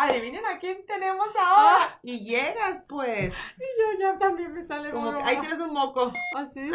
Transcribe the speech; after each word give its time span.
adivinen 0.00 0.44
a 0.46 0.58
quién 0.58 0.84
tenemos 0.86 1.28
ahora. 1.38 1.98
Y 2.02 2.20
llegas, 2.24 2.82
pues. 2.88 3.32
Y 3.56 3.80
yo 3.80 4.00
ya 4.00 4.18
también 4.18 4.52
me 4.52 4.64
sale 4.64 4.90
Como 4.90 5.16
que 5.16 5.22
ahí 5.22 5.38
tienes 5.40 5.60
un 5.60 5.72
moco. 5.72 6.12
¿Así? 6.36 6.70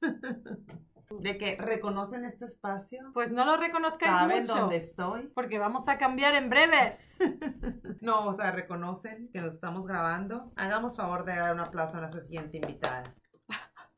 De 1.20 1.38
que 1.38 1.56
reconocen 1.56 2.26
este 2.26 2.44
espacio. 2.44 3.00
Pues 3.14 3.30
no 3.30 3.46
lo 3.46 3.56
reconozcáis 3.56 4.12
Saben 4.12 4.40
mucho. 4.42 4.54
dónde 4.54 4.76
estoy. 4.76 5.28
Porque 5.34 5.58
vamos 5.58 5.88
a 5.88 5.96
cambiar 5.98 6.34
en 6.34 6.50
breves. 6.50 7.00
No, 8.00 8.26
o 8.26 8.32
sea, 8.32 8.52
reconocen 8.52 9.28
que 9.32 9.40
nos 9.40 9.54
estamos 9.54 9.84
grabando. 9.84 10.52
Hagamos 10.56 10.96
favor 10.96 11.24
de 11.24 11.34
dar 11.34 11.52
un 11.52 11.60
aplauso 11.60 11.96
a 11.96 12.00
nuestra 12.00 12.20
siguiente 12.20 12.58
invitada. 12.58 13.02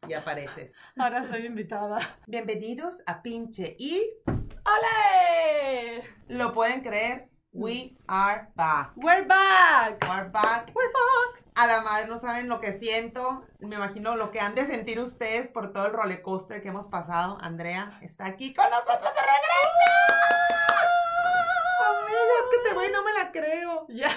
Y 0.09 0.15
apareces. 0.15 0.73
Ahora 0.97 1.23
soy 1.23 1.45
invitada. 1.45 1.99
Bienvenidos 2.27 2.97
a 3.05 3.21
Pinche 3.21 3.77
y 3.79 4.01
¡Ole! 4.27 6.03
lo 6.29 6.55
pueden 6.55 6.81
creer, 6.81 7.29
we 7.53 7.97
are 8.09 8.49
back. 8.57 8.93
We're 8.97 9.25
back. 9.27 9.99
We're 10.09 10.29
back. 10.31 10.71
We're 10.75 10.93
back. 10.93 11.45
A 11.57 11.67
la 11.67 11.83
madre 11.83 12.07
no 12.07 12.19
saben 12.21 12.49
lo 12.49 12.61
que 12.61 12.73
siento. 12.79 13.45
Me 13.59 13.77
imagino 13.77 14.17
lo 14.17 14.31
que 14.31 14.41
han 14.41 14.55
de 14.55 14.67
sentir 14.67 15.01
ustedes 15.01 15.49
por 15.49 15.73
todo 15.73 15.87
el 15.87 15.93
roller 15.93 16.23
coaster 16.23 16.63
que 16.63 16.69
hemos 16.69 16.87
pasado. 16.87 17.39
Andrea 17.41 17.99
está 18.03 18.27
aquí 18.27 18.55
con 18.55 18.71
nosotros 18.71 19.11
de 19.15 19.21
regreso. 19.21 19.91
Amiga, 21.89 22.19
es 22.43 22.51
que 22.63 22.69
te 22.69 22.75
voy 22.75 22.87
y 22.87 22.93
no 22.93 23.03
me 23.03 23.13
la 23.13 23.33
creo. 23.33 23.87
Ya. 23.89 24.11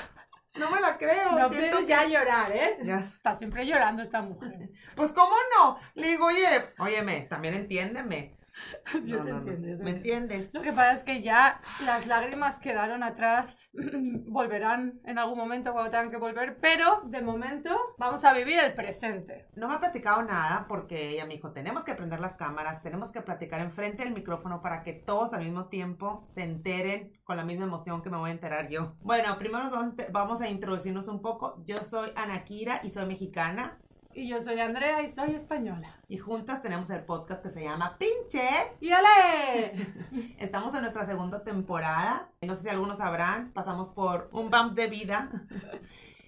No 0.55 0.69
me 0.69 0.79
la 0.79 0.97
creo. 0.97 1.31
No 1.31 1.49
siento 1.49 1.79
que- 1.79 1.85
ya 1.85 2.05
llorar, 2.05 2.51
¿eh? 2.51 2.77
Ya. 2.83 2.99
Está 2.99 3.35
siempre 3.35 3.65
llorando 3.65 4.03
esta 4.03 4.21
mujer. 4.21 4.69
Pues 4.95 5.11
cómo 5.11 5.35
no. 5.57 5.79
Le 5.95 6.09
digo, 6.09 6.27
oye, 6.27 6.69
óyeme, 6.77 7.21
también 7.21 7.55
entiéndeme. 7.55 8.37
Yo 9.05 9.19
No, 9.19 9.25
te 9.25 9.31
no, 9.31 9.37
entiendo, 9.39 9.67
yo 9.67 9.77
te 9.77 9.83
¿Me 9.83 9.91
entiendes? 9.91 10.49
Lo 10.53 10.61
que 10.61 10.71
pasa 10.71 10.93
es 10.93 11.03
que 11.03 11.21
ya 11.21 11.59
las 11.83 12.07
lágrimas 12.07 12.59
quedaron 12.59 13.03
atrás, 13.03 13.69
volverán 13.73 14.99
en 15.05 15.17
algún 15.17 15.37
momento 15.37 15.71
cuando 15.73 15.91
tengan 15.91 16.11
que 16.11 16.17
volver, 16.17 16.57
pero 16.59 17.01
de 17.05 17.21
momento 17.21 17.69
vamos 17.97 18.23
a 18.23 18.33
vivir 18.33 18.59
el 18.59 18.73
presente. 18.73 19.47
No 19.55 19.67
me 19.67 19.75
ha 19.75 19.79
platicado 19.79 20.21
nada 20.23 20.65
porque 20.67 21.09
ella 21.09 21.25
me 21.25 21.35
dijo, 21.35 21.51
tenemos 21.51 21.83
que 21.83 21.95
prender 21.95 22.19
las 22.19 22.35
cámaras, 22.35 22.81
tenemos 22.81 23.11
que 23.11 23.21
platicar 23.21 23.61
enfrente 23.61 24.03
del 24.03 24.13
micrófono 24.13 24.61
para 24.61 24.83
que 24.83 24.93
todos 24.93 25.33
al 25.33 25.43
mismo 25.43 25.67
tiempo 25.67 26.27
se 26.31 26.43
enteren 26.43 27.13
con 27.23 27.37
la 27.37 27.43
misma 27.43 27.65
emoción 27.65 28.01
que 28.01 28.09
me 28.09 28.17
voy 28.17 28.29
a 28.29 28.33
enterar 28.33 28.69
yo. 28.69 28.95
Bueno, 29.01 29.37
primero 29.37 29.63
nos 29.63 29.71
vamos, 29.71 29.93
a, 29.99 30.11
vamos 30.11 30.41
a 30.41 30.49
introducirnos 30.49 31.07
un 31.07 31.21
poco. 31.21 31.63
Yo 31.65 31.77
soy 31.77 32.11
Anakira 32.15 32.81
y 32.83 32.91
soy 32.91 33.05
mexicana 33.05 33.79
Y 34.15 34.27
yo 34.27 34.39
soy 34.41 34.59
Andrea 34.59 35.01
y 35.01 35.09
soy 35.09 35.33
española. 35.33 35.89
y 36.07 36.17
juntas 36.17 36.61
tenemos 36.61 36.89
el 36.91 37.03
podcast 37.03 37.41
que 37.41 37.49
se 37.49 37.63
llama 37.63 37.97
Pinche. 37.97 38.47
¡Y 38.79 38.91
ale! 38.91 39.73
Estamos 40.39 40.73
en 40.75 40.81
nuestra 40.81 41.05
segunda 41.05 41.43
temporada. 41.43 42.29
No 42.41 42.53
sé 42.53 42.63
si 42.63 42.69
algunos 42.69 42.99
sabrán, 42.99 43.51
pasamos 43.53 43.89
por 43.91 44.29
un 44.31 44.49
bump 44.49 44.73
de 44.73 44.87
vida. 44.87 45.29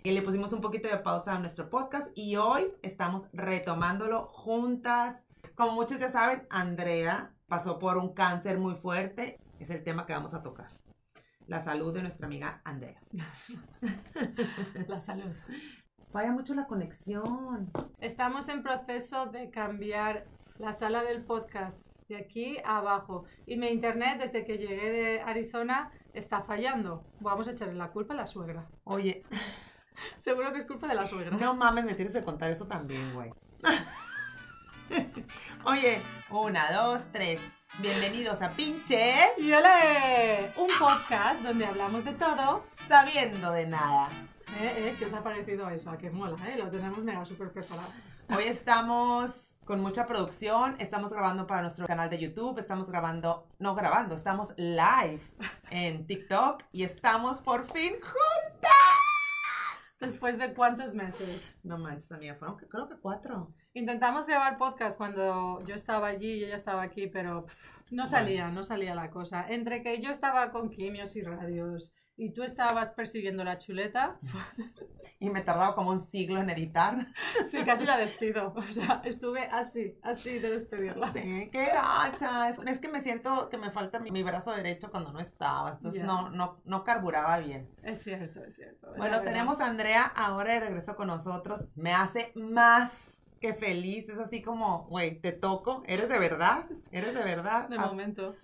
Y 0.04 0.12
le 0.12 0.22
pusimos 0.22 0.54
un 0.54 0.62
poquito 0.62 0.88
de 0.88 0.98
pausa 0.98 1.34
a 1.34 1.40
nuestro 1.40 1.68
podcast 1.68 2.10
y 2.14 2.36
hoy 2.36 2.72
estamos 2.84 3.28
retomándolo 3.34 4.28
juntas. 4.28 5.26
Como 5.56 5.72
muchos 5.72 6.00
ya 6.00 6.12
saben, 6.12 6.46
Andrea 6.52 7.32
pasó 7.48 7.80
por 7.80 7.98
un 7.98 8.14
cáncer 8.14 8.60
muy 8.60 8.76
fuerte. 8.76 9.40
Es 9.60 9.72
el 9.72 9.84
tema 9.84 10.06
que 10.06 10.14
vamos 10.14 10.36
a 10.36 10.44
tocar. 10.44 10.68
La 11.48 11.60
salud 11.60 11.92
de 11.92 12.04
nuestra 12.04 12.28
amiga 12.28 12.62
Andrea. 12.64 13.02
La 14.88 15.00
salud. 15.00 15.34
Falla 16.16 16.32
mucho 16.32 16.54
la 16.54 16.66
conexión. 16.66 17.70
Estamos 18.00 18.48
en 18.48 18.64
proceso 18.64 19.26
de 19.26 19.50
cambiar 19.50 20.26
la 20.60 20.72
sala 20.72 21.04
del 21.04 21.26
podcast 21.26 21.82
de 22.08 22.16
aquí 22.16 22.58
a 22.64 22.78
abajo. 22.78 23.26
Y 23.46 23.58
mi 23.58 23.68
internet, 23.68 24.22
desde 24.22 24.46
que 24.46 24.58
llegué 24.58 24.92
de 24.92 25.20
Arizona, 25.20 25.92
está 26.14 26.42
fallando. 26.42 27.04
Vamos 27.20 27.50
a 27.50 27.52
echarle 27.52 27.74
la 27.74 27.92
culpa 27.92 28.14
a 28.14 28.18
la 28.18 28.28
suegra. 28.28 28.66
Oye, 28.86 29.26
Seguro 30.16 30.54
que 30.54 30.60
es 30.60 30.66
culpa 30.66 30.88
de 30.88 30.96
la 30.96 31.06
suegra. 31.06 31.36
no 31.36 31.54
mames, 31.54 31.84
me 31.84 31.96
tienes 31.96 32.14
que 32.14 32.24
contar 32.24 32.50
eso 32.50 32.66
también, 32.66 33.14
güey. 33.14 33.34
Oye, 35.66 36.00
una, 36.30 36.72
dos, 36.72 37.02
tres. 37.12 37.42
Bienvenidos 37.80 38.42
a 38.42 38.52
Pinche. 38.52 39.16
¡Y 39.38 39.52
ole! 39.52 40.54
Un 40.56 40.70
podcast 40.80 41.44
donde 41.44 41.66
hablamos 41.66 42.06
de 42.06 42.14
todo. 42.14 42.64
Sabiendo 42.88 43.52
de 43.52 43.68
nada. 43.68 44.08
¿Eh, 44.62 44.74
eh? 44.90 44.96
¿Qué 44.98 45.06
os 45.06 45.14
ha 45.14 45.24
parecido 45.24 45.70
eso? 45.70 45.90
¿A 45.90 45.98
qué 45.98 46.10
mola? 46.10 46.38
¿eh? 46.48 46.58
Lo 46.58 46.70
tenemos 46.70 47.04
mega 47.04 47.26
súper 47.26 47.52
preparado. 47.52 47.90
Hoy 48.36 48.46
estamos 48.46 49.52
con 49.66 49.82
mucha 49.82 50.06
producción, 50.06 50.76
estamos 50.80 51.12
grabando 51.12 51.48
para 51.48 51.64
nuestro 51.64 51.88
canal 51.88 52.10
de 52.10 52.20
YouTube, 52.20 52.60
estamos 52.60 52.88
grabando, 52.90 53.48
no 53.60 53.74
grabando, 53.76 54.16
estamos 54.16 54.54
live 54.58 55.20
en 55.72 56.06
TikTok 56.06 56.64
y 56.72 56.84
estamos 56.84 57.42
por 57.42 57.66
fin 57.72 57.94
juntas. 57.94 58.72
¿Después 60.00 60.38
de 60.38 60.54
cuántos 60.54 60.94
meses? 60.94 61.42
No 61.64 61.78
manches, 61.80 62.12
amiga, 62.12 62.36
fueron 62.36 62.58
que- 62.58 62.68
creo 62.68 62.88
que 62.88 62.98
cuatro. 63.00 63.54
Intentamos 63.74 64.28
grabar 64.28 64.58
podcast 64.58 64.98
cuando 64.98 65.62
yo 65.64 65.74
estaba 65.76 66.08
allí 66.08 66.32
y 66.34 66.44
ella 66.46 66.56
estaba 66.58 66.84
aquí, 66.84 67.08
pero 67.08 67.46
pff, 67.46 67.75
no 67.96 68.06
salía, 68.06 68.50
no 68.50 68.64
salía 68.64 68.94
la 68.94 69.10
cosa. 69.10 69.46
Entre 69.50 69.82
que 69.82 70.02
yo 70.02 70.12
estaba 70.12 70.52
con 70.52 70.70
quimios 70.70 71.16
y 71.16 71.22
radios 71.22 71.94
y 72.18 72.34
tú 72.34 72.44
estabas 72.44 72.92
persiguiendo 72.92 73.44
la 73.44 73.58
chuleta, 73.58 74.18
Y 75.18 75.30
me 75.30 75.42
tardaba 75.42 75.76
como 75.76 75.92
un 75.92 76.02
siglo 76.02 76.42
en 76.42 76.50
editar. 76.50 77.08
sí, 77.50 77.64
casi 77.64 77.86
la 77.86 77.98
despido. 77.98 78.54
O 78.56 78.62
sea, 78.62 79.02
estuve 79.06 79.48
así, 79.52 79.98
así 80.04 80.40
de 80.40 80.52
despedirla. 80.52 81.12
Sí, 81.14 81.50
qué 81.52 81.68
gacha. 81.68 82.50
Es, 82.50 82.80
que 82.80 82.90
me 82.90 83.00
siento 83.00 83.50
que 83.50 83.58
me 83.58 83.72
falta 83.72 84.00
mi, 84.00 84.12
mi 84.12 84.24
brazo 84.24 84.52
derecho 84.52 84.92
cuando 84.92 85.14
no 85.14 85.20
estabas, 85.20 85.78
entonces 85.78 86.04
no, 86.04 86.30
no, 86.30 86.62
no 86.66 86.84
carburaba 86.84 87.40
bien. 87.40 87.70
Es 87.84 88.04
cierto, 88.04 88.44
es 88.44 88.56
cierto. 88.56 88.94
Bueno, 88.98 89.22
tenemos 89.22 89.62
a 89.62 89.68
Andrea 89.68 90.04
ahora 90.04 90.54
de 90.54 90.60
regreso 90.60 90.96
con 90.96 91.08
nosotros. 91.08 91.66
Me 91.76 91.94
hace 91.94 92.32
más 92.36 93.15
que 93.46 93.54
feliz. 93.54 94.10
Es 94.10 94.18
así 94.18 94.42
como, 94.42 94.86
güey, 94.88 95.20
te 95.20 95.32
toco. 95.32 95.84
¿Eres 95.86 96.10
de 96.10 96.20
verdad? 96.20 96.66
¿Eres 96.92 97.14
de 97.14 97.24
verdad? 97.24 97.70
De 97.70 97.78
Has- 97.78 97.88
momento. 97.88 98.36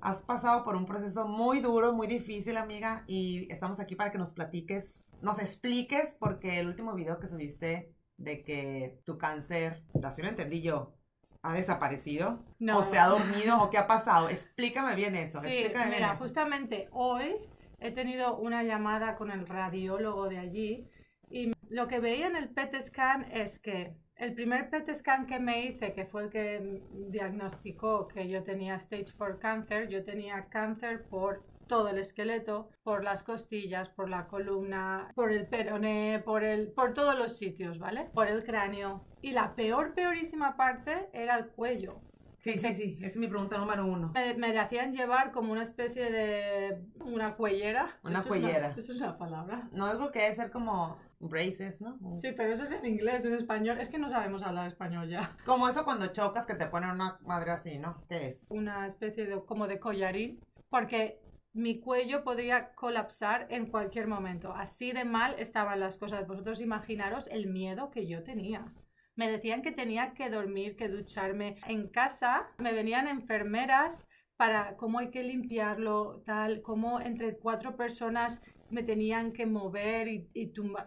Has 0.00 0.22
pasado 0.22 0.62
por 0.64 0.76
un 0.76 0.86
proceso 0.86 1.26
muy 1.26 1.60
duro, 1.60 1.92
muy 1.92 2.06
difícil, 2.06 2.56
amiga. 2.56 3.04
Y 3.06 3.50
estamos 3.52 3.80
aquí 3.80 3.96
para 3.96 4.12
que 4.12 4.18
nos 4.18 4.32
platiques, 4.32 5.06
nos 5.22 5.40
expliques, 5.40 6.16
porque 6.20 6.60
el 6.60 6.68
último 6.68 6.94
video 6.94 7.18
que 7.18 7.26
subiste 7.26 7.92
de 8.16 8.42
que 8.44 9.00
tu 9.04 9.18
cáncer, 9.18 9.82
así 10.04 10.22
lo 10.22 10.28
entendí 10.28 10.60
yo, 10.62 10.94
ha 11.42 11.52
desaparecido. 11.54 12.44
No. 12.60 12.78
O 12.78 12.84
se 12.84 12.98
ha 12.98 13.06
dormido, 13.06 13.60
o 13.60 13.70
qué 13.70 13.78
ha 13.78 13.86
pasado. 13.88 14.28
Explícame 14.28 14.94
bien 14.94 15.14
eso. 15.16 15.40
Sí, 15.40 15.48
explícame 15.48 15.86
bien 15.86 15.96
mira, 16.00 16.12
eso. 16.14 16.22
justamente 16.22 16.88
hoy 16.92 17.34
he 17.80 17.90
tenido 17.92 18.36
una 18.38 18.62
llamada 18.64 19.16
con 19.16 19.30
el 19.30 19.46
radiólogo 19.46 20.28
de 20.28 20.38
allí 20.38 20.88
y 21.30 21.52
lo 21.68 21.86
que 21.88 22.00
veía 22.00 22.26
en 22.28 22.36
el 22.36 22.48
PET 22.50 22.80
scan 22.82 23.30
es 23.32 23.58
que 23.60 23.96
el 24.18 24.34
primer 24.34 24.68
PET 24.68 24.94
scan 24.94 25.26
que 25.26 25.38
me 25.38 25.64
hice, 25.64 25.92
que 25.92 26.04
fue 26.04 26.24
el 26.24 26.30
que 26.30 26.82
diagnosticó 27.08 28.08
que 28.08 28.28
yo 28.28 28.42
tenía 28.42 28.74
stage 28.74 29.12
4 29.16 29.38
cáncer, 29.38 29.88
yo 29.88 30.04
tenía 30.04 30.46
cáncer 30.48 31.04
por 31.04 31.44
todo 31.68 31.88
el 31.90 31.98
esqueleto, 31.98 32.70
por 32.82 33.04
las 33.04 33.22
costillas, 33.22 33.90
por 33.90 34.08
la 34.08 34.26
columna, 34.26 35.12
por 35.14 35.30
el 35.30 35.46
peroné, 35.46 36.20
por 36.24 36.42
el 36.42 36.68
por 36.72 36.94
todos 36.94 37.16
los 37.16 37.36
sitios, 37.36 37.78
¿vale? 37.78 38.08
Por 38.12 38.26
el 38.26 38.42
cráneo. 38.42 39.04
Y 39.22 39.32
la 39.32 39.54
peor 39.54 39.94
peorísima 39.94 40.56
parte 40.56 41.08
era 41.12 41.36
el 41.36 41.48
cuello. 41.48 42.00
Sí, 42.38 42.54
sí, 42.54 42.74
sí. 42.74 42.96
Esa 42.98 43.08
es 43.08 43.16
mi 43.16 43.26
pregunta 43.26 43.58
número 43.58 43.84
uno. 43.84 44.12
Me, 44.14 44.34
me 44.34 44.56
hacían 44.58 44.92
llevar 44.92 45.32
como 45.32 45.52
una 45.52 45.64
especie 45.64 46.10
de... 46.10 46.78
una 47.00 47.34
cuellera. 47.34 47.98
Una 48.04 48.20
Eso 48.20 48.22
es 48.22 48.26
cuellera. 48.26 48.74
eso 48.76 48.92
es 48.92 49.00
una 49.00 49.18
palabra. 49.18 49.68
No 49.72 49.86
algo 49.86 50.12
que 50.12 50.20
debe 50.20 50.34
ser 50.34 50.50
como 50.50 50.98
braces, 51.20 51.80
¿no? 51.80 51.98
Sí, 52.16 52.32
pero 52.36 52.52
eso 52.52 52.64
es 52.64 52.72
en 52.72 52.86
inglés, 52.86 53.24
en 53.24 53.34
español. 53.34 53.78
Es 53.80 53.88
que 53.88 53.98
no 53.98 54.08
sabemos 54.08 54.42
hablar 54.42 54.66
español 54.68 55.08
ya. 55.08 55.36
Como 55.44 55.68
eso 55.68 55.84
cuando 55.84 56.08
chocas 56.08 56.46
que 56.46 56.54
te 56.54 56.66
ponen 56.66 56.90
una 56.90 57.18
madre 57.22 57.52
así, 57.52 57.78
¿no? 57.78 58.02
¿Qué 58.08 58.28
es? 58.28 58.46
Una 58.50 58.86
especie 58.86 59.26
de 59.26 59.44
como 59.44 59.66
de 59.66 59.80
collarín. 59.80 60.40
Porque 60.68 61.20
mi 61.52 61.80
cuello 61.80 62.24
podría 62.24 62.74
colapsar 62.74 63.46
en 63.50 63.66
cualquier 63.66 64.06
momento. 64.06 64.52
Así 64.52 64.92
de 64.92 65.04
mal 65.04 65.34
estaban 65.38 65.80
las 65.80 65.96
cosas. 65.96 66.26
Vosotros 66.26 66.60
imaginaros 66.60 67.26
el 67.28 67.48
miedo 67.48 67.90
que 67.90 68.06
yo 68.06 68.22
tenía. 68.22 68.72
Me 69.16 69.30
decían 69.30 69.62
que 69.62 69.72
tenía 69.72 70.14
que 70.14 70.30
dormir, 70.30 70.76
que 70.76 70.88
ducharme. 70.88 71.56
En 71.66 71.88
casa 71.88 72.46
me 72.58 72.72
venían 72.72 73.08
enfermeras 73.08 74.06
para 74.36 74.76
cómo 74.76 75.00
hay 75.00 75.10
que 75.10 75.24
limpiarlo, 75.24 76.22
tal, 76.24 76.62
cómo 76.62 77.00
entre 77.00 77.36
cuatro 77.36 77.76
personas 77.76 78.40
me 78.70 78.84
tenían 78.84 79.32
que 79.32 79.46
mover 79.46 80.06
y, 80.06 80.28
y 80.32 80.52
tumbar. 80.52 80.86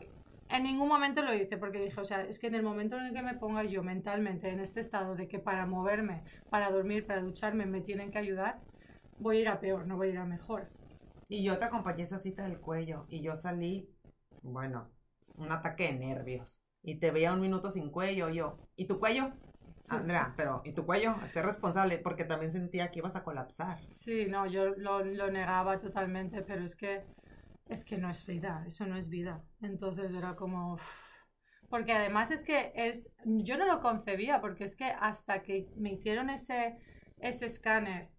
En 0.52 0.64
ningún 0.64 0.90
momento 0.90 1.22
lo 1.22 1.34
hice 1.34 1.58
porque 1.58 1.80
dije, 1.80 2.02
o 2.02 2.04
sea, 2.04 2.24
es 2.24 2.38
que 2.38 2.48
en 2.48 2.56
el 2.56 2.64
momento 2.64 2.98
en 2.98 3.06
el 3.06 3.14
que 3.14 3.22
me 3.22 3.36
ponga 3.36 3.64
yo 3.64 3.84
mentalmente 3.84 4.50
en 4.50 4.60
este 4.60 4.82
estado 4.82 5.16
de 5.16 5.30
que 5.30 5.40
para 5.40 5.66
moverme, 5.66 6.24
para 6.50 6.70
dormir, 6.70 7.08
para 7.08 7.22
ducharme 7.22 7.66
me 7.66 7.80
tienen 7.80 8.12
que 8.12 8.18
ayudar, 8.18 8.60
voy 9.18 9.38
a 9.38 9.40
ir 9.40 9.48
a 9.48 9.62
peor, 9.62 9.88
no 9.88 9.96
voy 9.96 10.10
a 10.10 10.12
ir 10.12 10.18
a 10.18 10.26
mejor. 10.26 10.68
Y 11.30 11.42
yo 11.42 11.58
te 11.58 11.64
acompañé 11.64 12.04
esa 12.04 12.20
cita 12.20 12.44
del 12.44 12.60
cuello 12.60 13.06
y 13.08 13.22
yo 13.22 13.38
salí, 13.38 13.90
bueno, 14.42 14.90
un 15.38 15.54
ataque 15.54 15.84
de 15.86 15.94
nervios. 15.94 16.62
Y 16.84 17.00
te 17.00 17.12
veía 17.12 17.32
un 17.32 17.40
minuto 17.40 17.72
sin 17.72 17.90
cuello, 17.90 18.30
yo. 18.30 18.58
¿Y 18.76 18.88
tu 18.88 19.00
cuello? 19.00 19.32
Andrea, 19.88 20.34
pero 20.36 20.62
¿y 20.66 20.74
tu 20.74 20.86
cuello? 20.86 21.16
Sé 21.32 21.42
responsable 21.42 21.98
porque 21.98 22.26
también 22.26 22.52
sentía 22.52 22.92
que 22.92 23.00
ibas 23.00 23.16
a 23.16 23.24
colapsar. 23.24 23.80
Sí, 23.90 24.26
no, 24.26 24.48
yo 24.48 24.76
lo, 24.76 25.04
lo 25.04 25.32
negaba 25.32 25.78
totalmente, 25.78 26.42
pero 26.42 26.64
es 26.66 26.76
que 26.76 27.04
es 27.72 27.86
que 27.86 27.98
no 27.98 28.10
es 28.10 28.26
vida, 28.26 28.64
eso 28.68 28.86
no 28.86 28.98
es 28.98 29.10
vida. 29.10 29.42
Entonces 29.62 30.14
era 30.14 30.36
como... 30.36 30.78
Porque 31.70 31.94
además 31.94 32.30
es 32.30 32.44
que 32.44 32.74
es, 32.76 33.10
yo 33.24 33.58
no 33.58 33.66
lo 33.66 33.80
concebía, 33.80 34.42
porque 34.42 34.66
es 34.66 34.76
que 34.76 34.86
hasta 34.86 35.42
que 35.42 35.70
me 35.78 35.94
hicieron 35.94 36.30
ese, 36.30 36.78
ese 37.20 37.46
escáner 37.46 38.10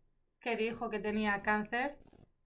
que 0.40 0.56
dijo 0.56 0.88
que 0.88 0.98
tenía 0.98 1.42
cáncer, 1.42 1.98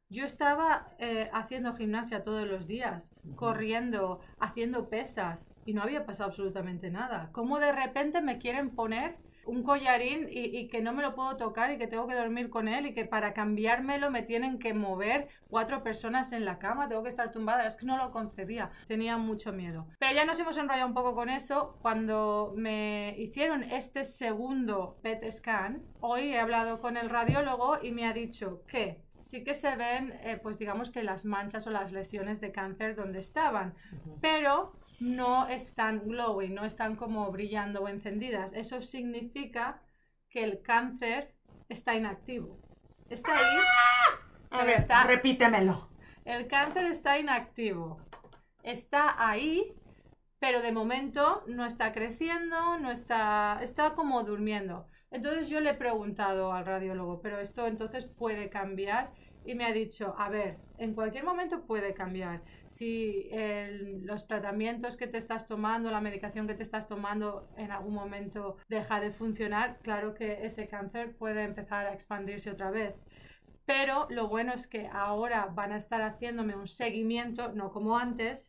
yo 0.09 0.25
estaba 0.25 0.89
eh, 0.99 1.31
haciendo 1.33 1.75
gimnasia 1.75 2.25
todos 2.25 2.47
los 2.49 2.67
días, 2.67 3.15
corriendo, 3.37 4.21
haciendo 4.41 4.89
pesas 4.89 5.47
y 5.65 5.75
no 5.75 5.83
había 5.83 6.07
pasado 6.07 6.31
absolutamente 6.31 6.91
nada. 6.91 7.31
¿Cómo 7.33 7.61
de 7.61 7.71
repente 7.71 8.21
me 8.21 8.39
quieren 8.39 8.75
poner 8.75 9.17
un 9.47 9.63
collarín 9.63 10.29
y, 10.31 10.69
que 10.69 10.81
no 10.81 10.93
me 10.93 11.03
lo 11.03 11.15
puedo 11.15 11.37
tocar 11.37 11.71
y 11.71 11.79
que 11.79 11.87
tengo 11.87 12.07
que 12.07 12.15
dormir 12.15 12.51
con 12.51 12.69
él 12.69 12.87
y 12.87 12.95
que 12.95 13.05
para 13.05 13.33
cambiármelo 13.33 14.11
me 14.11 14.23
tienen 14.23 14.59
que 14.59 14.75
mover 14.75 15.29
cuatro 15.49 15.83
personas 15.83 16.33
en 16.33 16.45
la 16.45 16.59
cama, 16.59 16.89
tengo 16.89 17.03
que 17.03 17.09
estar 17.09 17.33
tumbada, 17.33 17.67
es 17.67 17.77
que 17.77 17.87
no 17.87 17.97
lo 17.97 18.11
concebía, 18.11 18.71
tenía 18.87 19.17
mucho 19.17 19.53
miedo. 19.53 19.87
Pero 19.99 20.15
ya 20.15 20.25
nos 20.25 20.39
hemos 20.39 20.57
enrollado 20.59 20.89
un 20.89 20.95
poco 20.95 21.15
con 21.15 21.29
eso 21.29 21.79
cuando 21.81 22.53
me 22.57 23.15
hicieron 23.19 23.63
este 23.63 24.05
segundo 24.05 24.99
PET 25.03 25.31
scan. 25.31 25.83
Hoy 26.01 26.33
he 26.33 26.39
hablado 26.39 26.81
con 26.81 26.97
el 26.97 27.09
radiólogo 27.09 27.79
y 27.83 27.93
me 27.93 28.07
ha 28.07 28.13
dicho 28.13 28.63
que 28.67 29.06
sí 29.27 29.43
que 29.43 29.55
se 29.55 29.75
ven, 29.75 30.13
eh, 30.23 30.39
pues 30.41 30.57
digamos 30.57 30.91
que 30.91 31.03
las 31.03 31.25
manchas 31.25 31.67
o 31.67 31.71
las 31.71 31.93
lesiones 31.93 32.41
de 32.41 32.53
cáncer 32.53 32.95
donde 32.95 33.19
estaban, 33.19 33.75
pero 34.21 34.73
no 35.01 35.49
están 35.49 36.07
glowing, 36.07 36.55
no 36.55 36.65
están 36.65 36.95
como 36.95 37.31
brillando 37.33 37.83
o 37.83 37.89
encendidas. 37.89 38.53
Eso 38.53 38.81
significa 38.81 39.83
que 40.31 40.45
el 40.45 40.63
cáncer 40.63 41.35
está 41.69 41.95
inactivo. 41.97 42.61
Está 43.11 43.37
ahí. 43.37 43.59
A 44.51 44.65
ver, 44.65 44.79
está... 44.79 45.05
repítemelo. 45.05 45.89
El 46.25 46.47
cáncer 46.47 46.87
está 46.87 47.19
inactivo. 47.19 48.01
Está 48.63 49.29
ahí, 49.29 49.75
pero 50.39 50.63
de 50.63 50.71
momento 50.71 51.43
no 51.49 51.67
está 51.67 51.93
creciendo, 51.93 52.79
no 52.79 52.93
está, 52.93 53.59
está 53.63 53.95
como 53.95 54.23
durmiendo. 54.23 54.89
Entonces 55.11 55.49
yo 55.49 55.61
le 55.61 55.71
he 55.71 55.75
preguntado 55.75 56.53
al 56.53 56.67
radiólogo, 56.67 57.21
pero 57.21 57.39
esto 57.39 57.67
entonces 57.67 58.07
puede 58.07 58.51
cambiar 58.51 59.13
y 59.45 59.55
me 59.55 59.65
ha 59.65 59.73
dicho, 59.73 60.15
a 60.19 60.29
ver, 60.29 60.59
en 60.77 60.93
cualquier 60.93 61.23
momento 61.23 61.65
puede 61.65 61.95
cambiar. 61.95 62.43
Si 62.69 63.31
los 64.03 64.27
tratamientos 64.27 64.97
que 64.97 65.07
te 65.07 65.19
estás 65.19 65.47
tomando, 65.47 65.91
la 65.91 66.01
medicación 66.01 66.49
que 66.49 66.55
te 66.55 66.65
estás 66.65 66.89
tomando 66.89 67.49
en 67.57 67.71
algún 67.71 67.95
momento 67.95 68.57
deja 68.69 68.99
de 68.99 69.13
funcionar, 69.13 69.79
claro 69.83 70.15
que 70.15 70.45
ese 70.45 70.67
cáncer 70.67 71.15
puede 71.17 71.45
empezar 71.45 71.87
a 71.87 71.93
expandirse 71.93 72.51
otra 72.51 72.73
vez. 72.73 72.95
Pero 73.67 74.07
lo 74.11 74.29
bueno 74.29 74.53
es 74.53 74.67
que 74.67 74.89
ahora 74.93 75.47
van 75.47 75.73
a 75.73 75.77
estar 75.77 76.03
haciéndome 76.03 76.57
un 76.57 76.69
seguimiento, 76.69 77.53
no 77.53 77.73
como 77.73 77.99
antes, 77.99 78.49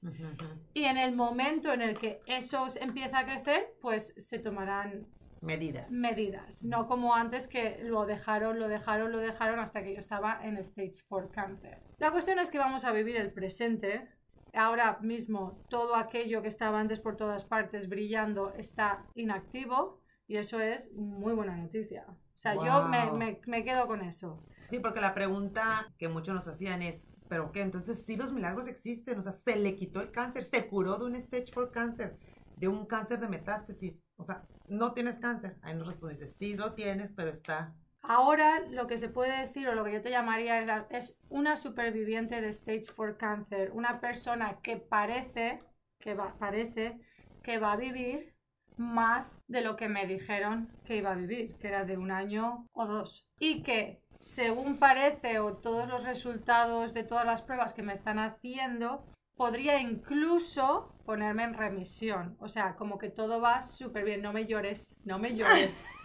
y 0.74 0.84
en 0.84 0.98
el 0.98 1.16
momento 1.16 1.72
en 1.72 1.82
el 1.82 1.98
que 1.98 2.22
eso 2.26 2.68
empieza 2.80 3.20
a 3.20 3.26
crecer, 3.26 3.74
pues 3.82 4.14
se 4.18 4.40
tomarán 4.40 5.08
Medidas. 5.42 5.92
Medidas. 5.92 6.64
No 6.64 6.88
como 6.88 7.14
antes 7.16 7.48
que 7.48 7.80
lo 7.84 8.06
dejaron, 8.06 8.60
lo 8.60 8.68
dejaron, 8.68 9.12
lo 9.12 9.20
dejaron 9.20 9.60
hasta 9.60 9.84
que 9.84 9.94
yo 9.94 10.00
estaba 10.00 10.40
en 10.44 10.58
stage 10.58 11.04
4 11.08 11.32
cáncer. 11.32 11.82
La 11.98 12.12
cuestión 12.12 12.40
es 12.40 12.50
que 12.50 12.58
vamos 12.58 12.86
a 12.86 12.92
vivir 12.92 13.16
el 13.18 13.32
presente. 13.32 14.08
Ahora 14.54 14.98
mismo 15.02 15.64
todo 15.70 15.96
aquello 15.96 16.42
que 16.42 16.48
estaba 16.48 16.80
antes 16.80 17.00
por 17.00 17.16
todas 17.16 17.46
partes 17.46 17.90
brillando 17.90 18.54
está 18.56 19.06
inactivo 19.14 20.02
y 20.28 20.38
eso 20.38 20.60
es 20.60 20.92
muy 20.94 21.34
buena 21.34 21.56
noticia. 21.56 22.06
O 22.10 22.38
sea, 22.38 22.56
yo 22.56 22.88
me, 22.88 23.40
me, 23.46 23.64
quedo 23.64 23.88
con 23.88 24.02
eso. 24.02 24.44
Sí, 24.70 24.80
porque 24.80 25.02
la 25.02 25.14
pregunta 25.14 25.94
que 25.98 26.08
muchos 26.08 26.36
nos 26.36 26.48
hacían 26.48 26.82
es, 26.82 27.08
¿pero 27.28 27.52
qué? 27.52 27.62
Entonces 27.62 28.04
sí 28.06 28.16
los 28.16 28.32
milagros 28.32 28.68
existen, 28.68 29.18
o 29.18 29.22
sea, 29.22 29.32
se 29.32 29.56
le 29.56 29.76
quitó 29.76 30.02
el 30.02 30.12
cáncer, 30.12 30.44
se 30.44 30.68
curó 30.68 30.98
de 30.98 31.06
un 31.06 31.16
stage 31.16 31.52
4 31.54 31.72
cáncer, 31.72 32.18
de 32.58 32.68
un 32.68 32.86
cáncer 32.86 33.20
de 33.20 33.28
metástasis. 33.28 34.06
O 34.18 34.24
sea, 34.24 34.44
no 34.68 34.94
tienes 34.94 35.18
cáncer. 35.18 35.58
Ahí 35.62 35.76
nos 35.76 35.88
respondes, 35.88 36.36
sí 36.36 36.56
lo 36.56 36.74
tienes, 36.74 37.14
pero 37.14 37.32
está. 37.32 37.74
Ahora 38.02 38.62
lo 38.70 38.88
que 38.88 38.98
se 38.98 39.10
puede 39.10 39.42
decir 39.42 39.68
o 39.68 39.76
lo 39.76 39.84
que 39.84 39.94
yo 39.94 40.02
te 40.02 40.12
llamaría 40.12 40.86
es, 40.90 41.20
una 41.30 41.58
superviviente 41.58 42.40
de 42.40 42.50
stage 42.50 42.94
4 42.96 43.18
cáncer, 43.18 43.72
una 43.74 44.00
persona 44.00 44.62
que 44.62 44.78
parece 44.78 45.62
que 46.00 46.14
va, 46.14 46.38
parece 46.38 47.00
que 47.44 47.60
va 47.60 47.74
a 47.74 47.78
vivir 47.78 48.34
más 48.78 49.38
de 49.48 49.62
lo 49.62 49.76
que 49.76 49.90
me 49.90 50.06
dijeron 50.06 50.72
que 50.86 50.98
iba 50.98 51.12
a 51.12 51.16
vivir, 51.16 51.56
que 51.58 51.68
era 51.68 51.84
de 51.84 51.98
un 51.98 52.12
año 52.12 52.68
o 52.72 52.86
dos. 52.86 53.28
Y 53.40 53.64
que, 53.64 54.02
según 54.20 54.80
parece, 54.80 55.40
o 55.40 55.58
todos 55.58 55.90
los 55.90 56.04
resultados 56.04 56.94
de 56.94 57.04
todas 57.04 57.26
las 57.26 57.42
pruebas 57.42 57.74
que 57.74 57.84
me 57.84 57.94
están 57.94 58.20
haciendo, 58.20 59.04
podría 59.38 59.80
incluso 59.80 60.96
ponerme 61.06 61.44
en 61.44 61.54
remisión. 61.54 62.36
O 62.40 62.50
sea, 62.50 62.76
como 62.76 62.98
que 62.98 63.10
todo 63.10 63.40
va 63.40 63.62
súper 63.62 64.04
bien. 64.04 64.22
No 64.22 64.34
me 64.34 64.46
llores, 64.46 64.98
no 65.06 65.20
me 65.20 65.36
llores. 65.36 65.88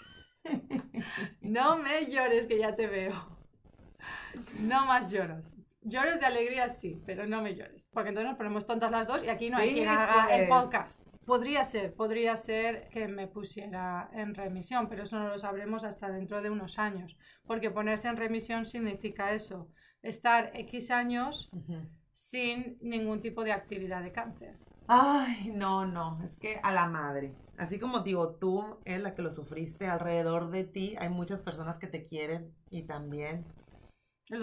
No 1.41 1.79
me 1.79 2.07
llores, 2.07 2.49
que 2.49 2.59
ya 2.59 2.75
te 2.75 2.89
veo. 2.89 3.13
No 4.59 4.87
más 4.87 5.13
lloros. 5.13 5.55
Llores 5.83 6.19
de 6.19 6.27
alegría 6.27 6.69
sí, 6.69 7.01
pero 7.07 7.29
no 7.29 7.43
me 7.43 7.55
llores. 7.55 7.89
Porque 7.93 8.09
entonces 8.09 8.31
nos 8.31 8.39
ponemos 8.39 8.67
tontas 8.67 8.91
las 8.91 9.07
dos 9.07 9.23
y 9.23 9.29
aquí 9.29 9.51
no 9.51 9.59
hay 9.59 9.73
quien 9.73 9.89
haga 9.89 10.35
el 10.35 10.49
pues. 10.49 10.61
podcast. 10.61 11.07
Podría 11.25 11.63
ser, 11.63 11.95
podría 11.95 12.37
ser 12.37 12.89
que 12.89 13.07
me 13.07 13.29
pusiera 13.29 14.11
en 14.15 14.35
remisión, 14.35 14.89
pero 14.89 15.05
eso 15.05 15.17
no 15.17 15.29
lo 15.29 15.39
sabremos 15.39 15.85
hasta 15.85 16.11
dentro 16.11 16.43
de 16.43 16.51
unos 16.51 16.81
años. 16.81 17.17
Porque 17.47 17.71
ponerse 17.71 18.09
en 18.09 18.17
remisión 18.17 18.65
significa 18.65 19.33
eso, 19.33 19.69
estar 20.03 20.51
X 20.55 20.91
años 20.91 21.51
sin 22.13 22.79
ningún 22.81 23.21
tipo 23.21 23.45
de 23.45 23.53
actividad 23.53 24.03
de 24.03 24.13
cáncer. 24.13 24.59
Ay, 24.87 25.51
no, 25.55 25.87
no, 25.87 26.23
es 26.25 26.37
que 26.37 26.61
a 26.63 26.73
la 26.73 26.87
madre. 26.87 27.35
Así 27.57 27.79
como 27.79 28.01
digo, 28.01 28.35
tú 28.35 28.79
es 28.85 29.01
la 29.01 29.15
que 29.15 29.23
lo 29.23 29.31
sufriste 29.31 29.87
alrededor 29.87 30.51
de 30.51 30.65
ti, 30.65 30.97
hay 30.99 31.09
muchas 31.09 31.41
personas 31.41 31.79
que 31.79 31.87
te 31.87 32.05
quieren 32.05 32.53
y 32.71 32.83
también 32.83 33.45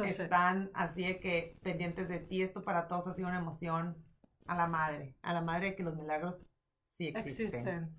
están 0.05 0.69
así 0.73 1.03
de 1.03 1.19
que 1.19 1.57
pendientes 1.61 2.09
de 2.09 2.19
ti. 2.19 2.41
Esto 2.41 2.63
para 2.63 2.87
todos 2.87 3.07
ha 3.07 3.13
sido 3.13 3.27
una 3.27 3.39
emoción 3.39 3.97
a 4.45 4.55
la 4.55 4.67
madre, 4.67 5.15
a 5.21 5.33
la 5.33 5.41
madre 5.41 5.67
de 5.67 5.75
que 5.75 5.83
los 5.83 5.95
milagros 5.95 6.45
sí 6.89 7.07
existen. 7.07 7.45
existen. 7.45 7.95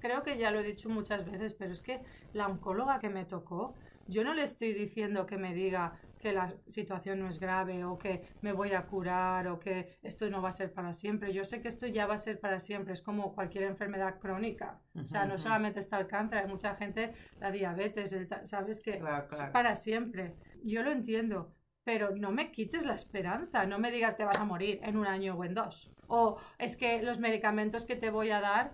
Creo 0.00 0.22
que 0.22 0.38
ya 0.38 0.50
lo 0.50 0.60
he 0.60 0.64
dicho 0.64 0.88
muchas 0.88 1.30
veces, 1.30 1.54
pero 1.54 1.72
es 1.72 1.82
que 1.82 2.00
la 2.32 2.46
oncóloga 2.46 3.00
que 3.00 3.10
me 3.10 3.26
tocó, 3.26 3.74
yo 4.06 4.24
no 4.24 4.32
le 4.32 4.44
estoy 4.44 4.72
diciendo 4.72 5.26
que 5.26 5.36
me 5.36 5.54
diga, 5.54 6.00
que 6.20 6.32
la 6.32 6.54
situación 6.68 7.18
no 7.18 7.28
es 7.28 7.40
grave 7.40 7.84
o 7.84 7.98
que 7.98 8.22
me 8.42 8.52
voy 8.52 8.72
a 8.72 8.86
curar 8.86 9.48
o 9.48 9.58
que 9.58 9.98
esto 10.02 10.28
no 10.28 10.42
va 10.42 10.50
a 10.50 10.52
ser 10.52 10.72
para 10.72 10.92
siempre. 10.92 11.32
Yo 11.32 11.44
sé 11.44 11.62
que 11.62 11.68
esto 11.68 11.86
ya 11.86 12.06
va 12.06 12.14
a 12.14 12.18
ser 12.18 12.38
para 12.38 12.60
siempre, 12.60 12.92
es 12.92 13.02
como 13.02 13.34
cualquier 13.34 13.64
enfermedad 13.64 14.18
crónica. 14.18 14.80
o 14.94 15.06
sea, 15.06 15.24
no 15.24 15.38
solamente 15.38 15.80
está 15.80 15.98
el 15.98 16.06
cáncer, 16.06 16.38
hay 16.38 16.46
mucha 16.46 16.76
gente, 16.76 17.14
la 17.40 17.50
diabetes, 17.50 18.14
¿sabes? 18.44 18.80
Que 18.80 19.02
es 19.32 19.42
para 19.52 19.74
siempre. 19.76 20.36
Yo 20.62 20.82
lo 20.82 20.92
entiendo, 20.92 21.54
pero 21.84 22.14
no 22.14 22.30
me 22.30 22.52
quites 22.52 22.84
la 22.84 22.94
esperanza, 22.94 23.64
no 23.64 23.78
me 23.78 23.90
digas 23.90 24.16
te 24.16 24.24
vas 24.24 24.38
a 24.38 24.44
morir 24.44 24.80
en 24.82 24.96
un 24.98 25.06
año 25.06 25.34
o 25.36 25.44
en 25.44 25.54
dos. 25.54 25.90
O 26.06 26.36
es 26.58 26.76
que 26.76 27.02
los 27.02 27.18
medicamentos 27.18 27.86
que 27.86 27.96
te 27.96 28.10
voy 28.10 28.30
a 28.30 28.40
dar 28.40 28.72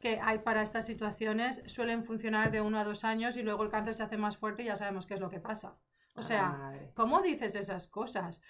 que 0.00 0.20
hay 0.22 0.38
para 0.40 0.62
estas 0.62 0.86
situaciones 0.86 1.62
suelen 1.66 2.04
funcionar 2.04 2.50
de 2.50 2.60
uno 2.60 2.78
a 2.78 2.84
dos 2.84 3.04
años 3.04 3.36
y 3.38 3.42
luego 3.42 3.64
el 3.64 3.70
cáncer 3.70 3.94
se 3.94 4.02
hace 4.02 4.18
más 4.18 4.36
fuerte 4.36 4.62
y 4.62 4.66
ya 4.66 4.76
sabemos 4.76 5.06
qué 5.06 5.14
es 5.14 5.20
lo 5.20 5.30
que 5.30 5.40
pasa. 5.40 5.76
O 6.16 6.22
sea, 6.22 6.72
¿cómo 6.94 7.22
dices 7.22 7.54
esas 7.54 7.88
cosas? 7.88 8.40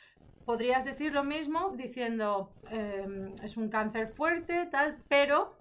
Podrías 0.44 0.84
decir 0.84 1.12
lo 1.12 1.24
mismo 1.24 1.70
diciendo 1.70 2.52
em, 2.70 3.32
es 3.42 3.56
un 3.56 3.70
cáncer 3.70 4.12
fuerte, 4.12 4.66
tal, 4.66 4.98
pero 5.08 5.56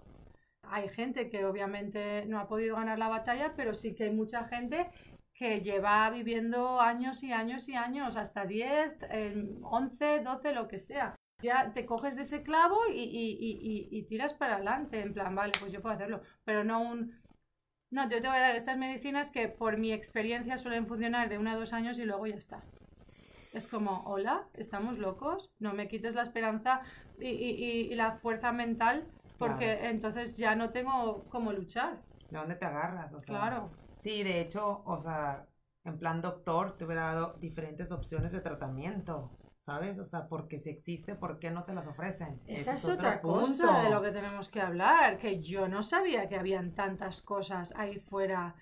hay 0.64 0.88
gente 0.88 1.30
que 1.30 1.44
obviamente 1.46 2.26
no 2.26 2.38
ha 2.38 2.46
podido 2.46 2.76
ganar 2.76 2.98
la 2.98 3.08
batalla, 3.08 3.54
pero 3.56 3.72
sí 3.72 3.94
que 3.94 4.04
hay 4.04 4.10
mucha 4.10 4.44
gente 4.44 4.90
que 5.32 5.62
lleva 5.62 6.10
viviendo 6.10 6.80
años 6.80 7.22
y 7.22 7.32
años 7.32 7.68
y 7.68 7.74
años, 7.74 8.16
hasta 8.16 8.44
10, 8.44 8.98
11, 9.62 10.20
12, 10.20 10.52
lo 10.52 10.68
que 10.68 10.78
sea. 10.78 11.16
Ya 11.42 11.72
te 11.72 11.84
coges 11.86 12.14
de 12.14 12.22
ese 12.22 12.42
clavo 12.42 12.78
y, 12.88 13.88
y 13.90 14.02
tiras 14.04 14.32
para 14.34 14.56
adelante, 14.56 15.00
en 15.00 15.12
plan, 15.12 15.34
vale, 15.34 15.52
pues 15.58 15.72
yo 15.72 15.82
puedo 15.82 15.94
hacerlo, 15.94 16.22
pero 16.44 16.62
no 16.64 16.80
un 16.80 17.23
no, 17.94 18.08
yo 18.08 18.20
te 18.20 18.26
voy 18.26 18.36
a 18.36 18.40
dar 18.40 18.56
estas 18.56 18.76
medicinas 18.76 19.30
que 19.30 19.48
por 19.48 19.78
mi 19.78 19.92
experiencia 19.92 20.58
suelen 20.58 20.88
funcionar 20.88 21.28
de 21.28 21.38
uno 21.38 21.52
a 21.52 21.54
dos 21.54 21.72
años 21.72 21.96
y 22.00 22.04
luego 22.04 22.26
ya 22.26 22.34
está. 22.34 22.60
Es 23.52 23.68
como, 23.68 24.02
hola, 24.04 24.48
¿estamos 24.54 24.98
locos? 24.98 25.52
No 25.60 25.74
me 25.74 25.86
quites 25.86 26.16
la 26.16 26.22
esperanza 26.22 26.82
y, 27.20 27.94
la 27.94 28.16
fuerza 28.16 28.50
mental 28.50 29.06
porque 29.38 29.86
entonces 29.86 30.36
ya 30.36 30.56
no 30.56 30.70
tengo 30.70 31.24
cómo 31.28 31.52
luchar. 31.52 32.02
¿De 32.30 32.38
dónde 32.38 32.56
te 32.56 32.64
agarras? 32.64 33.12
claro. 33.24 33.70
Sí, 34.02 34.24
de 34.24 34.40
hecho, 34.40 34.82
o 34.84 35.00
sea, 35.00 35.46
en 35.84 35.96
plan 35.96 36.20
doctor 36.20 36.76
te 36.76 36.84
hubiera 36.84 37.14
dado 37.14 37.34
diferentes 37.34 37.92
opciones 37.92 38.32
de 38.32 38.40
tratamiento. 38.40 39.30
¿Sabes? 39.64 39.98
O 39.98 40.04
sea, 40.04 40.28
porque 40.28 40.58
si 40.58 40.70
existe, 40.70 41.14
¿por 41.14 41.38
qué 41.38 41.50
no 41.50 41.64
te 41.64 41.72
las 41.72 41.86
ofrecen? 41.86 42.40
Esa 42.46 42.74
es, 42.74 42.84
otra 42.86 43.20
cosa 43.20 43.82
de 43.82 43.90
lo 43.90 44.02
que 44.02 44.10
tenemos 44.10 44.48
que 44.48 44.60
hablar, 44.60 45.16
que 45.16 45.40
yo 45.40 45.68
no 45.68 45.82
sabía 45.82 46.28
que 46.28 46.36
habían 46.36 46.72
tantas 46.74 47.22
cosas 47.22 47.72
ahí 47.76 47.98
fuera 47.98 48.54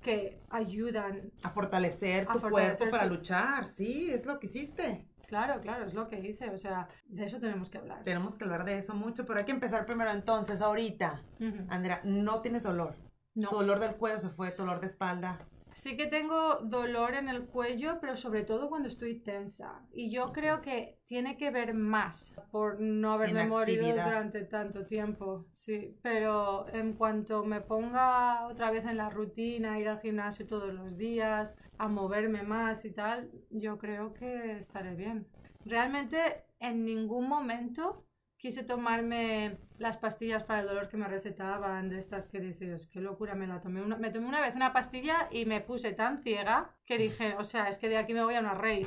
que 0.00 0.40
ayudan 0.50 1.32
a 1.42 1.50
fortalecer 1.50 2.26
tu 2.26 2.40
cuerpo 2.40 2.88
para 2.90 3.06
luchar, 3.06 3.66
sí, 3.66 4.10
es 4.10 4.26
lo 4.26 4.38
que 4.38 4.46
hiciste. 4.46 5.08
Claro, 5.26 5.60
claro, 5.60 5.86
es 5.86 5.94
lo 5.94 6.06
que 6.08 6.20
dice. 6.20 6.50
O 6.50 6.58
sea, 6.58 6.88
de 7.06 7.24
eso 7.24 7.40
tenemos 7.40 7.70
que 7.70 7.78
hablar. 7.78 8.04
Tenemos 8.04 8.36
que 8.36 8.44
hablar 8.44 8.64
de 8.64 8.78
eso 8.78 8.94
mucho, 8.94 9.24
pero 9.26 9.38
hay 9.38 9.46
que 9.46 9.52
empezar 9.52 9.86
primero 9.86 10.12
entonces, 10.12 10.60
ahorita. 10.60 11.22
Andrea, 11.68 12.00
no 12.04 12.42
tienes 12.42 12.62
dolor. 12.62 12.94
No. 13.34 13.48
Tu 13.48 13.56
dolor 13.56 13.80
del 13.80 13.96
cuello 13.96 14.18
se 14.18 14.28
fue, 14.28 14.52
tu 14.52 14.62
dolor 14.62 14.80
de 14.80 14.86
espalda. 14.86 15.40
Sí 15.84 15.98
que 15.98 16.06
tengo 16.06 16.54
dolor 16.62 17.12
en 17.12 17.28
el 17.28 17.44
cuello, 17.44 17.98
pero 18.00 18.16
sobre 18.16 18.42
todo 18.42 18.70
cuando 18.70 18.88
estoy 18.88 19.20
tensa. 19.20 19.82
Y 19.92 20.10
yo 20.10 20.32
creo 20.32 20.62
que 20.62 20.98
tiene 21.04 21.36
que 21.36 21.50
ver 21.50 21.74
más 21.74 22.34
por 22.50 22.80
no 22.80 23.12
haberme 23.12 23.46
morido 23.46 23.92
durante 23.92 24.44
tanto 24.44 24.86
tiempo. 24.86 25.44
Sí, 25.52 25.94
pero 26.00 26.66
en 26.72 26.94
cuanto 26.94 27.44
me 27.44 27.60
ponga 27.60 28.46
otra 28.46 28.70
vez 28.70 28.86
en 28.86 28.96
la 28.96 29.10
rutina, 29.10 29.78
ir 29.78 29.88
al 29.88 30.00
gimnasio 30.00 30.46
todos 30.46 30.72
los 30.72 30.96
días, 30.96 31.54
a 31.76 31.86
moverme 31.86 32.44
más 32.44 32.86
y 32.86 32.90
tal, 32.90 33.30
yo 33.50 33.76
creo 33.76 34.14
que 34.14 34.52
estaré 34.52 34.94
bien. 34.94 35.26
Realmente 35.66 36.46
en 36.60 36.82
ningún 36.86 37.28
momento 37.28 38.06
quise 38.38 38.62
tomarme 38.62 39.58
las 39.78 39.96
pastillas 39.96 40.44
para 40.44 40.60
el 40.60 40.66
dolor 40.66 40.88
que 40.88 40.96
me 40.96 41.08
recetaban, 41.08 41.88
de 41.88 41.98
estas 41.98 42.28
que 42.28 42.40
dices, 42.40 42.88
qué 42.92 43.00
locura, 43.00 43.34
me 43.34 43.46
la 43.46 43.60
tomé 43.60 43.82
una, 43.82 43.96
me 43.96 44.10
tomé 44.10 44.26
una 44.26 44.40
vez 44.40 44.54
una 44.54 44.72
pastilla 44.72 45.28
y 45.30 45.46
me 45.46 45.60
puse 45.60 45.92
tan 45.92 46.18
ciega 46.18 46.70
que 46.86 46.98
dije, 46.98 47.34
o 47.38 47.44
sea, 47.44 47.68
es 47.68 47.78
que 47.78 47.88
de 47.88 47.96
aquí 47.96 48.14
me 48.14 48.24
voy 48.24 48.34
a 48.34 48.40
una 48.40 48.54
rave. 48.54 48.86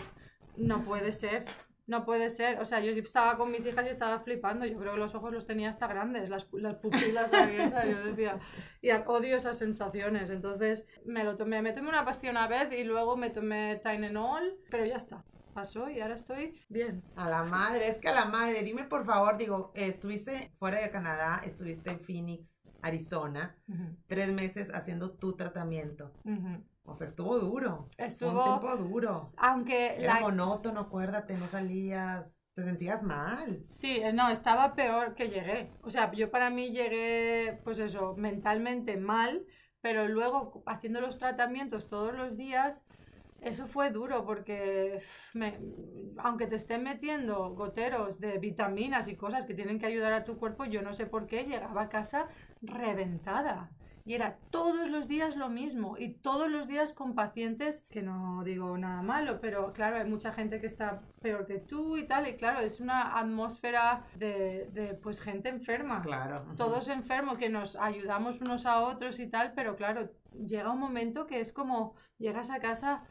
No 0.55 0.83
puede 0.83 1.11
ser, 1.11 1.45
no 1.87 2.03
puede 2.03 2.29
ser. 2.29 2.59
O 2.59 2.65
sea, 2.65 2.79
yo 2.81 2.91
estaba 2.91 3.37
con 3.37 3.51
mis 3.51 3.65
hijas 3.65 3.85
y 3.85 3.89
estaba 3.89 4.19
flipando. 4.19 4.65
Yo 4.65 4.77
creo 4.77 4.93
que 4.93 4.99
los 4.99 5.15
ojos 5.15 5.33
los 5.33 5.45
tenía 5.45 5.69
hasta 5.69 5.87
grandes, 5.87 6.29
las, 6.29 6.47
las 6.51 6.75
pupilas 6.75 7.33
abiertas. 7.33 7.85
Yo 7.87 8.03
decía, 8.03 8.39
y 8.81 8.91
odio 8.91 9.37
esas 9.37 9.57
sensaciones. 9.57 10.29
Entonces 10.29 10.85
me 11.05 11.23
lo 11.23 11.35
tomé, 11.35 11.61
me 11.61 11.73
tomé 11.73 11.89
una 11.89 12.05
pastilla 12.05 12.31
una 12.31 12.47
vez 12.47 12.71
y 12.77 12.83
luego 12.83 13.17
me 13.17 13.29
tomé 13.29 13.79
Tylenol, 13.83 14.57
pero 14.69 14.85
ya 14.85 14.97
está. 14.97 15.23
Pasó 15.57 15.89
y 15.89 15.99
ahora 16.01 16.13
estoy 16.13 16.61
bien. 16.69 17.01
A 17.15 17.27
la 17.27 17.41
madre, 17.41 17.87
es 17.87 17.97
que 17.97 18.09
a 18.09 18.13
la 18.13 18.25
madre, 18.25 18.61
dime 18.61 18.83
por 18.83 19.07
favor, 19.07 19.37
digo, 19.37 19.71
eh, 19.73 19.87
estuviste 19.87 20.51
fuera 20.59 20.79
de 20.81 20.91
Canadá, 20.91 21.41
estuviste 21.43 21.89
en 21.89 21.99
Phoenix, 21.99 22.61
Arizona, 22.83 23.55
Ujú, 23.67 23.97
tres 24.05 24.31
meses 24.31 24.69
haciendo 24.71 25.13
tu 25.17 25.35
tratamiento. 25.35 26.11
ujú. 26.25 26.63
O 26.83 26.93
sea, 26.93 27.07
estuvo 27.07 27.39
duro. 27.39 27.89
Fue 27.97 28.05
un 28.05 28.07
Estuvo, 28.07 28.43
tiempo 28.43 28.77
duro. 28.77 29.31
aunque 29.37 29.95
Era 29.95 30.13
la 30.13 30.19
monótono, 30.19 30.81
acuérdate, 30.81 31.35
no 31.37 31.47
salías, 31.47 32.39
te 32.53 32.63
sentías 32.63 33.01
mal. 33.01 33.65
Sí, 33.71 33.97
eh, 33.97 34.13
no, 34.13 34.29
estaba 34.29 34.75
peor 34.75 35.15
que 35.15 35.29
llegué. 35.29 35.71
O 35.81 35.89
sea, 35.89 36.11
yo 36.11 36.29
para 36.29 36.51
mí 36.51 36.69
llegué, 36.71 37.59
pues 37.63 37.79
eso, 37.79 38.15
mentalmente 38.15 38.95
mal, 38.97 39.43
pero 39.81 40.07
luego 40.07 40.63
haciendo 40.67 41.01
los 41.01 41.17
tratamientos 41.17 41.87
todos 41.87 42.13
los 42.13 42.37
días, 42.37 42.83
eso 43.41 43.67
fue 43.67 43.91
duro 43.91 44.25
porque 44.25 45.01
me- 45.33 45.59
aunque 46.17 46.47
te 46.47 46.55
estén 46.55 46.83
metiendo 46.83 47.53
goteros 47.53 48.19
de 48.19 48.39
vitaminas 48.39 49.07
y 49.07 49.15
cosas 49.15 49.45
que 49.45 49.53
tienen 49.53 49.79
que 49.79 49.85
ayudar 49.85 50.13
a 50.13 50.23
tu 50.23 50.37
cuerpo, 50.37 50.65
yo 50.65 50.81
no 50.81 50.93
sé 50.93 51.05
por 51.05 51.27
qué 51.27 51.43
llegaba 51.43 51.83
a 51.83 51.89
casa 51.89 52.27
reventada. 52.61 53.71
Y 54.05 54.13
era 54.13 54.39
todos 54.51 54.89
los 54.89 55.09
días 55.09 55.35
lo 55.35 55.49
mismo 55.49 55.97
y 55.97 56.13
todos 56.13 56.49
los 56.49 56.65
días 56.65 56.93
con 56.93 57.13
pacientes 57.13 57.85
que 57.91 58.01
no 58.01 58.41
digo 58.45 58.77
nada 58.77 59.01
malo, 59.01 59.41
pero 59.41 59.73
claro, 59.73 59.97
hay 59.97 60.09
mucha 60.09 60.31
gente 60.31 60.61
que 60.61 60.67
está 60.67 61.01
peor 61.21 61.45
que 61.45 61.59
tú 61.59 61.97
y 61.97 62.07
tal, 62.07 62.25
y 62.25 62.37
claro, 62.37 62.61
es 62.61 62.79
una 62.79 63.19
atmósfera 63.19 64.05
de, 64.15 64.69
de, 64.71 64.93
pues 64.93 65.19
gente 65.19 65.49
enferma. 65.49 66.01
Claro. 66.03 66.45
Todos 66.55 66.87
enfermos 66.87 67.37
que 67.37 67.49
nos 67.49 67.75
ayudamos 67.75 68.39
unos 68.39 68.65
a 68.65 68.79
otros 68.79 69.19
y 69.19 69.27
tal, 69.27 69.51
pero 69.53 69.75
claro, 69.75 70.09
llega 70.31 70.71
un 70.71 70.79
momento 70.79 71.27
que 71.27 71.41
es 71.41 71.51
como 71.51 71.93
llegas 72.17 72.49
a 72.49 72.59
casa 72.59 73.03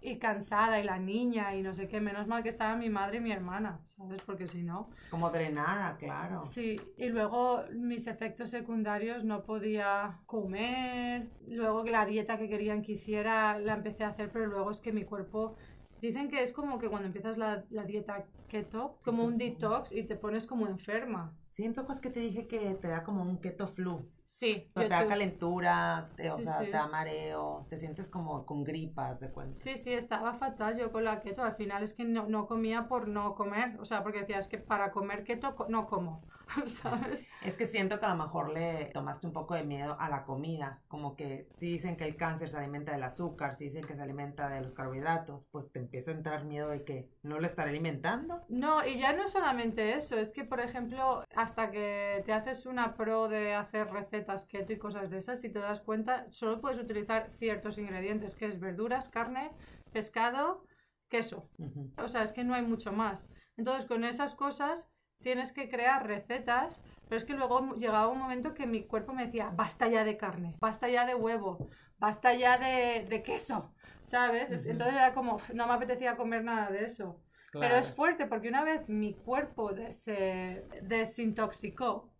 y 0.00 0.18
cansada 0.18 0.80
y 0.80 0.84
la 0.84 0.98
niña 0.98 1.54
y 1.54 1.62
no 1.62 1.74
sé 1.74 1.88
qué, 1.88 2.00
menos 2.00 2.26
mal 2.26 2.42
que 2.42 2.48
estaba 2.48 2.76
mi 2.76 2.88
madre 2.88 3.18
y 3.18 3.20
mi 3.20 3.32
hermana, 3.32 3.80
¿sabes? 3.84 4.22
Porque 4.22 4.46
si 4.46 4.62
no... 4.62 4.90
Como 5.10 5.30
drenada, 5.30 5.96
claro. 5.96 6.44
Sí, 6.44 6.76
y 6.96 7.08
luego 7.08 7.64
mis 7.72 8.06
efectos 8.06 8.50
secundarios 8.50 9.24
no 9.24 9.42
podía 9.42 10.18
comer, 10.26 11.30
luego 11.46 11.84
que 11.84 11.90
la 11.90 12.06
dieta 12.06 12.38
que 12.38 12.48
querían 12.48 12.82
que 12.82 12.92
hiciera 12.92 13.58
la 13.58 13.74
empecé 13.74 14.04
a 14.04 14.08
hacer, 14.08 14.30
pero 14.30 14.46
luego 14.46 14.70
es 14.70 14.80
que 14.80 14.92
mi 14.92 15.04
cuerpo... 15.04 15.56
Dicen 16.00 16.28
que 16.28 16.42
es 16.42 16.52
como 16.52 16.78
que 16.78 16.88
cuando 16.88 17.06
empiezas 17.06 17.38
la, 17.38 17.64
la 17.70 17.84
dieta 17.84 18.24
keto, 18.48 18.98
como 19.04 19.24
un 19.24 19.36
detox 19.38 19.92
y 19.92 20.04
te 20.04 20.16
pones 20.16 20.46
como 20.46 20.66
enferma. 20.66 21.34
Siento 21.52 21.84
pues 21.86 22.00
que 22.00 22.08
te 22.10 22.20
dije 22.20 22.46
que 22.46 22.58
te 22.80 22.86
da 22.86 23.02
como 23.02 23.22
un 23.22 23.38
keto 23.38 23.66
flu. 23.66 24.08
Sí, 24.24 24.70
O 24.74 24.80
te 24.80 24.88
da 24.88 25.08
calentura, 25.08 26.08
te- 26.16 26.30
o 26.30 26.38
Sí, 26.38 26.44
sea, 26.44 26.58
sí. 26.60 26.66
te 26.66 26.70
da 26.70 26.86
mareo, 26.86 27.66
te 27.68 27.76
sientes 27.76 28.08
como 28.08 28.46
con 28.46 28.62
gripas 28.62 29.18
de 29.20 29.30
cuenta. 29.30 29.60
Sí, 29.60 29.76
sí, 29.76 29.92
estaba 29.92 30.34
fatal 30.34 30.78
yo 30.78 30.92
con 30.92 31.02
la 31.04 31.20
keto. 31.20 31.42
Al 31.42 31.56
final 31.56 31.82
es 31.82 31.94
que 31.94 32.04
no, 32.04 32.28
no 32.28 32.46
comía 32.46 32.86
por 32.86 33.08
no 33.08 33.34
comer. 33.34 33.76
O 33.80 33.84
sea, 33.84 34.02
porque 34.04 34.20
decías 34.20 34.46
que 34.46 34.58
para 34.58 34.92
comer 34.92 35.24
keto 35.24 35.56
no 35.68 35.86
como. 35.86 36.22
¿Sabes? 36.66 37.26
Es 37.44 37.56
que 37.56 37.66
siento 37.66 37.98
que 38.00 38.06
a 38.06 38.14
lo 38.14 38.24
mejor 38.24 38.52
le 38.52 38.86
tomaste 38.86 39.26
un 39.26 39.32
poco 39.32 39.54
de 39.54 39.64
miedo 39.64 39.96
a 39.98 40.08
la 40.08 40.24
comida, 40.24 40.82
como 40.88 41.16
que 41.16 41.48
si 41.56 41.66
dicen 41.66 41.96
que 41.96 42.04
el 42.04 42.16
cáncer 42.16 42.48
se 42.48 42.56
alimenta 42.56 42.92
del 42.92 43.02
azúcar, 43.02 43.56
si 43.56 43.64
dicen 43.64 43.84
que 43.84 43.94
se 43.94 44.02
alimenta 44.02 44.48
de 44.48 44.60
los 44.60 44.74
carbohidratos, 44.74 45.46
pues 45.50 45.70
te 45.70 45.78
empieza 45.78 46.10
a 46.10 46.14
entrar 46.14 46.44
miedo 46.44 46.68
de 46.68 46.84
que 46.84 47.10
no 47.22 47.38
lo 47.38 47.46
estaré 47.46 47.70
alimentando. 47.70 48.42
No, 48.48 48.86
y 48.86 48.98
ya 48.98 49.12
no 49.12 49.24
es 49.24 49.30
solamente 49.30 49.94
eso. 49.94 50.18
Es 50.18 50.32
que, 50.32 50.44
por 50.44 50.60
ejemplo, 50.60 51.24
hasta 51.34 51.70
que 51.70 52.22
te 52.24 52.32
haces 52.32 52.66
una 52.66 52.94
pro 52.94 53.28
de 53.28 53.54
hacer 53.54 53.90
recetas 53.90 54.46
keto 54.46 54.72
y 54.72 54.78
cosas 54.78 55.10
de 55.10 55.18
esas, 55.18 55.40
si 55.40 55.50
te 55.50 55.58
das 55.58 55.80
cuenta, 55.80 56.28
solo 56.30 56.60
puedes 56.60 56.78
utilizar 56.78 57.30
ciertos 57.38 57.78
ingredientes, 57.78 58.34
que 58.34 58.46
es 58.46 58.58
verduras, 58.58 59.08
carne, 59.08 59.50
pescado, 59.92 60.64
queso. 61.08 61.48
O 61.96 62.08
sea, 62.08 62.22
es 62.22 62.32
que 62.32 62.44
no 62.44 62.54
hay 62.54 62.62
mucho 62.62 62.92
más. 62.92 63.28
Entonces, 63.56 63.86
con 63.86 64.04
esas 64.04 64.34
cosas 64.34 64.90
tienes 65.22 65.52
que 65.52 65.68
crear 65.68 66.06
recetas, 66.06 66.80
pero 67.08 67.16
es 67.18 67.24
que 67.24 67.34
luego 67.34 67.74
llegaba 67.74 68.08
un 68.08 68.18
momento 68.18 68.54
que 68.54 68.66
mi 68.66 68.84
cuerpo 68.84 69.12
me 69.12 69.26
decía, 69.26 69.50
basta 69.54 69.88
ya 69.88 70.04
de 70.04 70.16
carne, 70.16 70.54
basta 70.60 70.88
ya 70.88 71.06
de 71.06 71.14
huevo, 71.14 71.68
basta 71.98 72.34
ya 72.34 72.58
de, 72.58 73.06
de 73.08 73.22
queso, 73.22 73.72
¿sabes? 74.04 74.50
Entonces 74.66 74.94
era 74.94 75.14
como, 75.14 75.36
"Uf, 75.36 75.50
no 75.50 75.66
me 75.66 75.74
apetecía 75.74 76.16
comer 76.16 76.44
nada 76.44 76.70
de 76.70 76.84
eso. 76.84 77.20
Pero 77.58 77.76
es 77.76 77.90
fuerte 77.90 78.26
porque 78.26 78.48
una 78.48 78.62
vez 78.64 78.88
mi 78.88 79.14
cuerpo 79.14 79.72
se 79.90 80.64
desintoxicó 80.82 82.10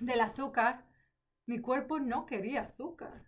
del 0.00 0.20
azúcar, 0.20 0.84
mi 1.46 1.60
cuerpo 1.60 1.98
no 2.00 2.26
quería 2.26 2.62
azúcar. 2.62 3.24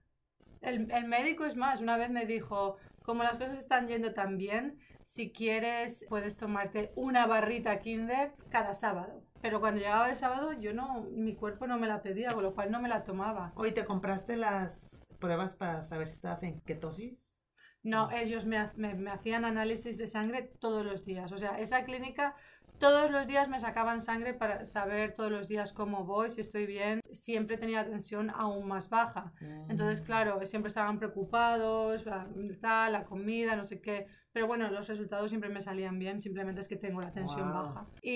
El, 0.60 0.90
el 0.92 1.06
médico 1.06 1.44
es 1.44 1.56
más, 1.56 1.80
una 1.80 1.96
vez 1.96 2.10
me 2.10 2.26
dijo, 2.26 2.78
como 3.02 3.22
las 3.22 3.38
cosas 3.38 3.60
están 3.60 3.88
yendo 3.88 4.14
tan 4.14 4.38
bien, 4.38 4.78
si 5.04 5.32
quieres 5.32 6.04
puedes 6.08 6.36
tomarte 6.36 6.92
una 6.96 7.26
barrita 7.26 7.80
Kinder 7.80 8.34
cada 8.50 8.74
sábado. 8.74 9.22
Pero 9.40 9.60
cuando 9.60 9.80
llegaba 9.80 10.08
el 10.10 10.16
sábado 10.16 10.52
yo 10.52 10.72
no, 10.72 11.02
mi 11.12 11.34
cuerpo 11.34 11.66
no 11.66 11.78
me 11.78 11.88
la 11.88 12.02
pedía, 12.02 12.32
con 12.32 12.42
lo 12.42 12.54
cual 12.54 12.70
no 12.70 12.80
me 12.80 12.88
la 12.88 13.02
tomaba. 13.02 13.52
Oye, 13.56 13.72
¿te 13.72 13.84
compraste 13.84 14.36
las 14.36 14.88
pruebas 15.18 15.56
para 15.56 15.82
saber 15.82 16.06
si 16.06 16.14
estabas 16.14 16.42
en 16.42 16.60
ketosis? 16.60 17.38
No, 17.82 18.10
ellos 18.12 18.46
me, 18.46 18.70
me- 18.76 18.94
me 18.94 19.10
hacían 19.10 19.44
análisis 19.44 19.96
de 19.98 20.06
sangre 20.06 20.52
todos 20.60 20.84
los 20.84 21.04
días. 21.04 21.32
O 21.32 21.38
sea, 21.38 21.58
esa 21.58 21.84
clínica 21.84 22.36
todos 22.82 23.12
los 23.12 23.28
días 23.28 23.48
me 23.48 23.60
sacaban 23.60 24.00
sangre 24.00 24.34
para 24.34 24.66
saber 24.66 25.14
todos 25.14 25.30
los 25.30 25.46
días 25.46 25.72
cómo 25.72 26.04
voy, 26.04 26.30
si 26.30 26.40
estoy 26.40 26.66
bien. 26.66 27.00
Siempre 27.12 27.56
tenía 27.56 27.84
tensión 27.86 28.28
aún 28.30 28.66
más 28.66 28.90
baja. 28.90 29.32
Entonces, 29.68 30.02
Mm. 30.02 30.04
claro, 30.04 30.44
siempre 30.46 30.68
estaban 30.68 30.98
preocupados, 30.98 32.04
la, 32.04 32.26
tal, 32.60 32.92
la 32.92 33.04
comida, 33.04 33.54
no 33.54 33.64
sé 33.64 33.80
qué. 33.80 34.08
Pero 34.32 34.48
bueno, 34.48 34.68
los 34.68 34.88
resultados 34.88 35.30
siempre 35.30 35.48
me 35.48 35.60
salían 35.60 35.96
bien, 36.00 36.20
simplemente 36.20 36.60
es 36.60 36.66
que 36.66 36.74
tengo 36.76 37.00
la 37.00 37.12
tensión 37.12 37.52
baja. 37.52 37.86
Y, 38.02 38.10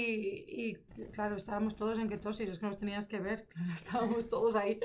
y, 0.49 0.75
claro, 1.13 1.37
estábamos 1.37 1.77
todos 1.77 1.99
en 2.01 2.09
ketosis, 2.09 2.49
es 2.49 2.59
que 2.59 2.67
nos 2.67 2.79
tenías 2.79 3.07
que 3.07 3.21
ver, 3.21 3.47
estábamos 3.77 4.29
todos 4.29 4.57
ahí. 4.57 4.81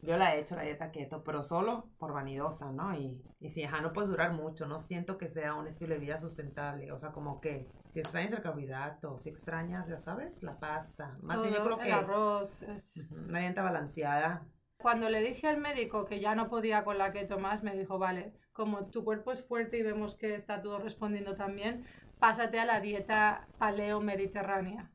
Yo 0.00 0.16
la 0.16 0.34
he 0.34 0.40
hecho, 0.40 0.54
la 0.54 0.62
dieta 0.62 0.92
keto, 0.92 1.24
pero 1.24 1.42
solo 1.42 1.90
por 1.98 2.12
vanidosa, 2.12 2.70
¿no? 2.70 2.94
Y, 2.94 3.20
y 3.40 3.48
si, 3.48 3.64
ajá, 3.64 3.80
no 3.80 3.92
puedes 3.92 4.08
durar 4.10 4.32
mucho, 4.32 4.66
no 4.66 4.78
siento 4.78 5.18
que 5.18 5.28
sea 5.28 5.54
un 5.54 5.66
estilo 5.66 5.94
de 5.94 6.00
vida 6.00 6.18
sustentable. 6.18 6.92
O 6.92 6.98
sea, 6.98 7.10
como 7.10 7.40
que 7.40 7.68
si 7.88 7.98
extrañas 8.00 8.32
el 8.32 8.40
carbohidrato, 8.40 9.18
si 9.18 9.28
extrañas, 9.28 9.88
ya 9.88 9.96
sabes, 9.96 10.42
la 10.42 10.58
pasta. 10.60 11.16
Más 11.22 11.42
bien 11.42 11.50
yo 11.54 11.62
Todo, 11.64 11.66
creo 11.66 11.78
que 11.78 11.88
el 11.88 11.92
arroz. 11.94 12.62
es- 12.62 13.04
una 13.10 13.40
dieta 13.40 13.62
balanceada. 13.62 14.46
Cuando 14.76 15.10
le 15.10 15.20
dije 15.20 15.48
al 15.48 15.58
médico 15.58 16.06
que 16.06 16.20
ya 16.20 16.36
no 16.36 16.48
podía 16.48 16.84
con 16.84 16.98
la 16.98 17.12
keto 17.12 17.40
más, 17.40 17.64
me 17.64 17.74
dijo, 17.74 17.98
vale, 17.98 18.32
como 18.52 18.86
tu 18.86 19.02
cuerpo 19.04 19.32
es 19.32 19.44
fuerte 19.44 19.78
y 19.78 19.82
vemos 19.82 20.14
que 20.14 20.36
está 20.36 20.62
todo 20.62 20.78
respondiendo 20.78 21.34
también, 21.34 21.84
pásate 22.20 22.60
a 22.60 22.64
la 22.64 22.80
dieta 22.80 23.48
paleo-mediterránea, 23.58 24.90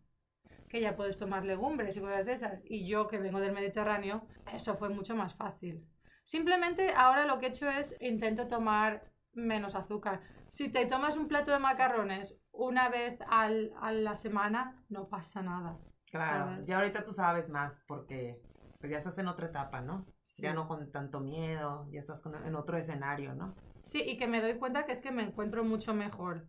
que 0.73 0.81
ya 0.81 0.95
puedes 0.95 1.17
tomar 1.17 1.45
legumbres 1.45 1.95
y 1.95 2.01
cosas 2.01 2.25
de 2.25 2.33
esas. 2.33 2.59
Y 2.65 2.87
yo, 2.87 3.07
que 3.07 3.19
vengo 3.19 3.39
del 3.39 3.51
Mediterráneo, 3.53 4.25
eso 4.51 4.75
fue 4.75 4.89
mucho 4.89 5.15
más 5.15 5.35
fácil. 5.35 5.85
Simplemente 6.23 6.91
ahora 6.95 7.27
lo 7.27 7.37
que 7.37 7.45
he 7.45 7.49
hecho 7.49 7.69
es 7.69 7.95
intento 8.01 8.47
tomar 8.47 9.03
menos 9.33 9.75
azúcar. 9.75 10.21
Si 10.49 10.69
te 10.69 10.87
tomas 10.87 11.15
un 11.15 11.27
plato 11.27 11.51
de 11.51 11.59
macarrones 11.59 12.41
una 12.51 12.89
vez 12.89 13.19
al- 13.27 13.71
a 13.79 13.91
la 13.91 14.15
semana, 14.15 14.83
no 14.89 15.09
pasa 15.09 15.43
nada. 15.43 15.77
Claro, 16.09 16.45
¿sabes? 16.45 16.65
ya 16.65 16.77
ahorita 16.77 17.03
tú 17.05 17.13
sabes 17.13 17.49
más 17.51 17.79
porque 17.87 18.41
pues 18.79 18.91
ya 18.91 18.97
estás 18.97 19.17
en 19.19 19.27
otra 19.27 19.45
etapa, 19.47 19.79
¿no? 19.81 20.07
Sí. 20.25 20.41
Ya 20.41 20.53
no 20.55 20.67
con 20.67 20.91
tanto 20.91 21.19
miedo, 21.19 21.87
ya 21.91 21.99
estás 21.99 22.19
con- 22.23 22.35
en 22.35 22.55
otro 22.55 22.77
escenario, 22.77 23.35
¿no? 23.35 23.53
Sí, 23.83 24.01
y 24.03 24.17
que 24.17 24.25
me 24.25 24.41
doy 24.41 24.55
cuenta 24.57 24.87
que 24.87 24.91
es 24.93 25.01
que 25.01 25.11
me 25.11 25.21
encuentro 25.23 25.63
mucho 25.63 25.93
mejor. 25.93 26.47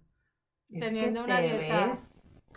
Es 0.71 0.81
Teniendo 0.81 1.25
una 1.25 1.41
dieta- 1.41 1.87
ves 1.89 2.14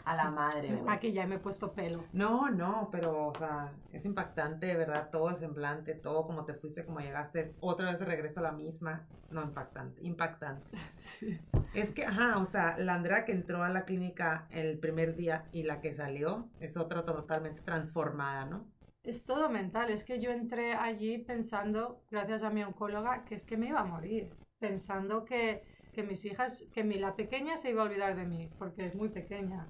a 0.08 0.16
la 0.16 0.32
madre, 0.32 0.74
güey. 0.74 0.96
Aquí 0.96 1.12
ya 1.12 1.28
me 1.28 1.36
he 1.36 1.40
puesto 1.40 1.74
pelo. 1.74 2.06
No, 2.14 2.50
no, 2.50 2.90
pero, 2.92 3.28
o 3.28 3.36
sea, 3.36 3.74
es 3.92 4.06
impactante, 4.06 4.66
de 4.68 4.76
verdad, 4.76 5.10
todo 5.12 5.30
el 5.30 5.36
semblante, 5.36 5.96
todo 5.96 6.26
como 6.26 6.46
te 6.46 6.54
fuiste, 6.54 6.86
como 6.86 7.00
llegaste, 7.00 7.56
otra 7.60 7.92
vez 7.92 8.00
de 8.00 8.06
regreso 8.06 8.40
a 8.40 8.44
la 8.44 8.52
misma. 8.54 9.06
No, 9.30 9.44
impactante, 9.44 10.02
impactante. 10.04 10.66
Sí. 10.98 11.40
Es 11.74 11.92
que, 11.92 12.06
ajá, 12.06 12.38
o 12.38 12.46
sea, 12.46 12.78
la 12.78 12.96
Andrea 12.96 13.26
que 13.26 13.32
entró 13.32 13.64
a 13.64 13.70
la 13.70 13.86
clínica 13.86 14.48
el 14.50 14.78
primer 14.80 15.16
día 15.16 15.46
y 15.52 15.64
la 15.64 15.80
que 15.80 15.94
salió 15.94 16.50
es 16.60 16.78
otra 16.78 17.06
totalmente 17.06 17.62
transformada, 17.62 18.46
¿no? 18.46 18.68
Es 19.04 19.26
todo 19.26 19.50
mental. 19.50 19.90
Es 19.90 20.04
que 20.04 20.20
yo 20.20 20.32
entré 20.32 20.74
allí 20.74 21.18
pensando, 21.18 22.04
gracias 22.12 22.44
a 22.44 22.50
mi 22.50 22.64
oncóloga, 22.64 23.24
que 23.26 23.36
es 23.36 23.46
que 23.46 23.58
me 23.58 23.68
iba 23.68 23.80
a 23.80 23.86
morir. 23.86 24.36
Pensando 24.60 25.24
que, 25.24 25.64
que 25.94 26.04
mis 26.04 26.26
hijas, 26.26 26.66
que 26.74 26.84
mi, 26.84 26.98
la 26.98 27.16
pequeña 27.16 27.58
se 27.58 27.70
iba 27.72 27.84
a 27.84 27.86
olvidar 27.86 28.16
de 28.16 28.26
mí, 28.26 28.50
porque 28.60 28.86
es 28.86 28.96
muy 28.96 29.10
pequeña. 29.10 29.68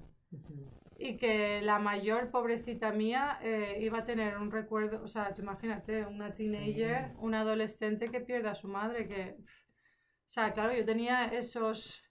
Y 1.00 1.16
que 1.16 1.60
la 1.62 1.78
mayor 1.78 2.30
pobrecita 2.30 2.92
mía 2.92 3.38
eh, 3.42 3.78
iba 3.80 3.98
a 3.98 4.04
tener 4.04 4.36
un 4.36 4.50
recuerdo, 4.50 5.02
o 5.02 5.08
sea, 5.08 5.32
tú 5.32 5.42
imagínate, 5.42 6.04
una 6.06 6.34
teenager, 6.34 7.10
Sí. 7.10 7.16
una 7.18 7.40
adolescente 7.42 8.10
que 8.10 8.20
pierde 8.20 8.48
a 8.48 8.54
su 8.54 8.68
madre, 8.68 9.06
que... 9.08 9.36
O 9.40 10.30
sea, 10.30 10.52
claro, 10.52 10.74
yo 10.74 10.84
tenía 10.84 11.26
esos 11.26 12.02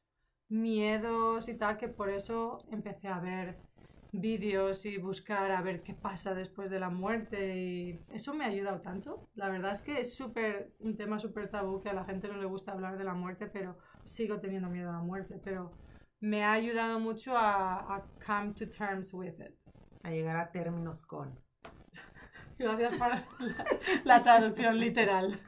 miedos 0.50 1.48
y 1.50 1.58
tal, 1.58 1.78
que 1.78 1.90
por 1.90 2.10
eso 2.10 2.66
empecé 2.72 3.08
a 3.10 3.20
ver 3.20 3.62
vídeos 4.12 4.86
y 4.86 4.98
buscar 4.98 5.52
a 5.52 5.62
ver 5.62 5.84
qué 5.84 5.94
pasa 5.94 6.34
después 6.34 6.70
de 6.72 6.80
la 6.80 6.90
muerte 6.90 7.58
y 7.58 8.06
eso 8.10 8.34
me 8.34 8.46
ha 8.46 8.48
ayudado 8.48 8.82
tanto. 8.82 9.30
La 9.36 9.50
verdad 9.50 9.74
es 9.74 9.82
que 9.82 10.00
es 10.00 10.16
súper 10.16 10.74
un 10.80 10.96
tema 10.98 11.20
súper 11.20 11.50
tabú 11.50 11.82
que 11.82 11.90
a 11.90 11.94
la 11.94 12.06
gente 12.06 12.28
no 12.30 12.38
le 12.38 12.46
gusta 12.46 12.72
hablar 12.72 12.98
de 12.98 13.04
la 13.04 13.14
muerte, 13.14 13.48
pero 13.48 13.78
sigo 14.04 14.40
teniendo 14.40 14.70
miedo 14.70 14.90
a 14.90 14.94
la 14.94 15.00
muerte, 15.02 15.40
pero 15.44 15.78
me 16.20 16.44
ha 16.44 16.54
ayudado 16.54 17.00
mucho 17.00 17.36
a, 17.38 17.96
a 17.96 18.04
come 18.26 18.54
to 18.54 18.68
terms 18.68 19.14
with 19.14 19.40
it. 19.40 19.56
A 20.04 20.10
llegar 20.12 20.38
a 20.38 20.52
términos 20.52 21.06
con. 21.06 21.40
Gracias 22.58 22.94
por 22.96 23.10
la, 23.10 23.26
la 24.04 24.24
traducción 24.24 24.80
literal. 24.80 25.40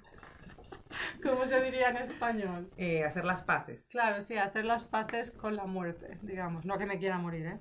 ¿Cómo 1.23 1.45
se 1.45 1.61
diría 1.61 1.89
en 1.89 1.97
español? 1.97 2.69
Eh, 2.77 3.03
hacer 3.03 3.25
las 3.25 3.43
paces. 3.43 3.87
Claro, 3.87 4.21
sí, 4.21 4.37
hacer 4.37 4.65
las 4.65 4.85
paces 4.85 5.31
con 5.31 5.55
la 5.55 5.65
muerte, 5.65 6.19
digamos. 6.21 6.65
No 6.65 6.77
que 6.77 6.85
me 6.85 6.99
quiera 6.99 7.17
morir, 7.17 7.45
¿eh? 7.45 7.59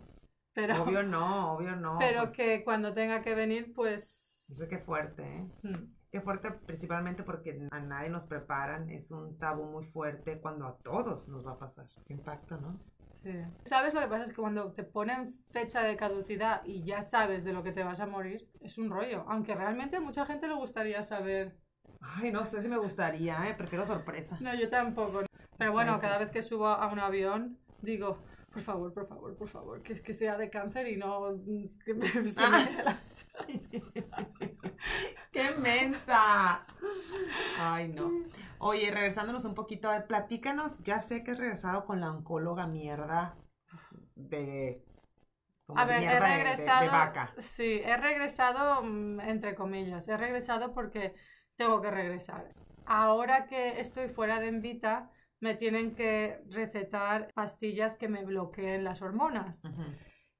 Pero, 0.54 0.82
Obvio 0.82 1.02
no, 1.02 1.52
obvio 1.54 1.76
no. 1.76 1.98
pero 1.98 2.22
pues, 2.24 2.36
que 2.36 2.64
cuando 2.64 2.92
tenga 2.92 3.22
que 3.22 3.34
venir, 3.34 3.72
pues... 3.74 4.02
Sé 4.48 4.66
qué 4.68 4.78
fuerte, 4.78 5.22
¿eh? 5.22 5.46
mm, 5.62 5.94
Qué 6.10 6.20
fuerte 6.22 6.50
principalmente 6.50 7.22
porque 7.22 7.68
a 7.70 7.80
nadie 7.80 8.08
nos 8.08 8.26
preparan. 8.26 8.88
Es 8.90 9.10
un 9.10 9.38
tabú 9.38 9.64
muy 9.66 9.84
fuerte 9.84 10.40
cuando 10.40 10.66
a 10.66 10.78
todos 10.78 11.28
nos 11.28 11.46
va 11.46 11.52
a 11.52 11.58
pasar. 11.58 11.86
Qué 12.06 12.14
impacto, 12.14 12.56
¿no? 12.56 12.80
Sí. 13.22 13.32
¿Sabes 13.64 13.94
lo 13.94 14.00
que 14.00 14.06
pasa? 14.06 14.24
Es 14.24 14.30
que 14.30 14.36
cuando 14.40 14.72
te 14.72 14.84
ponen 14.84 15.34
fecha 15.50 15.82
de 15.82 15.96
caducidad 15.96 16.62
y 16.64 16.84
ya 16.84 17.02
sabes 17.02 17.44
de 17.44 17.52
lo 17.52 17.62
que 17.62 17.72
te 17.72 17.82
vas 17.82 18.00
a 18.00 18.06
morir, 18.06 18.48
es 18.60 18.78
un 18.78 18.90
rollo. 18.90 19.24
Aunque 19.28 19.54
realmente 19.54 19.96
a 19.96 20.00
mucha 20.00 20.24
gente 20.24 20.46
le 20.46 20.54
gustaría 20.54 21.02
saber. 21.02 21.56
Ay, 22.00 22.30
no 22.30 22.44
sé 22.44 22.62
si 22.62 22.68
me 22.68 22.78
gustaría, 22.78 23.48
¿eh? 23.48 23.54
Prefiero 23.54 23.84
sorpresa. 23.84 24.38
No, 24.40 24.54
yo 24.54 24.70
tampoco. 24.70 25.22
Pero 25.58 25.72
bueno, 25.72 26.00
cada 26.00 26.18
vez 26.18 26.30
que 26.30 26.42
subo 26.42 26.68
a 26.68 26.86
un 26.92 27.00
avión, 27.00 27.58
digo, 27.82 28.18
por 28.52 28.62
favor, 28.62 28.94
por 28.94 29.08
favor, 29.08 29.36
por 29.36 29.48
favor, 29.48 29.82
que, 29.82 30.00
que 30.00 30.14
sea 30.14 30.38
de 30.38 30.48
cáncer 30.48 30.86
y 30.86 30.96
no 30.96 31.36
que 31.84 31.94
me, 31.94 32.06
se 32.08 32.48
me 32.48 32.82
la- 32.84 33.00
¡Qué 35.38 35.50
mensa! 35.60 36.66
Ay, 37.60 37.86
no. 37.88 38.10
Oye, 38.58 38.90
regresándonos 38.90 39.44
un 39.44 39.54
poquito, 39.54 39.88
a 39.88 39.92
ver, 39.92 40.06
platícanos. 40.08 40.82
Ya 40.82 40.98
sé 40.98 41.22
que 41.22 41.30
has 41.30 41.38
regresado 41.38 41.84
con 41.84 42.00
la 42.00 42.10
oncóloga 42.10 42.66
mierda 42.66 43.36
de. 44.16 44.84
como 45.66 45.78
A 45.78 45.84
ver, 45.84 45.98
he 45.98 46.00
mierda 46.00 46.26
de- 46.26 46.32
de- 46.32 46.38
de 46.38 46.44
regresado. 46.44 46.90
vaca. 46.90 47.32
Sí, 47.38 47.80
he 47.84 47.96
regresado, 47.96 48.82
mm, 48.82 49.20
entre 49.20 49.54
comillas. 49.54 50.08
He 50.08 50.16
regresado 50.16 50.74
porque 50.74 51.14
tengo 51.56 51.80
que 51.80 51.90
regresar. 51.92 52.52
Ahora 52.86 53.46
que 53.46 53.78
estoy 53.80 54.08
fuera 54.08 54.40
de 54.40 54.48
Envita, 54.48 55.10
me 55.40 55.54
tienen 55.54 55.94
que 55.94 56.40
recetar 56.50 57.30
pastillas 57.32 57.96
que 57.96 58.08
me 58.08 58.24
bloqueen 58.24 58.82
las 58.82 59.02
hormonas. 59.02 59.64
Ujú. 59.64 59.84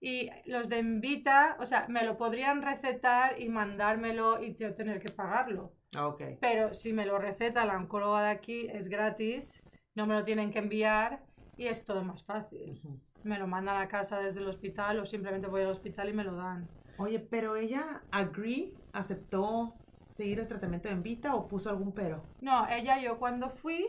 Y 0.01 0.31
los 0.47 0.69
de 0.69 0.79
Envita, 0.79 1.57
o 1.59 1.67
sea, 1.67 1.87
me 1.89 2.05
lo 2.05 2.17
podrían 2.17 2.63
recetar 2.63 3.41
y 3.41 3.49
mandármelo 3.49 4.43
y 4.43 4.55
yo 4.55 4.75
tener 4.75 5.01
que 5.01 5.11
pagarlo. 5.11 5.73
Ok. 5.99 6.23
Pero 6.41 6.73
si 6.73 6.93
me 6.93 7.07
lo 7.07 7.19
receta 7.19 7.65
la 7.65 7.77
oncóloga 7.77 8.23
de 8.23 8.31
aquí, 8.31 8.69
es 8.69 8.89
gratis, 8.89 9.63
no 9.95 10.07
me 10.07 10.15
lo 10.15 10.25
tienen 10.25 10.53
que 10.53 10.61
enviar 10.61 11.25
y 11.57 11.67
es 11.67 11.85
todo 11.85 12.05
más 12.05 12.25
fácil. 12.25 12.81
Me 13.25 13.39
lo 13.39 13.49
mandan 13.49 13.81
a 13.81 13.89
casa 13.89 14.21
desde 14.21 14.41
el 14.41 14.49
hospital 14.49 15.01
o 15.01 15.07
simplemente 15.07 15.49
voy 15.49 15.63
al 15.63 15.69
hospital 15.69 16.09
y 16.09 16.13
me 16.13 16.25
lo 16.25 16.37
dan. 16.37 16.69
Oye, 16.99 17.19
pero 17.19 17.57
ella 17.57 18.03
agree, 18.11 18.75
aceptó 18.93 19.75
seguir 20.19 20.41
el 20.41 20.49
tratamiento 20.49 20.89
en 20.89 21.05
Vita 21.05 21.37
o 21.37 21.47
puso 21.47 21.71
algún 21.71 21.93
pero. 21.93 22.25
No, 22.41 22.69
ella, 22.69 23.01
yo 23.01 23.19
cuando 23.19 23.51
fui, 23.51 23.87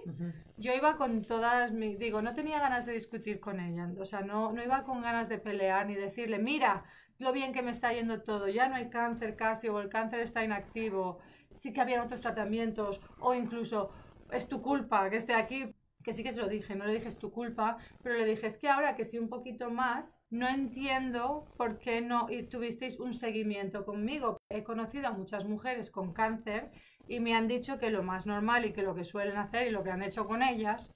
yo 0.58 0.72
iba 0.76 0.96
con 0.96 1.24
todas 1.24 1.72
mis... 1.72 1.98
Digo, 1.98 2.22
no 2.22 2.36
tenía 2.36 2.60
ganas 2.60 2.86
de 2.86 2.94
discutir 2.94 3.40
con 3.40 3.60
ella. 3.60 3.90
O 4.00 4.06
sea, 4.06 4.22
no, 4.22 4.52
no 4.52 4.64
iba 4.64 4.84
con 4.84 5.02
ganas 5.02 5.28
de 5.28 5.40
pelear 5.40 5.88
ni 5.88 5.96
decirle, 5.96 6.38
mira, 6.38 6.84
lo 7.18 7.32
bien 7.32 7.52
que 7.52 7.64
me 7.64 7.72
está 7.72 7.94
yendo 7.94 8.22
todo, 8.22 8.48
ya 8.48 8.70
no 8.70 8.76
hay 8.76 8.90
cáncer 8.90 9.36
casi 9.36 9.70
o 9.70 9.80
el 9.80 9.90
cáncer 9.90 10.20
está 10.20 10.44
inactivo, 10.44 11.18
sí 11.56 11.74
que 11.74 11.82
había 11.82 12.04
otros 12.04 12.22
tratamientos 12.22 13.02
o 13.20 13.34
incluso 13.34 13.90
es 14.32 14.48
tu 14.48 14.62
culpa 14.62 15.10
que 15.10 15.18
esté 15.18 15.34
aquí. 15.34 15.74
Que 16.10 16.16
sí 16.16 16.24
que 16.24 16.34
se 16.34 16.42
lo 16.42 16.48
dije, 16.48 16.76
no 16.76 16.88
le 16.88 16.96
dije 16.96 17.08
es 17.08 17.20
tu 17.20 17.32
culpa, 17.32 17.78
pero 18.02 18.18
le 18.18 18.26
dije 18.26 18.48
es 18.48 18.58
que 18.58 18.68
ahora 18.68 18.96
que 18.96 19.06
sí 19.06 19.20
un 19.20 19.30
poquito 19.30 19.70
más, 19.70 20.24
no 20.32 20.48
entiendo 20.48 21.46
por 21.56 21.78
qué 21.78 22.02
no 22.02 22.26
tuvisteis 22.50 23.00
un 23.00 23.14
seguimiento 23.14 23.86
conmigo. 23.86 24.38
He 24.50 24.64
conocido 24.64 25.10
a 25.10 25.12
muchas 25.12 25.46
mujeres 25.46 25.92
con 25.92 26.12
cáncer 26.12 26.72
y 27.08 27.20
me 27.20 27.36
han 27.36 27.48
dicho 27.48 27.78
que 27.78 27.92
lo 27.92 28.02
más 28.02 28.26
normal 28.26 28.66
y 28.66 28.74
que 28.74 28.82
lo 28.82 28.96
que 28.96 29.04
suelen 29.04 29.38
hacer 29.38 29.68
y 29.68 29.70
lo 29.70 29.84
que 29.84 29.92
han 29.92 30.02
hecho 30.02 30.26
con 30.26 30.42
ellas 30.42 30.92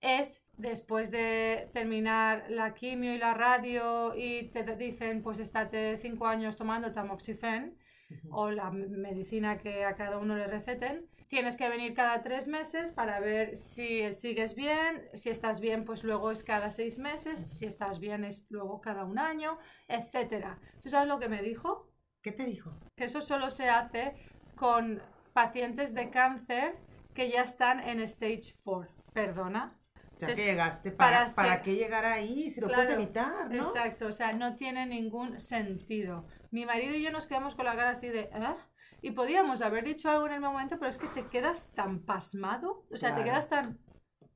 es 0.00 0.44
después 0.56 1.10
de 1.10 1.68
terminar 1.72 2.46
la 2.48 2.74
quimio 2.74 3.12
y 3.14 3.18
la 3.18 3.34
radio 3.34 4.14
y 4.16 4.52
te 4.52 4.62
dicen 4.76 5.20
pues 5.24 5.40
estate 5.40 5.96
cinco 5.96 6.28
años 6.28 6.54
tomando 6.54 6.92
tamoxifen 6.92 7.76
Ujú. 8.08 8.36
o 8.36 8.50
la 8.52 8.70
medicina 8.70 9.58
que 9.58 9.84
a 9.84 9.96
cada 9.96 10.18
uno 10.18 10.36
le 10.36 10.46
receten. 10.46 11.08
Tienes 11.28 11.56
que 11.56 11.68
venir 11.68 11.94
cada 11.94 12.22
tres 12.22 12.48
meses 12.48 12.92
para 12.92 13.20
ver 13.20 13.56
si 13.58 14.12
sigues 14.14 14.54
bien. 14.54 15.08
Si 15.14 15.28
estás 15.30 15.60
bien, 15.60 15.84
pues 15.84 16.02
luego 16.02 16.30
es 16.30 16.42
cada 16.42 16.70
seis 16.70 16.98
meses. 16.98 17.46
Si 17.50 17.66
estás 17.66 18.00
bien, 18.00 18.24
es 18.24 18.46
luego 18.50 18.80
cada 18.80 19.04
un 19.04 19.18
año, 19.18 19.58
etcétera. 19.88 20.58
¿Tú 20.80 20.88
sabes 20.88 21.06
lo 21.08 21.18
que 21.18 21.28
me 21.28 21.42
dijo? 21.42 21.90
¿Qué 22.22 22.32
te 22.32 22.44
dijo? 22.44 22.72
que 22.96 23.04
eso 23.04 23.20
solo 23.20 23.50
se 23.50 23.68
hace 23.68 24.14
con 24.56 25.00
pacientes 25.32 25.94
de 25.94 26.10
cáncer 26.10 26.76
que 27.14 27.30
ya 27.30 27.42
están 27.42 27.80
en 27.80 28.00
stage 28.00 28.54
4. 28.64 28.92
Perdona. 29.12 29.78
Ya 30.20 30.26
Entonces, 30.26 30.38
que 30.38 30.44
llegaste, 30.46 30.90
¿para, 30.90 31.26
para 31.26 31.34
para 31.34 31.62
qué 31.62 31.74
llegar 31.76 32.04
ahí 32.04 32.50
si 32.50 32.60
lo 32.60 32.66
Claro, 32.66 32.82
puedes 32.82 32.98
evitar, 32.98 33.50
no? 33.50 33.68
Exacto, 33.68 34.06
o 34.06 34.12
sea, 34.12 34.32
no 34.32 34.56
tiene 34.56 34.86
ningún 34.86 35.38
sentido. 35.38 36.26
Mi 36.50 36.66
marido 36.66 36.94
y 36.96 37.02
yo 37.02 37.12
nos 37.12 37.26
quedamos 37.26 37.54
con 37.54 37.66
la 37.66 37.76
cara 37.76 37.90
así 37.90 38.08
de, 38.08 38.22
¿eh? 38.22 38.56
Y 39.00 39.12
podíamos 39.12 39.62
haber 39.62 39.84
dicho 39.84 40.10
algo 40.10 40.26
en 40.26 40.32
el 40.34 40.40
momento, 40.40 40.76
pero 40.78 40.88
es 40.88 40.98
que 40.98 41.08
te 41.08 41.28
quedas 41.28 41.72
tan 41.72 42.00
pasmado, 42.00 42.84
o 42.90 42.96
sea, 42.96 43.14
te 43.14 43.22
quedas 43.22 43.48
tan, 43.48 43.78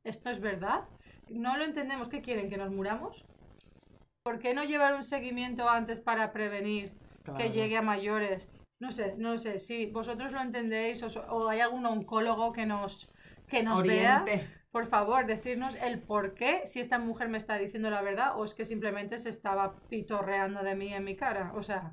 ¿esto 0.05 0.31
es 0.31 0.41
verdad? 0.41 0.85
No 1.29 1.57
lo 1.57 1.65
entendemos, 1.65 2.09
¿qué 2.09 2.21
quieren? 2.21 2.49
¿Que 2.49 2.57
nos 2.57 2.71
muramos? 2.71 3.25
¿Por 4.23 4.39
qué 4.39 4.55
no 4.55 4.63
llevar 4.63 4.95
un 4.95 5.03
seguimiento 5.03 5.69
antes 5.69 5.99
para 5.99 6.33
prevenir 6.33 6.93
que 7.37 7.51
llegue 7.51 7.77
a 7.77 7.83
mayores. 7.83 8.51
No 8.81 8.91
sé, 8.91 9.15
no 9.17 9.39
sé, 9.39 9.59
si 9.59 9.87
vosotros 9.87 10.33
lo 10.33 10.41
entendéis 10.41 11.03
o, 11.03 11.49
hay 11.49 11.61
algún 11.61 11.87
oncólogo 11.87 12.53
que 12.53 12.67
nos, 12.67 13.09
que 13.47 13.63
nos 13.63 13.83
vea, 13.83 14.25
por 14.73 14.87
favor, 14.87 15.27
decirnos 15.27 15.77
el 15.77 16.01
por 16.01 16.35
qué, 16.35 16.63
si 16.65 16.81
esta 16.81 16.99
mujer 16.99 17.29
me 17.29 17.39
está 17.39 17.59
diciendo 17.59 17.91
la 17.91 18.03
verdad 18.03 18.37
o 18.37 18.45
es 18.45 18.55
que 18.55 18.65
simplemente 18.65 19.19
se 19.19 19.29
estaba 19.29 19.77
pitorreando 19.89 20.65
de 20.65 20.75
mí 20.75 20.93
en 20.93 21.05
mi 21.05 21.15
cara. 21.15 21.53
O 21.55 21.63
sea, 21.63 21.93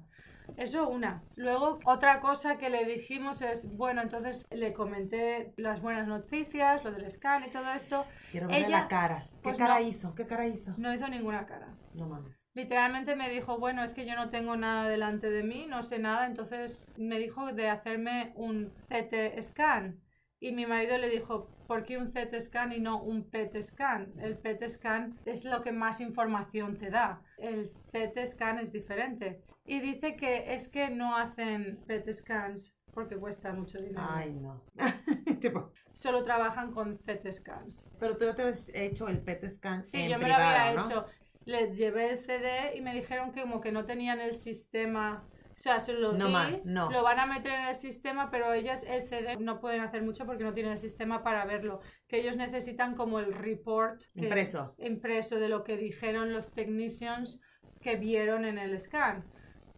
eso 0.58 0.88
una. 0.90 1.24
Luego, 1.36 1.80
otra 1.86 2.20
cosa 2.20 2.58
que 2.58 2.70
le 2.70 2.86
dijimos 2.86 3.42
es, 3.42 3.70
bueno, 3.76 4.02
entonces 4.02 4.46
le 4.52 4.74
comenté 4.74 5.54
las 5.58 5.82
buenas 5.82 6.08
noticias, 6.08 6.84
lo 6.84 6.92
del 6.92 7.10
scan 7.10 7.44
y 7.44 7.50
todo 7.50 7.72
esto. 7.72 8.06
Quiero 8.32 8.48
verle 8.48 8.68
Ella- 8.68 8.82
la 8.82 8.88
cara. 8.88 9.28
¿Qué 9.32 9.38
pues 9.44 9.58
cara 9.58 9.80
no. 9.80 9.88
hizo? 9.88 10.16
¿Qué 10.16 10.26
cara 10.26 10.48
hizo? 10.48 10.74
No 10.78 10.94
hizo 10.94 11.08
ninguna 11.08 11.46
cara. 11.46 11.74
No 11.94 12.08
mames. 12.08 12.46
Literalmente 12.54 13.16
me 13.16 13.30
dijo, 13.30 13.58
bueno, 13.58 13.84
es 13.84 13.94
que 13.94 14.06
yo 14.06 14.16
no 14.16 14.30
tengo 14.30 14.56
nada 14.58 14.90
delante 14.90 15.30
de 15.30 15.44
mí, 15.44 15.66
no 15.68 15.84
sé 15.84 16.00
nada, 16.00 16.26
entonces 16.26 16.88
me 16.98 17.18
dijo 17.20 17.54
de 17.54 17.70
hacerme 17.70 18.34
un 18.36 18.72
CT 18.90 19.42
scan. 19.42 20.00
Y 20.42 20.54
mi 20.54 20.66
marido 20.66 20.98
le 20.98 21.10
dijo, 21.10 21.50
¿por 21.68 21.84
qué 21.84 21.98
un 21.98 22.12
CT 22.12 22.40
scan 22.40 22.72
y 22.72 22.80
no 22.80 23.02
un 23.02 23.30
PET 23.30 23.62
scan? 23.62 24.14
El 24.22 24.38
PET 24.38 24.70
scan 24.70 25.20
es 25.26 25.44
lo 25.44 25.62
que 25.64 25.74
más 25.74 26.00
información 26.00 26.78
te 26.78 26.90
da. 26.90 27.22
El 27.38 27.72
CT 27.92 28.26
scan 28.26 28.58
es 28.58 28.72
diferente. 28.72 29.42
Y 29.70 29.80
dice 29.82 30.16
que 30.16 30.54
es 30.56 30.68
que 30.68 30.90
no 30.90 31.16
hacen 31.16 31.78
PET 31.88 32.12
scans 32.14 32.76
porque 32.94 33.16
cuesta 33.18 33.54
mucho 33.54 33.78
dinero. 33.80 34.04
Ay, 34.10 34.34
no. 34.34 34.64
Solo 35.94 36.24
trabajan 36.24 36.72
con 36.72 36.98
CT 36.98 37.32
scans. 37.32 37.88
Pero 38.00 38.18
tú 38.18 38.26
ya 38.26 38.36
te 38.36 38.42
habías 38.42 38.70
hecho 38.74 39.08
el 39.08 39.20
PET 39.20 39.50
scan. 39.52 39.86
Sí, 39.86 40.02
en 40.02 40.10
yo 40.10 40.18
me 40.18 40.28
lo 40.28 40.34
privado, 40.36 40.44
había 40.58 40.82
¿no? 40.82 40.88
hecho. 40.88 41.06
Les 41.46 41.78
llevé 41.78 42.12
el 42.12 42.18
CD 42.20 42.76
y 42.76 42.82
me 42.82 42.94
dijeron 42.94 43.32
que 43.32 43.42
como 43.42 43.62
que 43.62 43.72
no 43.72 43.86
tenían 43.86 44.20
el 44.20 44.34
sistema. 44.34 45.24
O 45.56 45.62
sea, 45.62 45.80
se 45.80 45.94
lo 45.94 46.14
No 46.14 46.28
di, 46.28 46.32
mal, 46.34 46.62
no. 46.64 46.90
lo 46.90 47.04
van 47.04 47.20
a 47.20 47.26
meter 47.26 47.52
en 47.52 47.66
el 47.68 47.76
sistema, 47.76 48.32
pero 48.32 48.54
ellas 48.54 48.86
el 48.88 49.04
CD 49.10 49.36
no 49.40 49.60
pueden 49.60 49.82
hacer 49.82 50.02
mucho 50.04 50.26
porque 50.26 50.44
no 50.46 50.54
tienen 50.54 50.72
el 50.72 50.78
sistema 50.78 51.22
para 51.22 51.44
verlo. 51.46 51.82
Que 52.08 52.22
ellos 52.22 52.38
necesitan 52.38 52.96
como 52.96 53.20
el 53.20 53.34
report 53.34 54.02
que- 54.16 54.22
Impreso. 54.22 54.74
impreso 54.80 55.38
de 55.38 55.50
lo 55.50 55.64
que 55.66 55.76
dijeron 55.76 56.32
los 56.32 56.52
technicians 56.54 57.42
que 57.82 57.98
vieron 57.98 58.46
en 58.46 58.58
el 58.58 58.80
scan. 58.80 59.26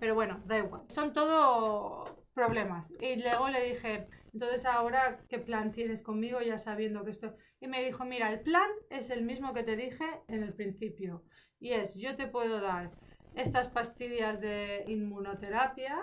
Pero 0.02 0.16
bueno, 0.16 0.42
da 0.48 0.58
igual. 0.58 0.82
Son 0.88 1.14
todo 1.14 2.26
problemas. 2.34 2.92
Y 3.00 3.18
luego 3.18 3.50
le 3.50 3.64
dije, 3.64 4.08
entonces 4.34 4.66
ahora, 4.66 5.20
¿qué 5.30 5.38
plan 5.38 5.72
tienes 5.72 6.02
conmigo 6.02 6.42
ya 6.42 6.58
sabiendo 6.58 7.06
que 7.06 7.12
esto... 7.12 7.36
Y 7.60 7.68
me 7.68 7.84
dijo, 7.84 8.04
mira, 8.04 8.34
el 8.34 8.40
plan 8.40 8.68
es 8.90 9.12
el 9.12 9.22
mismo 9.22 9.54
que 9.54 9.62
te 9.62 9.76
dije 9.76 10.06
en 10.28 10.42
el 10.42 10.56
principio. 10.56 11.24
Y 11.60 11.74
es, 11.74 11.94
yo 11.94 12.16
te 12.16 12.26
puedo 12.26 12.60
dar 12.60 12.90
estas 13.36 13.68
pastillas 13.68 14.42
de 14.42 14.86
inmunoterapia, 14.88 16.00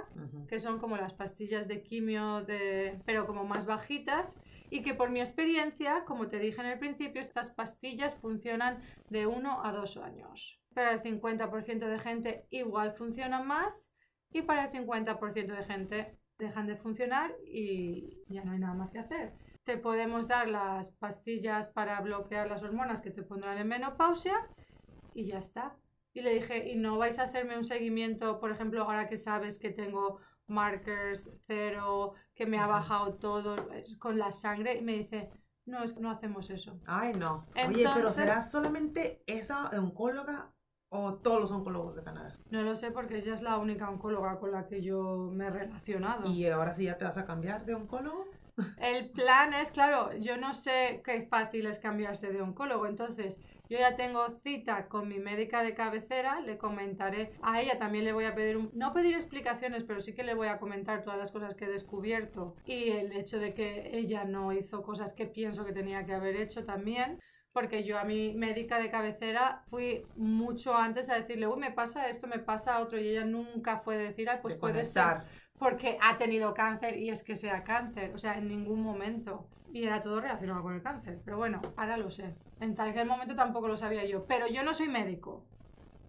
que 0.48 0.60
son 0.60 0.78
como 0.78 0.96
las 0.96 1.12
pastillas 1.12 1.66
de 1.66 1.82
quimio, 1.82 2.42
de... 2.42 3.00
pero 3.04 3.26
como 3.26 3.44
más 3.44 3.66
bajitas, 3.66 4.36
y 4.70 4.82
que 4.82 4.94
por 4.94 5.10
mi 5.10 5.20
experiencia, 5.20 6.04
como 6.04 6.28
te 6.28 6.38
dije 6.38 6.60
en 6.60 6.66
el 6.66 6.78
principio, 6.78 7.20
estas 7.20 7.50
pastillas 7.50 8.18
funcionan 8.20 8.82
de 9.08 9.26
1 9.26 9.64
a 9.64 9.72
2 9.72 9.96
años. 9.98 10.60
Para 10.74 10.92
el 10.92 11.02
50% 11.02 11.86
de 11.86 11.98
gente 11.98 12.46
igual 12.50 12.92
funcionan 12.92 13.46
más 13.46 13.90
y 14.30 14.42
para 14.42 14.64
el 14.64 14.70
50% 14.70 15.46
de 15.46 15.64
gente 15.64 16.18
dejan 16.38 16.66
de 16.66 16.76
funcionar 16.76 17.34
y 17.44 18.22
ya 18.28 18.44
no 18.44 18.52
hay 18.52 18.58
nada 18.58 18.74
más 18.74 18.92
que 18.92 19.00
hacer. 19.00 19.32
Te 19.64 19.76
podemos 19.76 20.28
dar 20.28 20.48
las 20.48 20.90
pastillas 20.92 21.68
para 21.68 22.00
bloquear 22.00 22.48
las 22.48 22.62
hormonas 22.62 23.00
que 23.00 23.10
te 23.10 23.22
pondrán 23.22 23.58
en 23.58 23.68
menopausia 23.68 24.34
y 25.14 25.26
ya 25.26 25.38
está. 25.38 25.76
Y 26.14 26.22
le 26.22 26.34
dije, 26.34 26.70
¿y 26.70 26.76
no 26.76 26.96
vais 26.96 27.18
a 27.18 27.24
hacerme 27.24 27.56
un 27.56 27.64
seguimiento, 27.64 28.40
por 28.40 28.50
ejemplo, 28.50 28.82
ahora 28.82 29.08
que 29.08 29.16
sabes 29.16 29.58
que 29.58 29.70
tengo 29.70 30.20
markers 30.48 31.30
cero, 31.46 32.14
que 32.34 32.46
me 32.46 32.58
ha 32.58 32.66
bajado 32.66 33.14
todo 33.14 33.56
con 33.98 34.18
la 34.18 34.32
sangre? 34.32 34.76
Y 34.76 34.82
me 34.82 34.92
dice, 34.92 35.30
no, 35.66 35.82
es 35.82 35.92
que 35.92 36.00
no 36.00 36.10
hacemos 36.10 36.50
eso. 36.50 36.80
Ay, 36.86 37.12
no. 37.12 37.46
Oye, 37.68 37.86
pero 37.94 38.12
¿será 38.12 38.42
solamente 38.42 39.22
esa 39.26 39.68
oncóloga 39.78 40.52
o 40.90 41.14
todos 41.14 41.40
los 41.40 41.52
oncólogos 41.52 41.96
de 41.96 42.04
Canadá? 42.04 42.36
No 42.50 42.62
lo 42.62 42.74
sé 42.74 42.90
porque 42.90 43.18
ella 43.18 43.34
es 43.34 43.42
la 43.42 43.58
única 43.58 43.90
oncóloga 43.90 44.38
con 44.38 44.52
la 44.52 44.66
que 44.66 44.80
yo 44.80 45.30
me 45.32 45.46
he 45.46 45.50
relacionado. 45.50 46.30
¿Y 46.30 46.46
ahora 46.48 46.72
sí 46.74 46.84
ya 46.84 46.96
te 46.96 47.04
vas 47.04 47.18
a 47.18 47.26
cambiar 47.26 47.66
de 47.66 47.74
oncólogo? 47.74 48.24
El 48.78 49.10
plan 49.10 49.54
es, 49.54 49.70
claro, 49.70 50.16
yo 50.16 50.36
no 50.36 50.52
sé 50.54 51.02
qué 51.04 51.22
fácil 51.22 51.66
es 51.66 51.78
cambiarse 51.78 52.32
de 52.32 52.40
oncólogo, 52.40 52.86
entonces 52.86 53.38
yo 53.68 53.78
ya 53.78 53.96
tengo 53.96 54.28
cita 54.30 54.88
con 54.88 55.08
mi 55.08 55.18
médica 55.18 55.62
de 55.62 55.74
cabecera, 55.74 56.40
le 56.40 56.58
comentaré, 56.58 57.32
a 57.42 57.60
ella 57.60 57.78
también 57.78 58.04
le 58.04 58.12
voy 58.12 58.24
a 58.24 58.34
pedir, 58.34 58.56
un- 58.56 58.70
no 58.74 58.92
pedir 58.92 59.14
explicaciones, 59.14 59.84
pero 59.84 60.00
sí 60.00 60.14
que 60.14 60.24
le 60.24 60.34
voy 60.34 60.48
a 60.48 60.58
comentar 60.58 61.02
todas 61.02 61.18
las 61.18 61.30
cosas 61.30 61.54
que 61.54 61.66
he 61.66 61.68
descubierto 61.68 62.56
y 62.64 62.90
el 62.90 63.12
hecho 63.12 63.38
de 63.38 63.54
que 63.54 63.90
ella 63.96 64.24
no 64.24 64.52
hizo 64.52 64.82
cosas 64.82 65.12
que 65.12 65.26
pienso 65.26 65.64
que 65.64 65.72
tenía 65.72 66.04
que 66.06 66.14
haber 66.14 66.36
hecho 66.36 66.64
también. 66.64 67.18
Porque 67.50 67.82
yo 67.82 67.98
a 67.98 68.04
mi 68.04 68.34
médica 68.34 68.78
de 68.78 68.90
cabecera 68.90 69.64
fui 69.70 70.04
mucho 70.16 70.76
antes 70.76 71.08
a 71.08 71.14
decirle, 71.16 71.46
uy, 71.48 71.58
me 71.58 71.72
pasa 71.72 72.08
esto, 72.08 72.26
me 72.28 72.38
pasa 72.38 72.78
otro, 72.80 72.98
y 73.00 73.08
ella 73.08 73.24
nunca 73.24 73.78
fue 73.78 73.94
a 73.96 73.98
decir, 73.98 74.28
pues 74.42 74.54
De 74.54 74.60
puede 74.60 74.84
ser. 74.84 75.24
Porque 75.58 75.98
ha 76.00 76.16
tenido 76.16 76.54
cáncer 76.54 76.98
y 76.98 77.10
es 77.10 77.22
que 77.22 77.36
sea 77.36 77.64
cáncer, 77.64 78.12
o 78.14 78.18
sea, 78.18 78.34
en 78.38 78.48
ningún 78.48 78.82
momento. 78.82 79.46
Y 79.72 79.84
era 79.84 80.00
todo 80.00 80.20
relacionado 80.20 80.62
con 80.62 80.74
el 80.74 80.82
cáncer. 80.82 81.20
Pero 81.24 81.36
bueno, 81.36 81.60
ahora 81.76 81.96
lo 81.98 82.10
sé. 82.10 82.34
En 82.60 82.80
aquel 82.80 83.06
momento 83.06 83.36
tampoco 83.36 83.68
lo 83.68 83.76
sabía 83.76 84.04
yo. 84.06 84.24
Pero 84.24 84.46
yo 84.46 84.62
no 84.62 84.72
soy 84.72 84.88
médico. 84.88 85.44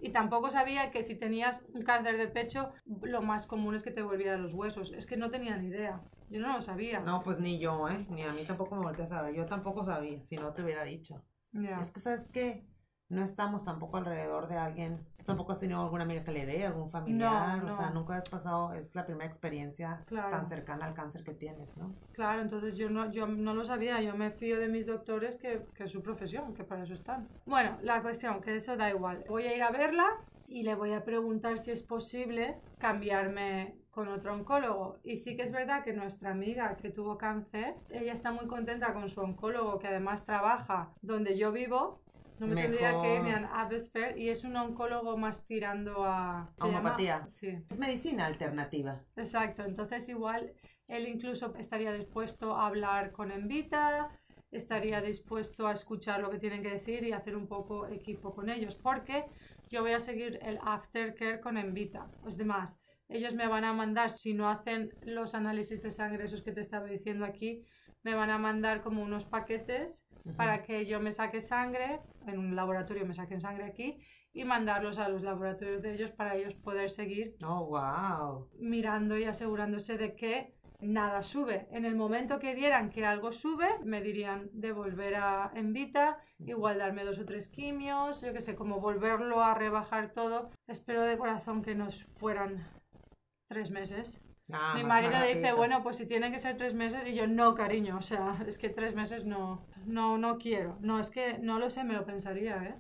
Y 0.01 0.12
tampoco 0.12 0.49
sabía 0.49 0.91
que 0.91 1.03
si 1.03 1.15
tenías 1.15 1.65
un 1.73 1.81
cáncer 1.81 2.17
de 2.17 2.29
pecho, 2.29 2.71
lo 3.01 3.21
más 3.21 3.47
común 3.47 3.75
es 3.75 3.83
que 3.83 3.91
te 3.91 4.01
volvieran 4.01 4.41
los 4.41 4.53
huesos. 4.53 4.93
Es 4.93 5.05
que 5.05 5.17
no 5.17 5.29
tenía 5.29 5.57
ni 5.57 5.67
idea. 5.67 6.01
Yo 6.29 6.39
no 6.39 6.53
lo 6.53 6.62
sabía. 6.62 7.01
No, 7.01 7.21
pues 7.21 7.39
ni 7.39 7.59
yo, 7.59 7.89
¿eh? 7.89 8.05
Ni 8.09 8.23
a 8.23 8.31
mí 8.31 8.43
tampoco 8.47 8.75
me 8.75 8.83
volteé 8.83 9.05
a 9.05 9.09
saber. 9.09 9.35
Yo 9.35 9.45
tampoco 9.45 9.83
sabía, 9.83 10.23
si 10.23 10.38
no 10.38 10.53
te 10.53 10.63
hubiera 10.63 10.83
dicho. 10.85 11.21
Es 11.81 11.91
que, 11.91 11.99
¿sabes 11.99 12.29
qué? 12.31 12.63
No 13.09 13.23
estamos 13.23 13.63
tampoco 13.63 13.97
alrededor 13.97 14.47
de 14.47 14.55
alguien. 14.57 14.99
Tú 15.17 15.25
tampoco 15.25 15.51
has 15.51 15.59
tenido 15.59 15.81
alguna 15.81 16.03
amiga 16.03 16.23
que 16.23 16.31
le 16.31 16.45
dé, 16.45 16.65
algún 16.65 16.91
familiar. 16.91 17.63
No, 17.63 17.73
O 17.73 17.77
sea, 17.77 17.89
nunca 17.89 18.15
has 18.17 18.29
pasado, 18.29 18.73
es 18.73 18.93
la 18.93 19.05
primera 19.05 19.25
experiencia 19.25 20.01
Claro. 20.05 20.29
tan 20.29 20.45
cercana 20.45 20.85
al 20.85 20.93
cáncer 20.93 21.23
que 21.23 21.33
tienes, 21.33 21.75
¿no? 21.75 21.91
Claro, 22.13 22.41
entonces 22.41 22.75
yo 22.77 22.89
no, 22.89 23.11
yo 23.11 23.27
no 23.27 23.53
lo 23.55 23.63
sabía, 23.63 23.99
yo 24.01 24.15
me 24.15 24.29
fío 24.29 24.59
de 24.59 24.69
mis 24.69 24.85
doctores 24.85 25.37
que, 25.37 25.65
que 25.73 25.85
es 25.85 25.91
su 25.91 26.03
profesión, 26.03 26.53
que 26.53 26.63
para 26.63 26.83
eso 26.83 26.93
están. 26.93 27.27
Bueno, 27.45 27.77
la 27.81 28.01
cuestión, 28.01 28.41
que 28.41 28.55
eso 28.55 28.77
da 28.77 28.89
igual. 28.89 29.23
Voy 29.27 29.43
a 29.47 29.55
ir 29.55 29.63
a 29.63 29.71
verla 29.71 30.07
y 30.47 30.61
le 30.63 30.75
voy 30.75 30.93
a 30.93 31.03
preguntar 31.03 31.57
si 31.57 31.71
es 31.71 31.81
posible 31.83 32.57
cambiarme 32.77 33.75
con 33.91 34.07
otro 34.07 34.33
oncólogo. 34.33 34.97
Y 35.03 35.17
sí 35.17 35.35
que 35.35 35.43
es 35.43 35.51
verdad 35.51 35.83
que 35.83 35.93
nuestra 35.93 36.31
amiga 36.31 36.75
que 36.77 36.89
tuvo 36.89 37.17
cáncer, 37.17 37.75
ella 37.89 38.13
está 38.13 38.31
muy 38.31 38.45
contenta 38.47 38.93
con 38.93 39.09
su 39.09 39.19
oncólogo, 39.21 39.79
que 39.79 39.87
además 39.87 40.25
trabaja 40.25 40.91
donde 41.01 41.37
yo 41.37 41.51
vivo. 41.51 41.99
No 42.39 42.47
me 42.47 42.62
tendría 42.62 43.02
que 43.02 43.19
Mejor. 43.19 43.49
Abbotsford 43.52 44.17
y 44.17 44.30
es 44.30 44.43
un 44.43 44.56
oncólogo 44.56 45.17
más 45.17 45.45
tirando 45.45 46.06
a... 46.06 46.52
¿se 46.56 46.65
llama? 46.65 46.80
Homopatía. 46.80 47.28
Sí. 47.28 47.58
Es 47.69 47.78
medicina 47.78 48.25
alternativa. 48.25 49.02
Exacto, 49.15 49.63
entonces 49.63 50.08
igual 50.10 50.54
él 50.88 51.08
incluso 51.08 51.54
estaría 51.56 51.93
dispuesto 51.93 52.56
a 52.56 52.67
hablar 52.67 53.12
con 53.12 53.32
Envita, 53.32 54.10
estaría 54.52 55.02
dispuesto 55.02 55.67
a 55.67 55.73
escuchar 55.73 56.21
lo 56.21 56.30
que 56.30 56.39
tienen 56.39 56.63
que 56.63 56.71
decir 56.71 57.04
y 57.04 57.12
hacer 57.12 57.36
un 57.36 57.47
poco 57.47 57.88
equipo 57.88 58.34
con 58.34 58.49
ellos, 58.49 58.75
porque 58.75 59.25
yo 59.67 59.82
voy 59.82 59.91
a 59.91 59.99
seguir 59.99 60.39
el 60.41 60.60
aftercare 60.63 61.39
con 61.39 61.58
Envita. 61.58 62.10
Es 62.25 62.38
demás, 62.38 62.80
ellos 63.08 63.36
me 63.36 63.47
van 63.47 63.63
a 63.63 63.73
mandar, 63.73 64.10
si 64.10 64.34
no 64.34 64.49
hacen 64.49 64.91
los 65.02 65.36
análisis 65.36 65.82
de 65.82 65.91
sangre, 65.91 66.23
esos 66.23 66.41
que 66.41 66.52
te 66.52 66.62
estaba 66.62 66.88
diciendo 66.88 67.25
aquí, 67.25 67.63
me 68.04 68.15
van 68.15 68.30
a 68.30 68.38
mandar 68.38 68.82
como 68.82 69.04
unos 69.04 69.25
paquetes 69.25 70.04
Para 70.36 70.63
que 70.63 70.86
yo 70.86 70.99
me 70.99 71.12
saque 71.12 71.41
sangre, 71.41 72.01
en 72.25 72.38
un 72.39 72.55
laboratorio 72.55 73.05
me 73.05 73.13
saquen 73.13 73.41
sangre 73.41 73.63
aquí 73.65 73.99
y 74.34 74.43
mandarlos 74.45 74.97
a 74.99 75.10
los 75.10 75.23
laboratorios 75.23 75.82
de 75.82 75.93
ellos 75.95 76.12
para 76.12 76.36
ellos 76.36 76.55
poder 76.55 76.89
seguir 76.89 77.36
Oh, 77.43 77.65
wow. 77.65 78.49
mirando 78.60 79.17
y 79.17 79.23
asegurándose 79.23 79.97
de 79.97 80.15
que 80.15 80.53
nada 80.82 81.23
sube. 81.23 81.67
En 81.71 81.84
el 81.86 81.95
momento 81.95 82.39
que 82.39 82.55
vieran 82.55 82.89
que 82.89 83.05
algo 83.05 83.32
sube, 83.32 83.67
me 83.84 84.01
dirían 84.01 84.49
de 84.53 84.71
volver 84.71 85.15
a 85.15 85.51
Envita, 85.55 86.19
igual 86.39 86.77
darme 86.77 87.03
dos 87.03 87.19
o 87.19 87.25
tres 87.25 87.49
quimios, 87.49 88.21
yo 88.21 88.32
qué 88.34 88.41
sé, 88.41 88.55
como 88.55 88.79
volverlo 88.79 89.41
a 89.41 89.55
rebajar 89.55 90.13
todo. 90.13 90.51
Espero 90.67 91.01
de 91.03 91.17
corazón 91.17 91.62
que 91.62 91.75
nos 91.75 92.03
fueran 92.17 92.65
tres 93.49 93.71
meses. 93.71 94.21
Ah, 94.51 94.73
Mi 94.75 94.83
más 94.83 95.03
marido 95.03 95.21
dice, 95.27 95.53
bueno, 95.53 95.83
pues 95.83 95.97
si 95.97 96.05
tienen 96.07 96.31
que 96.31 96.39
ser 96.39 96.57
tres 96.57 96.73
meses, 96.73 97.07
y 97.07 97.13
yo, 97.13 97.27
no, 97.27 97.53
cariño, 97.55 97.97
o 97.97 98.01
sea, 98.01 98.38
es 98.47 98.57
que 98.57 98.69
tres 98.69 98.95
meses 98.95 99.25
no, 99.25 99.65
no, 99.85 100.17
no 100.17 100.38
quiero. 100.38 100.77
No, 100.81 100.99
es 100.99 101.09
que 101.12 101.38
no 101.39 101.59
lo 101.59 101.69
sé, 101.69 101.83
me 101.83 101.93
lo 101.93 102.05
pensaría, 102.05 102.63
¿eh? 102.63 102.75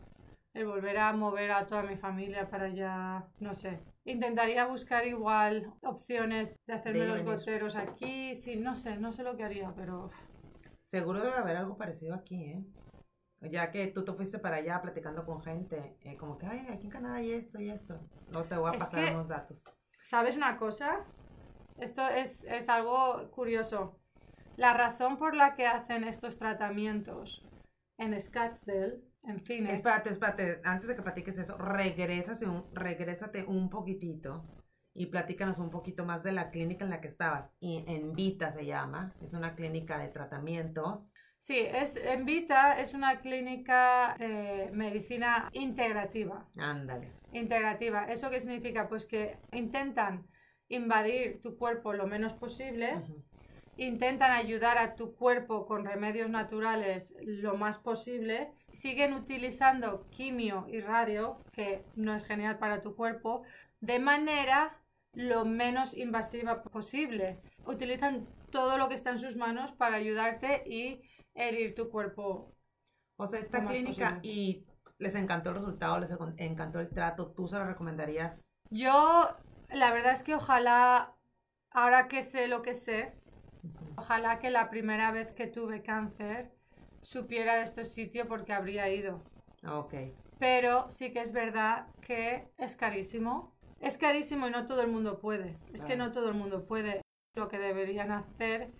El 0.53 0.65
volver 0.65 0.97
a 0.97 1.13
mover 1.13 1.51
a 1.51 1.67
toda 1.67 1.83
mi 1.83 1.95
familia 1.95 2.49
para 2.49 2.65
allá, 2.65 3.23
no 3.39 3.53
sé. 3.53 3.79
Intentaría 4.03 4.65
buscar 4.65 5.05
igual 5.05 5.71
opciones 5.83 6.55
de 6.65 6.73
hacerme 6.73 7.01
De 7.01 7.07
los 7.07 7.21
venir. 7.23 7.35
goteros 7.37 7.75
aquí, 7.75 8.35
sí, 8.35 8.55
no 8.55 8.75
sé, 8.75 8.97
no 8.97 9.11
sé 9.11 9.23
lo 9.23 9.37
que 9.37 9.43
haría, 9.43 9.71
pero 9.75 10.09
Seguro 10.83 11.21
debe 11.21 11.35
haber 11.37 11.55
algo 11.57 11.77
parecido 11.77 12.15
aquí, 12.15 12.45
¿eh? 12.45 12.63
Ya 13.41 13.69
que 13.71 13.87
tú 13.87 14.03
te 14.03 14.11
fuiste 14.13 14.39
para 14.39 14.55
allá 14.57 14.81
platicando 14.81 15.23
con 15.23 15.41
gente, 15.43 15.95
eh, 16.01 16.17
como 16.17 16.37
que, 16.39 16.47
ay, 16.47 16.65
aquí 16.73 16.85
en 16.87 16.91
Canadá 16.91 17.15
hay 17.15 17.31
esto 17.31 17.61
y 17.61 17.69
esto. 17.69 17.99
No 18.33 18.43
te 18.43 18.57
voy 18.57 18.69
a 18.69 18.73
Es 18.73 18.79
pasar 18.79 19.05
que- 19.05 19.11
unos 19.11 19.27
datos. 19.27 19.63
¿Sabes 20.03 20.35
una 20.35 20.57
cosa? 20.57 21.05
Esto 21.81 22.07
es, 22.07 22.43
es 22.45 22.69
algo 22.69 23.29
curioso. 23.31 23.99
La 24.57 24.73
razón 24.73 25.17
por 25.17 25.35
la 25.35 25.55
que 25.55 25.65
hacen 25.67 26.03
estos 26.03 26.37
tratamientos 26.37 27.45
en 27.97 28.19
Scottsdale, 28.19 29.01
en 29.23 29.39
Phoenix, 29.39 29.73
Espérate, 29.73 30.09
espérate, 30.09 30.61
antes 30.63 30.87
de 30.87 30.95
que 30.95 31.01
platiques 31.01 31.37
eso, 31.37 31.57
regrésate 31.57 32.45
un, 32.45 32.63
regrésate 32.73 33.43
un 33.43 33.69
poquitito 33.69 34.45
y 34.93 35.07
platícanos 35.07 35.59
un 35.59 35.69
poquito 35.69 36.05
más 36.05 36.23
de 36.23 36.31
la 36.31 36.49
clínica 36.49 36.83
en 36.83 36.89
la 36.89 37.01
que 37.01 37.07
estabas. 37.07 37.51
Y 37.59 37.83
en 37.87 38.13
Vita 38.13 38.51
se 38.51 38.65
llama, 38.65 39.13
es 39.21 39.33
una 39.33 39.55
clínica 39.55 39.97
de 39.97 40.07
tratamientos. 40.07 41.09
Sí, 41.39 41.57
es, 41.57 41.95
Envita 41.95 42.79
es 42.79 42.93
una 42.93 43.21
clínica 43.21 44.15
de 44.19 44.69
medicina 44.73 45.49
integrativa. 45.53 46.45
Ándale. 46.57 47.13
Integrativa. 47.31 48.05
¿Eso 48.05 48.29
qué 48.29 48.39
significa? 48.39 48.89
Pues 48.89 49.05
que 49.05 49.37
intentan 49.53 50.27
invadir 50.69 51.41
tu 51.41 51.57
cuerpo 51.57 51.93
lo 51.93 52.07
menos 52.07 52.33
posible, 52.33 53.01
intentan 53.77 54.31
ayudar 54.31 54.77
a 54.77 54.95
tu 54.95 55.15
cuerpo 55.15 55.65
con 55.65 55.85
remedios 55.85 56.29
naturales 56.29 57.15
lo 57.21 57.57
más 57.57 57.77
posible, 57.79 58.51
siguen 58.73 59.13
utilizando 59.13 60.05
quimio 60.11 60.65
y 60.69 60.81
radio, 60.81 61.39
que 61.51 61.83
no 61.95 62.15
es 62.15 62.23
genial 62.23 62.59
para 62.59 62.81
tu 62.81 62.95
cuerpo, 62.95 63.43
de 63.81 63.99
manera 63.99 64.77
lo 65.13 65.45
menos 65.45 65.97
invasiva 65.97 66.61
posible. 66.61 67.39
Utilizan 67.65 68.27
todo 68.51 68.77
lo 68.77 68.89
que 68.89 68.95
está 68.95 69.11
en 69.11 69.19
sus 69.19 69.35
manos 69.35 69.71
para 69.71 69.95
ayudarte 69.95 70.63
y 70.67 71.01
herir 71.33 71.73
tu 71.73 71.89
cuerpo. 71.89 72.53
O 73.17 73.27
sea, 73.27 73.39
esta 73.39 73.65
clínica 73.65 74.15
posible. 74.15 74.33
y 74.33 74.65
les 74.97 75.15
encantó 75.15 75.49
el 75.49 75.55
resultado, 75.55 75.99
les 75.99 76.11
encantó 76.37 76.79
el 76.79 76.89
trato, 76.89 77.31
¿tú 77.31 77.47
se 77.47 77.57
lo 77.57 77.65
recomendarías? 77.65 78.53
Yo, 78.69 79.29
la 79.71 79.91
verdad 79.91 80.13
es 80.13 80.23
que 80.23 80.35
ojalá, 80.35 81.15
ahora 81.71 82.07
que 82.07 82.23
sé 82.23 82.47
lo 82.47 82.61
que 82.61 82.75
sé, 82.75 83.13
ojalá 83.95 84.39
que 84.39 84.49
la 84.49 84.69
primera 84.69 85.11
vez 85.11 85.31
que 85.33 85.47
tuve 85.47 85.81
cáncer 85.81 86.51
supiera 87.01 87.55
de 87.55 87.63
este 87.63 87.85
sitio 87.85 88.27
porque 88.27 88.53
habría 88.53 88.89
ido. 88.89 89.23
Ok, 89.67 89.93
Pero 90.39 90.89
sí 90.89 91.11
que 91.11 91.21
es 91.21 91.33
verdad 91.33 91.87
que 92.01 92.47
es 92.57 92.75
carísimo. 92.75 93.53
Es 93.79 93.97
carísimo 93.97 94.47
y 94.47 94.51
no 94.51 94.65
todo 94.65 94.81
el 94.81 94.87
mundo 94.89 95.19
puede. 95.19 95.57
Es 95.73 95.85
que 95.85 95.95
no 95.95 96.11
todo 96.11 96.29
el 96.29 96.35
mundo 96.35 96.65
puede. 96.65 97.01
Lo 97.35 97.47
que 97.47 97.59
deberían 97.59 98.11
hacer 98.11 98.71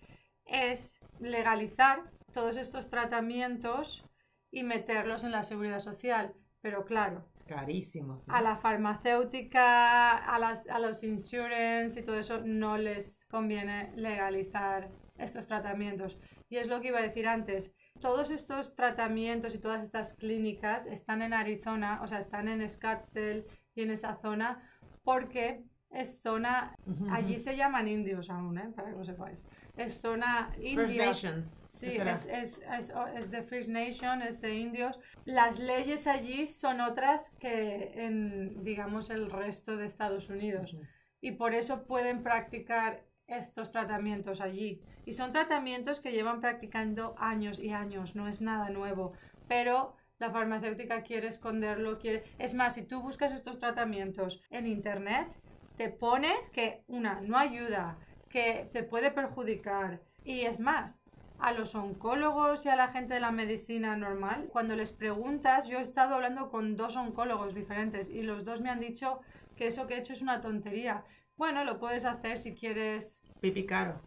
es 0.45 0.99
legalizar 1.19 2.03
todos 2.33 2.57
estos 2.57 2.89
tratamientos 2.89 4.05
y 4.51 4.63
meterlos 4.63 5.23
en 5.23 5.31
la 5.31 5.43
seguridad 5.43 5.79
social. 5.79 6.33
Pero 6.61 6.85
claro, 6.85 7.25
carísimos. 7.49 8.27
¿no? 8.27 8.33
a 8.33 8.41
la 8.41 8.55
farmacéutica, 8.55 10.17
a, 10.17 10.39
las, 10.39 10.67
a 10.67 10.79
los 10.79 11.03
insurance 11.03 11.99
y 11.99 12.03
todo 12.03 12.19
eso 12.19 12.41
no 12.45 12.77
les 12.77 13.25
conviene 13.25 13.91
legalizar 13.95 14.89
estos 15.17 15.47
tratamientos. 15.47 16.17
Y 16.49 16.57
es 16.57 16.67
lo 16.67 16.79
que 16.79 16.89
iba 16.89 16.99
a 16.99 17.01
decir 17.01 17.27
antes. 17.27 17.73
Todos 17.99 18.31
estos 18.31 18.75
tratamientos 18.75 19.55
y 19.55 19.59
todas 19.59 19.83
estas 19.83 20.13
clínicas 20.13 20.85
están 20.85 21.21
en 21.21 21.33
Arizona, 21.33 21.99
o 22.01 22.07
sea, 22.07 22.19
están 22.19 22.47
en 22.47 22.67
Scottsdale 22.69 23.45
y 23.75 23.81
en 23.81 23.91
esa 23.91 24.15
zona 24.15 24.61
porque 25.03 25.63
es 25.89 26.21
zona, 26.21 26.75
allí 27.11 27.39
se 27.39 27.57
llaman 27.57 27.87
indios 27.87 28.29
aún, 28.29 28.57
¿eh? 28.59 28.69
para 28.75 28.91
que 28.91 28.97
lo 28.97 29.03
sepáis. 29.03 29.43
Es 29.75 29.99
zona 29.99 30.51
First 30.53 30.63
india. 30.63 31.05
Nations. 31.07 31.58
Sí, 31.79 31.91
¿qué 31.91 31.95
será? 31.95 32.11
es, 32.11 32.25
es, 32.25 32.61
es, 32.77 32.93
es 33.15 33.31
de 33.31 33.41
First 33.41 33.69
Nation, 33.69 34.21
es 34.21 34.41
de 34.41 34.53
indios. 34.53 34.99
Las 35.23 35.59
leyes 35.59 36.07
allí 36.07 36.45
son 36.47 36.81
otras 36.81 37.31
que 37.39 37.93
en, 37.95 38.65
digamos, 38.65 39.09
el 39.09 39.31
resto 39.31 39.77
de 39.77 39.85
Estados 39.85 40.29
Unidos. 40.29 40.75
Y 41.21 41.31
por 41.31 41.53
eso 41.53 41.85
pueden 41.85 42.21
practicar 42.21 43.05
estos 43.27 43.71
tratamientos 43.71 44.41
allí. 44.41 44.81
Y 45.05 45.13
son 45.13 45.31
tratamientos 45.31 46.01
que 46.01 46.11
llevan 46.11 46.41
practicando 46.41 47.15
años 47.17 47.59
y 47.59 47.71
años, 47.71 48.13
no 48.13 48.27
es 48.27 48.41
nada 48.41 48.69
nuevo. 48.69 49.13
Pero 49.47 49.95
la 50.17 50.31
farmacéutica 50.31 51.03
quiere 51.03 51.29
esconderlo, 51.29 51.97
quiere... 51.97 52.25
Es 52.39 52.55
más, 52.55 52.75
si 52.75 52.83
tú 52.83 53.01
buscas 53.01 53.31
estos 53.31 53.57
tratamientos 53.57 54.41
en 54.49 54.67
internet, 54.67 55.29
te 55.77 55.87
pone 55.87 56.33
que 56.51 56.83
una 56.87 57.21
no 57.21 57.37
ayuda, 57.37 57.97
que 58.29 58.67
te 58.73 58.83
puede 58.83 59.11
perjudicar. 59.11 60.01
Y 60.25 60.41
es 60.41 60.59
más, 60.59 60.99
a 61.39 61.51
los 61.53 61.73
oncólogos 61.75 62.65
y 62.65 62.69
a 62.69 62.75
la 62.75 62.89
gente 62.89 63.13
de 63.15 63.19
la 63.19 63.31
medicina 63.31 63.95
normal, 63.95 64.49
cuando 64.51 64.75
les 64.75 64.91
preguntas, 64.91 65.67
yo 65.67 65.79
he 65.79 65.81
estado 65.81 66.15
hablando 66.15 66.49
con 66.49 66.75
dos 66.75 66.95
oncólogos 66.97 67.53
diferentes 67.55 68.09
y 68.09 68.23
los 68.23 68.43
dos 68.45 68.61
me 68.61 68.69
han 68.69 68.79
dicho 68.79 69.19
que 69.55 69.67
eso 69.67 69.87
que 69.87 69.95
he 69.95 69.99
hecho 69.99 70.13
es 70.13 70.21
una 70.21 70.41
tontería. 70.41 71.03
Bueno, 71.37 71.63
lo 71.63 71.79
puedes 71.79 72.05
hacer 72.05 72.37
si 72.37 72.53
quieres 72.55 73.21
Pipi 73.39 73.65
caro. 73.65 74.01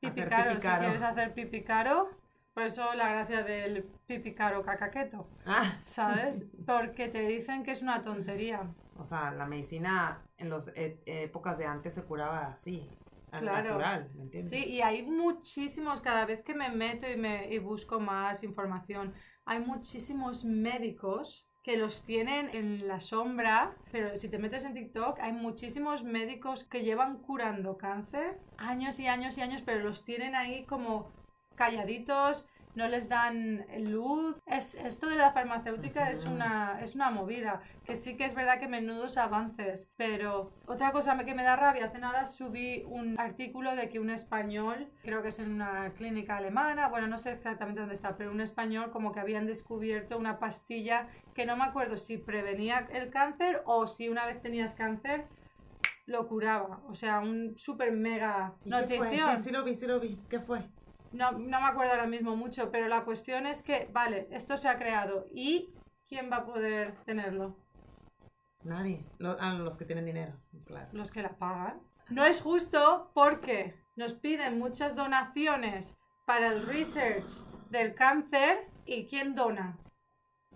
pipi 0.00 0.22
caro, 0.24 0.50
pipi 0.50 0.60
si 0.60 0.68
quieres 0.68 1.02
hacer 1.02 1.34
pipi 1.34 1.62
caro. 1.64 2.10
Por 2.52 2.64
eso 2.64 2.92
la 2.94 3.08
gracia 3.10 3.42
del 3.44 3.84
pipi 4.06 4.34
caro 4.34 4.62
cacaqueto, 4.62 5.28
Ah, 5.46 5.78
¿sabes? 5.84 6.44
Porque 6.66 7.08
te 7.08 7.20
dicen 7.28 7.62
que 7.62 7.70
es 7.70 7.82
una 7.82 8.02
tontería. 8.02 8.62
o 8.98 9.04
sea, 9.04 9.30
la 9.30 9.46
medicina 9.46 10.20
en 10.36 10.50
las 10.50 10.70
épocas 10.74 11.56
de 11.56 11.66
antes 11.66 11.94
se 11.94 12.02
curaba 12.02 12.48
así, 12.48 12.90
al 13.30 13.40
Claro. 13.44 13.70
natural, 13.70 14.10
¿me 14.14 14.22
entiendes? 14.22 14.50
Sí, 14.50 14.64
y 14.70 14.80
hay 14.82 15.02
muchísimos, 15.02 16.00
cada 16.00 16.24
vez 16.24 16.42
que 16.42 16.54
me 16.54 16.70
meto 16.70 17.08
y, 17.10 17.16
me, 17.16 17.52
y 17.52 17.58
busco 17.58 18.00
más 18.00 18.42
información, 18.42 19.14
hay 19.44 19.60
muchísimos 19.60 20.44
médicos 20.44 21.46
que 21.62 21.76
los 21.76 22.04
tienen 22.04 22.48
en 22.54 22.88
la 22.88 23.00
sombra, 23.00 23.76
pero 23.92 24.16
si 24.16 24.30
te 24.30 24.38
metes 24.38 24.64
en 24.64 24.74
TikTok, 24.74 25.18
hay 25.20 25.32
muchísimos 25.32 26.02
médicos 26.04 26.64
que 26.64 26.82
llevan 26.82 27.18
curando 27.20 27.76
cáncer 27.76 28.40
años 28.56 28.98
y 29.00 29.06
años 29.06 29.36
y 29.36 29.42
años, 29.42 29.62
pero 29.62 29.80
los 29.80 30.04
tienen 30.04 30.34
ahí 30.34 30.64
como 30.66 31.12
calladitos, 31.54 32.46
no 32.78 32.86
les 32.86 33.08
dan 33.08 33.66
luz. 33.80 34.36
Es, 34.46 34.76
esto 34.76 35.08
de 35.08 35.16
la 35.16 35.32
farmacéutica 35.32 36.10
es, 36.12 36.26
una, 36.26 36.78
es 36.80 36.94
una 36.94 37.10
movida, 37.10 37.60
que 37.84 37.96
sí 37.96 38.16
que 38.16 38.24
es 38.24 38.34
verdad 38.34 38.60
que 38.60 38.68
menudos 38.68 39.18
avances, 39.18 39.90
pero 39.96 40.52
otra 40.64 40.92
cosa 40.92 41.18
que 41.24 41.34
me 41.34 41.42
da 41.42 41.56
rabia, 41.56 41.86
hace 41.86 41.98
nada 41.98 42.24
subí 42.24 42.84
un 42.86 43.18
artículo 43.18 43.74
de 43.74 43.88
que 43.88 43.98
un 43.98 44.10
español, 44.10 44.88
creo 45.02 45.22
que 45.22 45.30
es 45.30 45.40
en 45.40 45.50
una 45.50 45.92
clínica 45.94 46.36
alemana, 46.36 46.88
bueno, 46.88 47.08
no 47.08 47.18
sé 47.18 47.32
exactamente 47.32 47.80
dónde 47.80 47.96
está, 47.96 48.16
pero 48.16 48.30
un 48.30 48.40
español 48.40 48.92
como 48.92 49.10
que 49.10 49.18
habían 49.18 49.46
descubierto 49.46 50.16
una 50.16 50.38
pastilla 50.38 51.08
que 51.34 51.46
no 51.46 51.56
me 51.56 51.64
acuerdo 51.64 51.96
si 51.96 52.16
prevenía 52.16 52.86
el 52.92 53.10
cáncer 53.10 53.62
o 53.66 53.88
si 53.88 54.08
una 54.08 54.24
vez 54.24 54.40
tenías 54.40 54.76
cáncer 54.76 55.26
lo 56.06 56.26
curaba. 56.28 56.80
O 56.88 56.94
sea, 56.94 57.20
un 57.20 57.58
super 57.58 57.92
mega 57.92 58.54
¿Y 58.64 58.70
qué 58.70 58.96
fue? 58.96 59.06
notición. 59.06 59.36
Sí, 59.38 59.44
sí 59.44 59.50
lo 59.50 59.64
vi, 59.64 59.74
sí 59.74 59.86
lo 59.86 60.00
vi. 60.00 60.18
¿Qué 60.30 60.40
fue? 60.40 60.62
No, 61.12 61.32
no 61.32 61.60
me 61.60 61.66
acuerdo 61.66 61.92
ahora 61.92 62.06
mismo 62.06 62.36
mucho, 62.36 62.70
pero 62.70 62.88
la 62.88 63.04
cuestión 63.04 63.46
es 63.46 63.62
que, 63.62 63.88
vale, 63.92 64.28
esto 64.30 64.56
se 64.56 64.68
ha 64.68 64.78
creado 64.78 65.26
y 65.32 65.70
¿quién 66.08 66.30
va 66.30 66.38
a 66.38 66.46
poder 66.46 66.92
tenerlo? 67.04 67.56
Nadie. 68.62 69.04
Ah, 69.40 69.54
los 69.54 69.76
que 69.76 69.84
tienen 69.84 70.04
dinero, 70.04 70.32
claro. 70.66 70.88
Los 70.92 71.10
que 71.10 71.22
la 71.22 71.30
pagan. 71.30 71.80
No 72.10 72.24
es 72.24 72.40
justo 72.42 73.10
porque 73.14 73.74
nos 73.96 74.14
piden 74.14 74.58
muchas 74.58 74.94
donaciones 74.94 75.96
para 76.26 76.48
el 76.48 76.66
research 76.66 77.28
del 77.70 77.94
cáncer 77.94 78.66
y 78.84 79.06
¿quién 79.06 79.34
dona? 79.34 79.78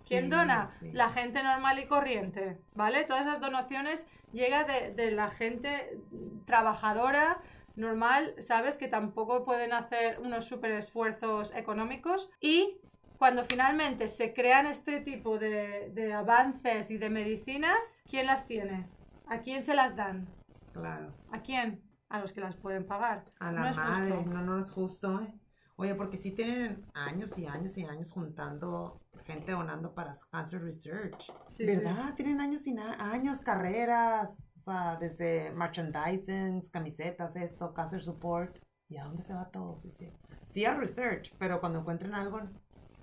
¿Quién 0.05 0.25
Sí, 0.25 0.29
dona? 0.31 0.67
sí. 0.79 0.91
La 0.91 1.09
gente 1.09 1.41
normal 1.43 1.79
y 1.79 1.87
corriente, 1.87 2.59
¿vale? 2.75 3.05
Todas 3.05 3.25
esas 3.25 3.39
donaciones 3.39 4.05
llegan 4.33 4.67
de, 4.67 4.93
de 4.93 5.11
la 5.11 5.29
gente 5.29 5.97
trabajadora, 6.45 7.39
normal, 7.75 8.35
¿sabes? 8.39 8.77
Que 8.77 8.87
tampoco 8.87 9.43
pueden 9.45 9.73
hacer 9.73 10.19
unos 10.19 10.45
super 10.45 10.71
esfuerzos 10.71 11.53
económicos 11.55 12.29
y 12.39 12.79
cuando 13.17 13.45
finalmente 13.45 14.07
se 14.07 14.33
crean 14.33 14.65
este 14.67 14.99
tipo 14.99 15.37
de, 15.39 15.91
de 15.93 16.13
avances 16.13 16.91
y 16.91 16.97
de 16.97 17.09
medicinas, 17.09 18.01
¿quién 18.09 18.25
las 18.27 18.45
tiene? 18.47 18.87
¿A 19.27 19.39
quién 19.39 19.63
se 19.63 19.73
las 19.75 19.95
dan? 19.95 20.27
Claro. 20.73 21.13
¿A 21.31 21.41
quién? 21.41 21.81
A 22.09 22.19
los 22.19 22.33
que 22.33 22.41
las 22.41 22.55
pueden 22.55 22.85
pagar. 22.85 23.25
A 23.39 23.51
la 23.51 23.61
No 23.61 23.67
es 23.69 23.77
madre, 23.77 24.11
justo. 24.11 24.31
no, 24.33 24.41
no 24.41 24.59
es 24.59 24.71
justo, 24.71 25.21
¿eh? 25.21 25.33
Oye, 25.75 25.95
porque 25.95 26.17
sí 26.17 26.31
tienen 26.31 26.85
años 26.93 27.37
y 27.39 27.47
años 27.47 27.77
y 27.77 27.85
años 27.85 28.11
juntando 28.11 28.99
gente 29.25 29.53
donando 29.53 29.93
para 29.95 30.13
Cancer 30.31 30.61
Research. 30.61 31.31
Sí, 31.49 31.65
¿Verdad? 31.65 32.13
Tienen 32.15 32.41
años 32.41 32.67
y 32.67 32.75
años, 32.77 33.41
carreras, 33.41 34.37
sea, 34.63 34.97
desde 34.99 35.51
merchandising, 35.51 36.61
camisetas, 36.71 37.35
esto, 37.35 37.73
Cancer 37.73 38.01
Support. 38.01 38.59
¿Y 38.89 38.97
a 38.97 39.05
dónde 39.05 39.23
se 39.23 39.33
va 39.33 39.49
todo? 39.49 39.77
Sí, 39.77 39.89
sí. 39.91 40.09
Sí, 40.45 40.65
a 40.65 40.75
research, 40.75 41.33
pero 41.39 41.59
cuando 41.59 41.79
encuentren 41.79 42.13
algo, 42.13 42.41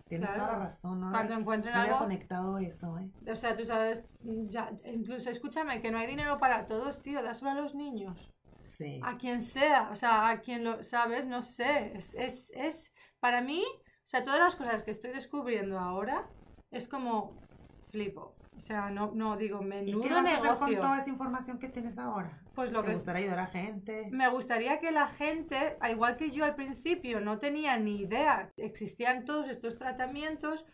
tienes 0.08 0.28
Claro. 0.28 0.44
toda 0.44 0.58
la 0.58 0.64
razón, 0.64 1.00
¿no? 1.00 1.10
Cuando 1.10 1.34
encuentren 1.34 1.74
no 1.74 1.80
había 1.80 1.92
algo, 1.94 2.04
conectado 2.04 2.58
eso, 2.58 2.98
¿eh? 2.98 3.10
o 3.30 3.36
sea, 3.36 3.56
tú 3.56 3.64
sabes, 3.64 4.04
ya, 4.22 4.70
incluso 4.84 5.30
escúchame, 5.30 5.80
que 5.80 5.90
no 5.90 5.98
hay 5.98 6.06
dinero 6.06 6.38
para 6.38 6.66
todos, 6.66 7.02
tío, 7.02 7.22
dáselo 7.22 7.50
a 7.50 7.54
los 7.54 7.74
niños. 7.74 8.30
Sí. 8.62 9.00
a 9.02 9.18
quien 9.18 9.42
sea, 9.42 9.88
o 9.90 9.96
sea, 9.96 10.28
a 10.28 10.40
quien 10.40 10.62
lo 10.62 10.82
sabes, 10.84 11.26
no 11.26 11.42
sé, 11.42 11.92
es, 11.96 12.14
es, 12.14 12.52
es, 12.54 12.94
para 13.18 13.42
mí, 13.42 13.64
o 13.64 14.06
sea, 14.06 14.22
todas 14.22 14.38
las 14.38 14.54
cosas 14.54 14.84
que 14.84 14.92
estoy 14.92 15.10
descubriendo 15.10 15.76
ahora, 15.78 16.28
es 16.70 16.88
como 16.88 17.36
flipo, 17.90 18.36
o 18.60 18.62
sea, 18.62 18.90
no, 18.90 19.10
no 19.14 19.38
digo, 19.38 19.62
¿Y 19.62 19.64
menudo 19.64 20.02
qué 20.02 20.12
vas 20.12 20.26
a 20.26 20.34
hacer 20.34 20.56
con 20.58 20.74
toda 20.76 20.98
esa 21.00 21.08
información 21.08 21.58
que 21.58 21.70
tienes 21.70 21.96
ahora? 21.96 22.42
pues 22.54 22.72
lo 22.72 22.82
¿Te 22.82 22.88
que 22.88 22.94
gustaría 22.94 23.22
ayudar 23.22 23.38
a 23.38 23.46
gente? 23.46 24.08
me 24.12 24.28
gustaría 24.28 24.78
que 24.80 24.90
la 24.90 25.08
gente, 25.08 25.78
al 25.80 25.92
igual 25.92 26.18
que 26.18 26.30
yo 26.30 26.44
al 26.44 26.54
principio 26.54 27.20
no 27.22 27.38
tenía 27.38 27.78
ni 27.78 28.02
idea, 28.02 28.52
existían 28.58 29.24
todos 29.24 29.48
estos 29.48 29.78
tratamientos, 29.78 30.66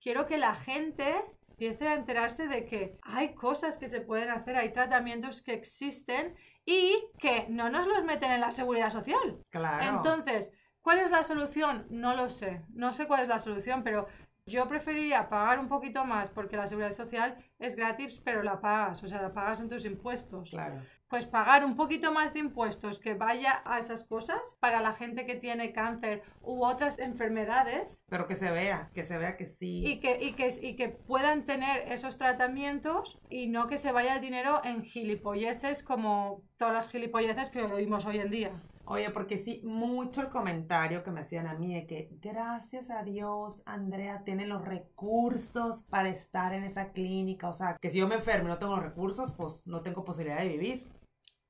quiero 0.00 0.26
que 0.26 0.38
la 0.38 0.54
gente 0.54 1.16
empiece 1.50 1.88
a 1.88 1.94
enterarse 1.94 2.46
de 2.46 2.64
que 2.64 2.96
hay 3.02 3.34
cosas 3.34 3.76
que 3.76 3.88
se 3.88 4.02
pueden 4.02 4.30
hacer, 4.30 4.56
hay 4.56 4.72
tratamientos 4.72 5.42
que 5.42 5.54
existen 5.54 6.36
y 6.64 6.96
que 7.18 7.46
no 7.48 7.70
nos 7.70 7.88
los 7.88 8.04
meten 8.04 8.30
en 8.30 8.40
la 8.40 8.52
seguridad 8.52 8.90
social. 8.90 9.40
Claro. 9.50 9.96
Entonces, 9.96 10.52
¿cuál 10.80 11.00
es 11.00 11.10
la 11.10 11.24
solución? 11.24 11.86
No 11.90 12.14
lo 12.14 12.30
sé. 12.30 12.62
No 12.72 12.92
sé 12.92 13.08
cuál 13.08 13.22
es 13.22 13.28
la 13.28 13.40
solución, 13.40 13.82
pero 13.82 14.06
yo 14.46 14.68
preferiría 14.68 15.28
pagar 15.28 15.58
un 15.58 15.68
poquito 15.68 16.04
más 16.04 16.28
porque 16.30 16.56
la 16.56 16.66
seguridad 16.66 16.92
social 16.92 17.36
es 17.58 17.76
gratis, 17.76 18.20
pero 18.24 18.42
la 18.42 18.60
pagas, 18.60 19.02
o 19.02 19.06
sea, 19.06 19.22
la 19.22 19.32
pagas 19.32 19.60
en 19.60 19.68
tus 19.68 19.84
impuestos. 19.84 20.50
Claro. 20.50 20.82
Pues 21.08 21.26
pagar 21.26 21.64
un 21.64 21.76
poquito 21.76 22.10
más 22.12 22.32
de 22.32 22.40
impuestos 22.40 22.98
que 22.98 23.12
vaya 23.14 23.60
a 23.66 23.78
esas 23.78 24.02
cosas 24.02 24.56
para 24.60 24.80
la 24.80 24.94
gente 24.94 25.26
que 25.26 25.34
tiene 25.34 25.72
cáncer 25.72 26.22
u 26.40 26.64
otras 26.64 26.98
enfermedades 26.98 28.02
Pero 28.08 28.26
que 28.26 28.34
se 28.34 28.50
vea, 28.50 28.90
que 28.94 29.04
se 29.04 29.18
vea 29.18 29.36
que 29.36 29.44
sí. 29.46 29.86
y 29.86 30.00
que, 30.00 30.18
y 30.20 30.32
que, 30.32 30.48
y 30.60 30.74
que 30.74 30.88
puedan 30.88 31.44
tener 31.44 31.92
esos 31.92 32.16
tratamientos 32.16 33.20
y 33.28 33.48
no 33.48 33.66
que 33.66 33.76
se 33.76 33.92
vaya 33.92 34.14
el 34.14 34.22
dinero 34.22 34.62
en 34.64 34.82
gilipolleces 34.82 35.82
como 35.82 36.42
todas 36.56 36.72
las 36.72 36.88
gilipolleces 36.88 37.50
que 37.50 37.62
oímos 37.62 38.06
hoy 38.06 38.18
en 38.18 38.30
día. 38.30 38.62
Oye, 38.92 39.08
porque 39.08 39.38
sí, 39.38 39.62
mucho 39.64 40.20
el 40.20 40.28
comentario 40.28 41.02
que 41.02 41.10
me 41.10 41.20
hacían 41.22 41.46
a 41.46 41.54
mí 41.54 41.74
de 41.74 41.86
que 41.86 42.10
gracias 42.20 42.90
a 42.90 43.02
Dios, 43.02 43.62
Andrea 43.64 44.22
tiene 44.22 44.46
los 44.46 44.62
recursos 44.66 45.82
para 45.88 46.10
estar 46.10 46.52
en 46.52 46.64
esa 46.64 46.92
clínica. 46.92 47.48
O 47.48 47.54
sea, 47.54 47.78
que 47.80 47.90
si 47.90 47.98
yo 47.98 48.06
me 48.06 48.16
enfermo 48.16 48.48
y 48.48 48.50
no 48.50 48.58
tengo 48.58 48.76
los 48.76 48.84
recursos, 48.84 49.32
pues 49.32 49.62
no 49.66 49.80
tengo 49.80 50.04
posibilidad 50.04 50.40
de 50.40 50.48
vivir. 50.48 50.86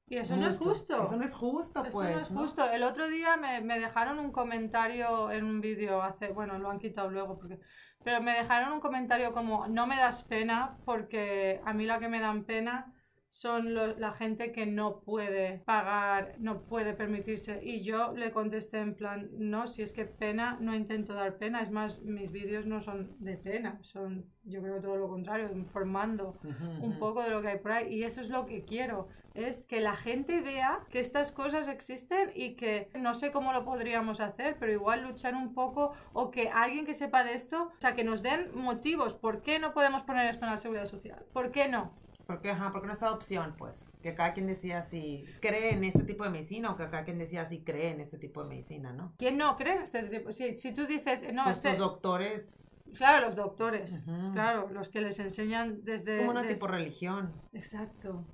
Y 0.07 0.19
eso 0.19 0.37
no 0.37 0.47
es 0.47 0.57
Mucho. 0.59 0.69
justo. 0.71 1.03
Eso 1.03 1.17
no 1.17 1.25
es 1.25 1.35
justo, 1.35 1.83
Eso 1.83 1.91
pues. 1.91 2.15
no 2.15 2.21
es 2.21 2.31
¿no? 2.31 2.41
justo. 2.43 2.71
El 2.71 2.85
otro 2.85 3.09
día 3.09 3.37
me, 3.37 3.61
me 3.61 3.81
dejaron 3.81 4.21
un 4.21 4.31
comentario 4.31 5.33
en 5.33 5.45
un 5.45 5.61
vídeo 5.61 6.01
hace, 6.01 6.29
bueno, 6.29 6.59
lo 6.61 6.71
han 6.71 6.79
quitado 6.79 7.11
luego 7.11 7.39
porque, 7.39 7.59
pero 8.05 8.23
me 8.23 8.33
dejaron 8.33 8.73
un 8.73 8.81
comentario 8.81 9.33
como 9.33 9.67
no 9.67 9.89
me 9.89 9.97
das 9.97 10.23
pena 10.23 10.79
porque 10.85 11.61
a 11.65 11.73
mí 11.73 11.87
la 11.87 11.99
que 11.99 12.09
me 12.09 12.21
dan 12.21 12.45
pena 12.45 12.93
son 13.33 13.75
la 13.75 14.13
gente 14.13 14.53
que 14.53 14.67
no 14.67 15.01
puede 15.01 15.63
pagar, 15.65 16.35
no 16.39 16.61
puede 16.65 16.93
permitirse. 16.93 17.61
Y 17.65 17.81
yo 17.81 18.13
le 18.13 18.31
contesté 18.31 18.79
en 18.79 18.95
plan, 18.95 19.31
no, 19.33 19.67
si 19.67 19.81
es 19.83 19.93
que 19.93 20.05
pena, 20.05 20.59
no 20.61 20.75
intento 20.75 21.15
dar 21.15 21.39
pena. 21.39 21.63
Es 21.63 21.71
más, 21.71 22.03
mis 22.03 22.31
vídeos 22.31 22.67
no 22.67 22.83
son 22.83 23.17
de 23.21 23.39
pena, 23.39 23.79
son, 23.81 24.27
yo 24.45 24.61
creo 24.61 24.83
todo 24.83 24.97
lo 24.97 25.09
contrario, 25.09 25.51
informando 25.51 26.39
un 26.83 26.99
poco 26.99 27.23
de 27.23 27.31
lo 27.31 27.41
que 27.41 27.49
hay 27.49 27.59
por 27.59 27.73
ahí 27.73 27.95
y 27.95 28.05
eso 28.05 28.21
es 28.21 28.29
lo 28.29 28.45
que 28.45 28.65
quiero 28.65 29.09
es 29.35 29.65
que 29.65 29.81
la 29.81 29.97
gente 29.97 30.43
vea 30.43 30.81
que 30.91 31.01
estas 31.01 31.33
cosas 31.33 31.67
existen 31.69 32.33
y 32.35 32.55
que 32.55 32.91
no 32.95 33.15
sé 33.15 33.31
cómo 33.31 33.55
lo 33.55 33.65
podríamos 33.65 34.21
hacer 34.21 34.57
pero 34.61 34.73
igual 34.73 35.05
luchar 35.05 35.35
un 35.35 35.55
poco 35.55 35.95
o 36.13 36.31
que 36.31 36.51
alguien 36.51 36.85
que 36.85 36.93
sepa 36.93 37.25
de 37.25 37.33
esto 37.33 37.71
o 37.75 37.81
sea 37.81 37.95
que 37.95 38.05
nos 38.05 38.23
den 38.23 38.55
motivos 38.55 39.15
por 39.15 39.41
qué 39.41 39.59
no 39.59 39.73
podemos 39.73 40.03
poner 40.03 40.27
esto 40.27 40.45
en 40.45 40.51
la 40.51 40.59
seguridad 40.59 40.85
social 40.85 41.25
por 41.33 41.51
qué 41.51 41.67
no 41.69 41.95
Porque, 42.33 42.51
ajá, 42.51 42.71
porque 42.71 42.87
no 42.87 42.93
está 42.95 43.13
opción, 43.13 43.55
pues. 43.59 43.77
Que 44.03 44.15
cada 44.15 44.33
quien 44.33 44.47
decía 44.47 44.83
si 44.85 45.25
cree 45.41 45.73
en 45.75 45.85
este 45.85 46.03
tipo 46.05 46.25
de 46.25 46.31
medicina 46.31 46.71
o 46.71 46.77
que 46.77 46.85
cada 46.89 47.05
quien 47.05 47.19
decía 47.19 47.45
si 47.47 47.63
cree 47.63 47.91
en 47.91 48.01
este 48.01 48.19
tipo 48.19 48.43
de 48.43 48.49
medicina, 48.49 48.93
¿no? 48.93 49.13
quién 49.19 49.37
no 49.39 49.57
cree 49.57 49.75
en 49.77 49.83
este 49.83 50.03
tipo 50.05 50.33
si, 50.33 50.57
si 50.57 50.73
tú 50.73 50.87
dices 50.87 51.23
eh, 51.23 51.33
no 51.33 51.45
pues 51.45 51.59
este 51.59 51.71
tus 51.71 51.79
doctores. 51.79 52.67
claro 52.97 53.27
los 53.27 53.37
doctores 53.37 54.01
claro 54.33 54.69
los 54.73 54.89
que 54.89 55.01
les 55.01 55.19
enseñan 55.21 55.85
desde 55.85 56.15
Es 56.15 56.19
como 56.21 56.31
una 56.33 56.43
desde- 56.43 56.55
tipo 56.55 56.67
religión. 56.67 57.33
exacto. 57.53 58.25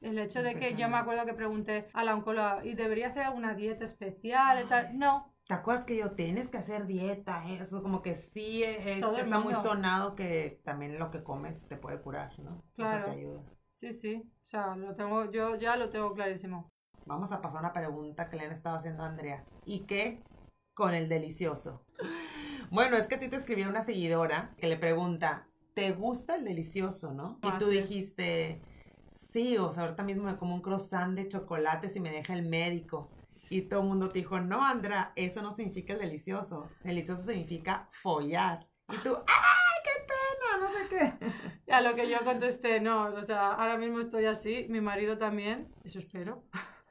El 0.00 0.18
hecho 0.18 0.42
de 0.42 0.54
que 0.54 0.74
yo 0.76 0.88
me 0.88 0.96
acuerdo 0.98 1.24
que 1.26 1.34
pregunté 1.34 1.88
a 1.94 2.04
la 2.04 2.14
oncóloga, 2.14 2.64
¿y 2.64 2.74
debería 2.74 3.08
hacer 3.08 3.22
alguna 3.24 3.54
dieta 3.54 3.84
especial 3.84 4.64
y 4.64 4.68
tal? 4.68 4.96
No, 4.98 5.34
¿Te 5.48 5.54
acuerdas 5.54 5.84
que 5.86 5.96
yo 5.96 6.10
tienes 6.12 6.48
que 6.50 6.58
hacer 6.58 6.86
dieta? 6.86 7.42
eh? 7.48 7.58
Eso 7.60 7.82
como 7.82 8.02
que 8.02 8.14
sí 8.14 8.62
es, 8.62 9.00
Todo 9.00 9.16
el 9.16 9.24
está 9.24 9.40
muy 9.40 9.54
sonado 9.54 10.14
que 10.14 10.60
también 10.62 10.98
lo 10.98 11.10
que 11.10 11.22
comes 11.24 11.66
te 11.66 11.76
puede 11.76 12.00
curar, 12.00 12.38
¿no? 12.38 12.62
Claro. 12.76 12.98
Eso 12.98 13.12
te 13.12 13.18
ayuda. 13.18 13.40
sí, 13.74 13.92
sí, 13.92 14.22
o 14.42 14.44
sea, 14.44 14.76
lo 14.76 14.94
tengo, 14.94 15.30
yo 15.30 15.56
ya 15.56 15.76
lo 15.76 15.88
tengo 15.88 16.12
clarísimo. 16.12 16.68
Vamos 17.06 17.32
a 17.32 17.40
pasar 17.40 17.58
a 17.58 17.60
una 17.60 17.72
pregunta 17.72 18.28
que 18.28 18.36
le 18.36 18.44
han 18.44 18.52
estado 18.52 18.76
haciendo 18.76 19.02
a 19.02 19.06
Andrea. 19.06 19.42
¿Y 19.64 19.80
qué 19.86 20.22
con 20.74 20.94
el 20.94 21.08
delicioso? 21.08 21.82
Bueno, 22.70 22.98
es 22.98 23.06
que 23.06 23.14
a 23.14 23.18
ti 23.18 23.28
te 23.28 23.36
escribió 23.36 23.66
una 23.66 23.80
seguidora 23.80 24.54
que 24.58 24.66
le 24.66 24.76
pregunta, 24.76 25.46
¿te 25.72 25.92
gusta 25.92 26.36
el 26.36 26.44
delicioso, 26.44 27.14
no? 27.14 27.38
Y 27.42 27.48
Ah, 27.48 27.56
tú 27.58 27.70
sí. 27.70 27.78
dijiste, 27.78 28.60
sí, 29.32 29.56
o 29.56 29.72
sea, 29.72 29.84
ahorita 29.84 30.02
mismo 30.02 30.24
me 30.24 30.36
como 30.36 30.54
un 30.54 30.60
croissant 30.60 31.14
de 31.16 31.28
chocolate 31.28 31.88
si 31.88 31.98
me 31.98 32.10
deja 32.10 32.34
el 32.34 32.42
médico. 32.42 33.08
Y 33.50 33.62
todo 33.62 33.80
el 33.80 33.86
mundo 33.86 34.08
te 34.08 34.18
dijo, 34.18 34.40
no, 34.40 34.64
Andrea, 34.64 35.12
eso 35.16 35.42
no 35.42 35.50
significa 35.50 35.94
el 35.94 36.00
delicioso. 36.00 36.68
Delicioso 36.82 37.22
significa 37.22 37.88
follar. 38.02 38.66
Y 38.92 38.96
tú, 38.98 39.16
¡ay, 39.26 39.78
qué 39.84 40.04
pena! 40.06 40.58
No 40.60 40.70
sé 40.70 40.88
qué. 40.88 41.72
A 41.72 41.80
lo 41.80 41.94
que 41.94 42.08
yo 42.08 42.18
contesté, 42.24 42.80
no, 42.80 43.04
o 43.14 43.22
sea, 43.22 43.52
ahora 43.52 43.76
mismo 43.78 44.00
estoy 44.00 44.24
así, 44.26 44.66
mi 44.68 44.80
marido 44.80 45.18
también, 45.18 45.68
eso 45.84 45.98
espero. 45.98 46.42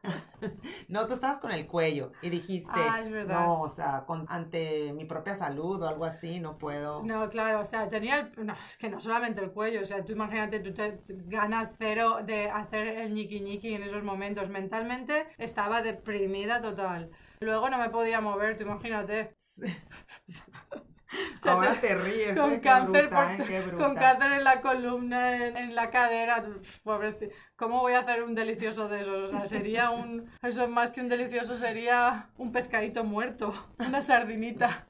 No, 0.87 1.05
tú 1.07 1.13
estabas 1.13 1.39
con 1.39 1.51
el 1.51 1.67
cuello 1.67 2.11
y 2.21 2.29
dijiste, 2.29 2.71
Ah, 2.73 3.01
es 3.01 3.11
verdad. 3.11 3.39
no, 3.45 3.61
o 3.61 3.69
sea, 3.69 4.03
con- 4.05 4.25
ante 4.29 4.93
mi 4.93 5.05
propia 5.05 5.35
salud 5.35 5.81
o 5.81 5.87
algo 5.87 6.05
así, 6.05 6.39
no 6.39 6.57
puedo. 6.57 7.03
No, 7.03 7.29
claro, 7.29 7.59
o 7.61 7.65
sea, 7.65 7.89
tenía 7.89 8.19
el... 8.19 8.45
No, 8.45 8.53
es 8.65 8.77
que 8.77 8.89
no 8.89 8.99
solamente 9.01 9.41
el 9.41 9.51
cuello, 9.51 9.81
o 9.81 9.85
sea, 9.85 10.03
tú 10.05 10.13
imagínate, 10.13 10.59
tú 10.59 10.73
te 10.73 10.99
ganas 11.25 11.71
cero 11.77 12.19
de 12.23 12.49
hacer 12.49 12.87
el 12.87 13.13
ñiqui 13.13 13.41
ñiqui 13.41 13.73
en 13.73 13.83
esos 13.83 14.03
momentos. 14.03 14.49
Mentalmente 14.49 15.27
estaba 15.37 15.81
deprimida 15.81 16.61
total. 16.61 17.11
Luego 17.39 17.69
no 17.69 17.77
me 17.77 17.89
podía 17.89 18.21
mover, 18.21 18.55
tú 18.57 18.63
imagínate. 18.63 19.35
O 21.33 21.37
sea, 21.37 21.53
Ahora 21.53 21.73
te- 21.79 21.87
te 21.87 21.95
ríes, 21.95 22.37
con 22.37 22.53
¿eh? 22.53 22.59
Bruta, 23.09 23.09
por 23.37 23.41
¿eh? 23.41 23.63
Con 23.77 23.95
cáncer 23.95 24.31
en 24.33 24.43
la 24.43 24.61
columna, 24.61 25.35
en, 25.47 25.57
en 25.57 25.75
la 25.75 25.89
cadera. 25.89 26.43
Pobrecito. 26.83 27.33
¿Cómo 27.55 27.79
voy 27.79 27.93
a 27.93 27.99
hacer 27.99 28.23
un 28.23 28.35
delicioso 28.35 28.89
de 28.89 29.01
esos? 29.01 29.29
O 29.29 29.29
sea, 29.29 29.45
sería 29.47 29.89
un. 29.91 30.29
Eso 30.41 30.67
más 30.67 30.91
que 30.91 31.01
un 31.01 31.09
delicioso 31.09 31.55
sería 31.57 32.29
un 32.37 32.51
pescadito 32.51 33.03
muerto. 33.03 33.53
Una 33.79 34.01
sardinita. 34.01 34.87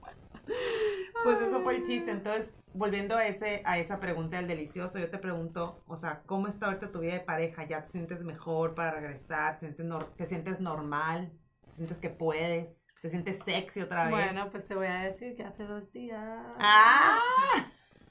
Pues 1.24 1.42
eso 1.42 1.62
fue 1.62 1.76
el 1.78 1.86
chiste. 1.86 2.12
Entonces, 2.12 2.54
volviendo 2.74 3.16
a, 3.16 3.26
ese, 3.28 3.62
a 3.66 3.78
esa 3.78 4.00
pregunta 4.00 4.38
del 4.38 4.48
delicioso, 4.48 4.98
yo 5.00 5.10
te 5.10 5.18
pregunto, 5.18 5.84
o 5.88 5.98
sea, 5.98 6.22
¿cómo 6.26 6.48
está 6.48 6.68
ahorita 6.68 6.92
tu 6.92 7.00
vida 7.00 7.14
de 7.14 7.20
pareja? 7.20 7.66
¿Ya 7.66 7.84
te 7.84 7.92
sientes 7.92 8.24
mejor 8.24 8.74
para 8.76 8.92
regresar? 8.92 9.60
¿Te 9.60 9.66
sientes, 9.68 9.86
nor- 9.86 10.14
te 10.16 10.26
sientes 10.26 10.60
normal? 10.62 11.32
¿Te 11.66 11.72
sientes 11.72 11.98
que 12.00 12.10
puedes? 12.10 12.87
¿Te 13.08 13.12
sientes 13.12 13.40
sexy 13.46 13.80
otra 13.80 14.04
vez? 14.04 14.12
Bueno, 14.12 14.50
pues 14.52 14.68
te 14.68 14.76
voy 14.76 14.88
a 14.88 14.96
decir 15.04 15.34
que 15.38 15.44
hace 15.44 15.64
dos 15.64 15.94
días. 15.94 16.20
¡Ah! 16.60 17.18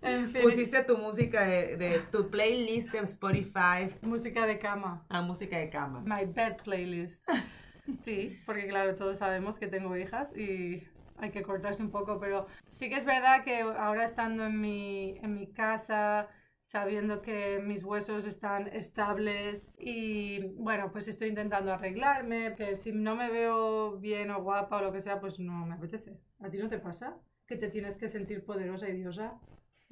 En 0.00 0.30
fin. 0.30 0.42
Pusiste 0.42 0.82
tu 0.84 0.96
música 0.96 1.46
de, 1.46 1.76
de 1.76 1.98
tu 2.10 2.30
playlist 2.30 2.90
de 2.90 2.98
Spotify 3.00 3.88
Música 4.02 4.46
de 4.46 4.58
cama. 4.58 5.02
a 5.08 5.20
música 5.22 5.58
de 5.58 5.68
cama. 5.68 6.00
My 6.06 6.24
bed 6.24 6.56
playlist. 6.64 7.28
Sí, 8.02 8.40
porque 8.46 8.66
claro, 8.66 8.94
todos 8.94 9.18
sabemos 9.18 9.58
que 9.58 9.66
tengo 9.66 9.94
hijas 9.94 10.34
y 10.34 10.88
hay 11.18 11.30
que 11.30 11.42
cortarse 11.42 11.82
un 11.82 11.90
poco, 11.90 12.18
pero 12.18 12.46
sí 12.70 12.88
que 12.88 12.96
es 12.96 13.04
verdad 13.04 13.44
que 13.44 13.60
ahora 13.60 14.06
estando 14.06 14.46
en 14.46 14.58
mi, 14.58 15.18
en 15.22 15.34
mi 15.34 15.46
casa, 15.48 16.28
sabiendo 16.64 17.20
que 17.20 17.60
mis 17.62 17.84
huesos 17.84 18.26
están 18.26 18.66
estables 18.68 19.70
y 19.78 20.42
bueno, 20.56 20.90
pues 20.90 21.06
estoy 21.08 21.28
intentando 21.28 21.72
arreglarme, 21.72 22.54
que 22.56 22.74
si 22.74 22.90
no 22.92 23.14
me 23.14 23.30
veo 23.30 23.98
bien 23.98 24.30
o 24.30 24.42
guapa 24.42 24.78
o 24.78 24.82
lo 24.82 24.92
que 24.92 25.02
sea, 25.02 25.20
pues 25.20 25.38
no 25.38 25.66
me 25.66 25.74
apetece. 25.74 26.18
¿A 26.40 26.50
ti 26.50 26.58
no 26.58 26.68
te 26.68 26.78
pasa? 26.78 27.16
Que 27.46 27.56
te 27.56 27.68
tienes 27.68 27.96
que 27.96 28.08
sentir 28.08 28.44
poderosa 28.44 28.88
y 28.88 28.94
diosa. 28.96 29.38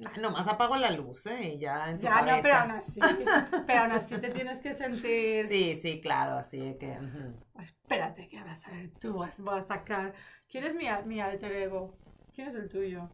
Ah, 0.03 0.17
Nomás 0.19 0.47
apago 0.47 0.75
la 0.75 0.89
luz, 0.91 1.27
¿eh? 1.27 1.53
Y 1.53 1.59
ya 1.59 1.89
en 1.89 1.99
tu 1.99 2.05
Ya, 2.05 2.21
no, 2.23 2.41
pero 2.41 2.55
aún 2.55 2.71
así, 2.71 2.99
pero 3.67 3.79
aún 3.81 3.91
así 3.91 4.17
te 4.17 4.31
tienes 4.31 4.59
que 4.59 4.73
sentir... 4.73 5.47
Sí, 5.47 5.75
sí, 5.75 6.01
claro, 6.01 6.35
así 6.37 6.75
que... 6.79 6.97
Espérate, 7.61 8.27
que 8.27 8.43
vas 8.43 8.67
a 8.67 8.71
ver, 8.71 8.89
tú 8.99 9.13
vas, 9.13 9.39
vas 9.39 9.65
a 9.65 9.75
sacar. 9.75 10.13
¿Quién 10.49 10.63
es 10.65 10.75
mi, 10.75 10.85
mi 11.05 11.21
alter 11.21 11.51
ego? 11.51 11.95
¿Quién 12.33 12.47
es 12.47 12.55
el 12.55 12.67
tuyo? 12.67 13.11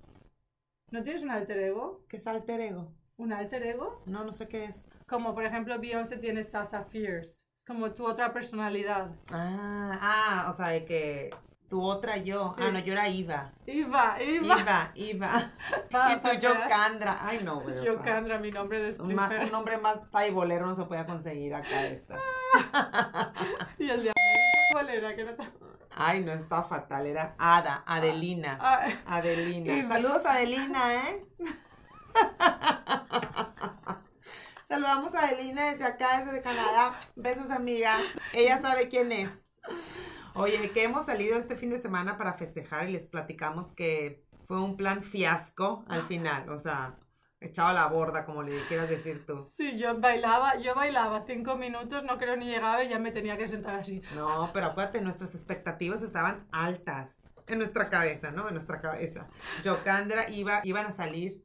¿No 0.91 1.03
tienes 1.03 1.23
un 1.23 1.31
alter 1.31 1.57
ego? 1.59 2.05
¿Qué 2.07 2.17
es 2.17 2.25
alter 2.25 2.61
ego? 2.61 2.93
¿Un 3.19 3.33
alter 3.33 3.63
ego? 3.63 4.01
No, 4.05 4.23
no 4.23 4.31
sé 4.31 4.47
qué 4.47 4.63
es. 4.63 4.87
Como 5.05 5.33
por 5.35 5.43
ejemplo 5.43 5.77
Beyoncé 5.77 6.15
tiene 6.17 6.43
Sasa 6.45 6.85
Fierce. 6.85 7.43
Es 7.53 7.65
como 7.65 7.91
tu 7.91 8.05
otra 8.07 8.31
personalidad. 8.31 9.09
Ah, 9.31 9.99
ah, 10.01 10.47
o 10.49 10.53
sea, 10.53 10.69
de 10.69 10.85
que 10.85 11.29
tu 11.67 11.81
otra 11.83 12.15
yo. 12.15 12.53
Sí. 12.57 12.63
Ah, 12.65 12.71
no, 12.71 12.79
yo 12.79 12.93
era 12.93 13.09
Iva. 13.09 13.51
Iva, 13.67 14.17
Iva. 14.23 14.55
Iva, 14.61 14.91
Iva. 14.95 15.51
Va 15.93 16.13
y 16.13 16.19
tú. 16.21 16.29
Yocandra. 16.47 17.17
Ay, 17.19 17.41
no, 17.43 17.59
güey. 17.59 17.71
o 17.71 17.73
sea, 17.73 17.83
Yocandra, 17.91 18.39
mi 18.39 18.51
nombre 18.51 18.79
de 18.79 19.01
un, 19.01 19.13
más- 19.13 19.25
stripper. 19.25 19.45
un 19.47 19.51
nombre 19.51 19.77
más 19.77 20.09
taibolero 20.11 20.65
no 20.67 20.75
se 20.77 20.85
podía 20.85 21.05
conseguir 21.05 21.53
acá 21.53 21.87
esta. 21.87 22.15
Y 23.77 23.89
el 23.89 24.01
de 24.03 24.11
América, 24.11 24.59
¿cuál 24.71 24.89
era? 24.89 25.15
Que 25.15 25.25
no 25.25 25.33
te- 25.33 25.43
Ay, 25.95 26.23
no, 26.23 26.31
está 26.31 26.63
fatal. 26.63 27.05
Era 27.05 27.35
Ada, 27.37 27.83
Adelina. 27.85 28.57
Ah, 28.61 28.85
Adelina. 29.05 29.73
Iva. 29.77 29.89
Saludos, 29.89 30.25
Adelina, 30.25 30.95
¿eh? 31.09 31.25
Saludamos 34.67 35.13
a 35.15 35.25
Adelina 35.25 35.71
desde 35.71 35.85
acá, 35.85 36.23
desde 36.23 36.41
Canadá. 36.41 36.99
Besos, 37.15 37.49
amiga. 37.49 37.97
Ella 38.33 38.59
sabe 38.59 38.87
quién 38.87 39.11
es. 39.11 39.29
Oye, 40.35 40.71
que 40.71 40.83
hemos 40.83 41.05
salido 41.05 41.37
este 41.37 41.55
fin 41.55 41.69
de 41.69 41.79
semana 41.79 42.17
para 42.17 42.33
festejar 42.33 42.87
y 42.87 42.93
les 42.93 43.07
platicamos 43.07 43.71
que 43.71 44.23
fue 44.47 44.61
un 44.61 44.77
plan 44.77 45.03
fiasco 45.03 45.83
al 45.87 46.07
final. 46.07 46.49
O 46.49 46.57
sea, 46.57 46.95
echado 47.41 47.69
a 47.69 47.73
la 47.73 47.87
borda, 47.87 48.25
como 48.25 48.43
le 48.43 48.61
quieras 48.67 48.89
decir 48.89 49.25
tú. 49.25 49.39
Sí, 49.39 49.77
yo 49.77 49.99
bailaba, 49.99 50.57
yo 50.57 50.75
bailaba 50.75 51.23
cinco 51.25 51.55
minutos, 51.55 52.03
no 52.03 52.17
creo 52.17 52.35
ni 52.35 52.45
llegaba 52.45 52.83
y 52.83 52.89
ya 52.89 52.99
me 52.99 53.11
tenía 53.11 53.37
que 53.37 53.47
sentar 53.47 53.75
así. 53.75 54.01
No, 54.15 54.49
pero 54.53 54.67
acuérdate, 54.67 55.01
nuestras 55.01 55.33
expectativas 55.35 56.01
estaban 56.01 56.47
altas. 56.51 57.21
En 57.49 57.57
nuestra 57.59 57.89
cabeza, 57.89 58.31
¿no? 58.31 58.47
En 58.47 58.53
nuestra 58.53 58.79
cabeza. 58.79 59.27
Yocandra 59.63 60.29
iba, 60.29 60.61
iban 60.63 60.85
a 60.85 60.91
salir 60.91 61.41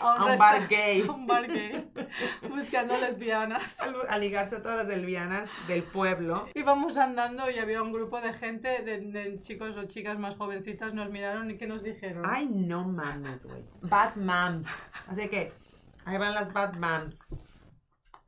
a 0.00 0.14
un 0.16 0.22
resta- 0.28 0.36
bar 0.38 0.68
gay. 0.68 1.02
a 1.08 1.12
un 1.12 1.26
bar 1.26 1.46
gay, 1.46 1.88
buscando 2.48 2.98
lesbianas. 2.98 3.78
a 4.08 4.12
a 4.14 4.18
ligarse 4.18 4.56
a 4.56 4.62
todas 4.62 4.78
las 4.78 4.88
lesbianas 4.88 5.48
del 5.68 5.82
pueblo. 5.84 6.48
Íbamos 6.54 6.96
andando 6.96 7.48
y 7.50 7.58
había 7.58 7.82
un 7.82 7.92
grupo 7.92 8.20
de 8.20 8.32
gente, 8.32 8.82
de, 8.82 9.00
de 9.00 9.38
chicos 9.40 9.76
o 9.76 9.84
chicas 9.84 10.18
más 10.18 10.34
jovencitas, 10.36 10.92
nos 10.94 11.10
miraron 11.10 11.50
y 11.50 11.56
¿qué 11.56 11.66
nos 11.66 11.82
dijeron? 11.82 12.24
Ay, 12.26 12.46
no 12.48 12.84
mames, 12.84 13.44
güey. 13.44 13.62
Bad 13.82 14.16
moms. 14.16 14.68
Así 15.06 15.28
que 15.28 15.52
ahí 16.04 16.18
van 16.18 16.34
las 16.34 16.52
bad 16.52 16.74
moms. 16.74 17.18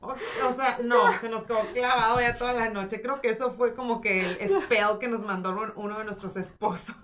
O, 0.02 0.54
sea, 0.56 0.78
no, 0.82 1.12
se 1.20 1.28
nos 1.28 1.44
quedó 1.44 1.60
clavado 1.74 2.20
ya 2.20 2.36
toda 2.38 2.52
la 2.54 2.68
noche. 2.70 3.02
Creo 3.02 3.20
que 3.20 3.28
eso 3.30 3.52
fue 3.52 3.74
como 3.74 4.00
que 4.00 4.20
el 4.20 4.48
spell 4.48 4.98
que 4.98 5.08
nos 5.08 5.22
mandó 5.22 5.50
un- 5.50 5.72
uno 5.76 5.98
de 5.98 6.04
nuestros 6.04 6.36
esposos. 6.36 6.96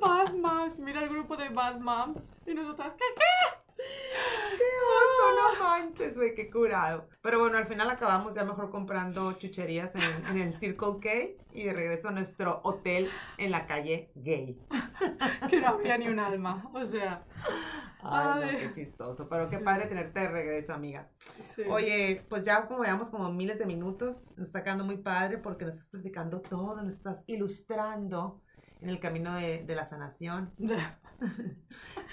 Bad 0.00 0.32
Moms, 0.34 0.78
mira 0.78 1.02
el 1.02 1.08
grupo 1.08 1.36
de 1.36 1.48
Bad 1.48 1.76
Moms. 1.80 2.22
Y 2.46 2.54
nosotras, 2.54 2.94
¿qué? 2.94 3.04
¡Qué 3.16 3.59
oso! 3.80 5.36
No 5.36 5.64
manches, 5.64 6.16
güey, 6.16 6.34
qué 6.34 6.50
curado. 6.50 7.08
Pero 7.22 7.38
bueno, 7.40 7.58
al 7.58 7.66
final 7.66 7.90
acabamos 7.90 8.34
ya 8.34 8.44
mejor 8.44 8.70
comprando 8.70 9.32
chucherías 9.34 9.90
en, 9.94 10.26
en 10.36 10.42
el 10.48 10.54
Circle 10.58 10.98
K 11.00 11.10
y 11.52 11.64
de 11.64 11.72
regreso 11.72 12.08
a 12.08 12.12
nuestro 12.12 12.60
hotel 12.64 13.08
en 13.38 13.50
la 13.50 13.66
calle 13.66 14.10
gay. 14.14 14.58
Que 15.48 15.60
no 15.60 15.68
había 15.68 15.96
ni 15.98 16.08
un 16.08 16.18
alma. 16.18 16.70
O 16.74 16.84
sea, 16.84 17.24
Ay, 18.02 18.40
no, 18.40 18.46
Ay. 18.48 18.56
qué 18.58 18.72
chistoso. 18.72 19.28
Pero 19.28 19.48
qué 19.50 19.58
padre 19.58 19.86
tenerte 19.86 20.20
de 20.20 20.28
regreso, 20.28 20.72
amiga. 20.74 21.08
sí. 21.54 21.62
Oye, 21.68 22.24
pues 22.28 22.44
ya 22.44 22.66
como 22.66 22.80
veamos 22.80 23.10
como 23.10 23.30
miles 23.32 23.58
de 23.58 23.66
minutos, 23.66 24.26
nos 24.36 24.46
está 24.48 24.62
quedando 24.62 24.84
muy 24.84 24.98
padre 24.98 25.38
porque 25.38 25.64
nos 25.64 25.74
estás 25.74 25.88
platicando 25.88 26.40
todo, 26.40 26.82
nos 26.82 26.94
estás 26.94 27.24
ilustrando 27.26 28.40
en 28.82 28.88
el 28.88 29.00
camino 29.00 29.34
de, 29.34 29.62
de 29.64 29.74
la 29.74 29.86
sanación. 29.86 30.52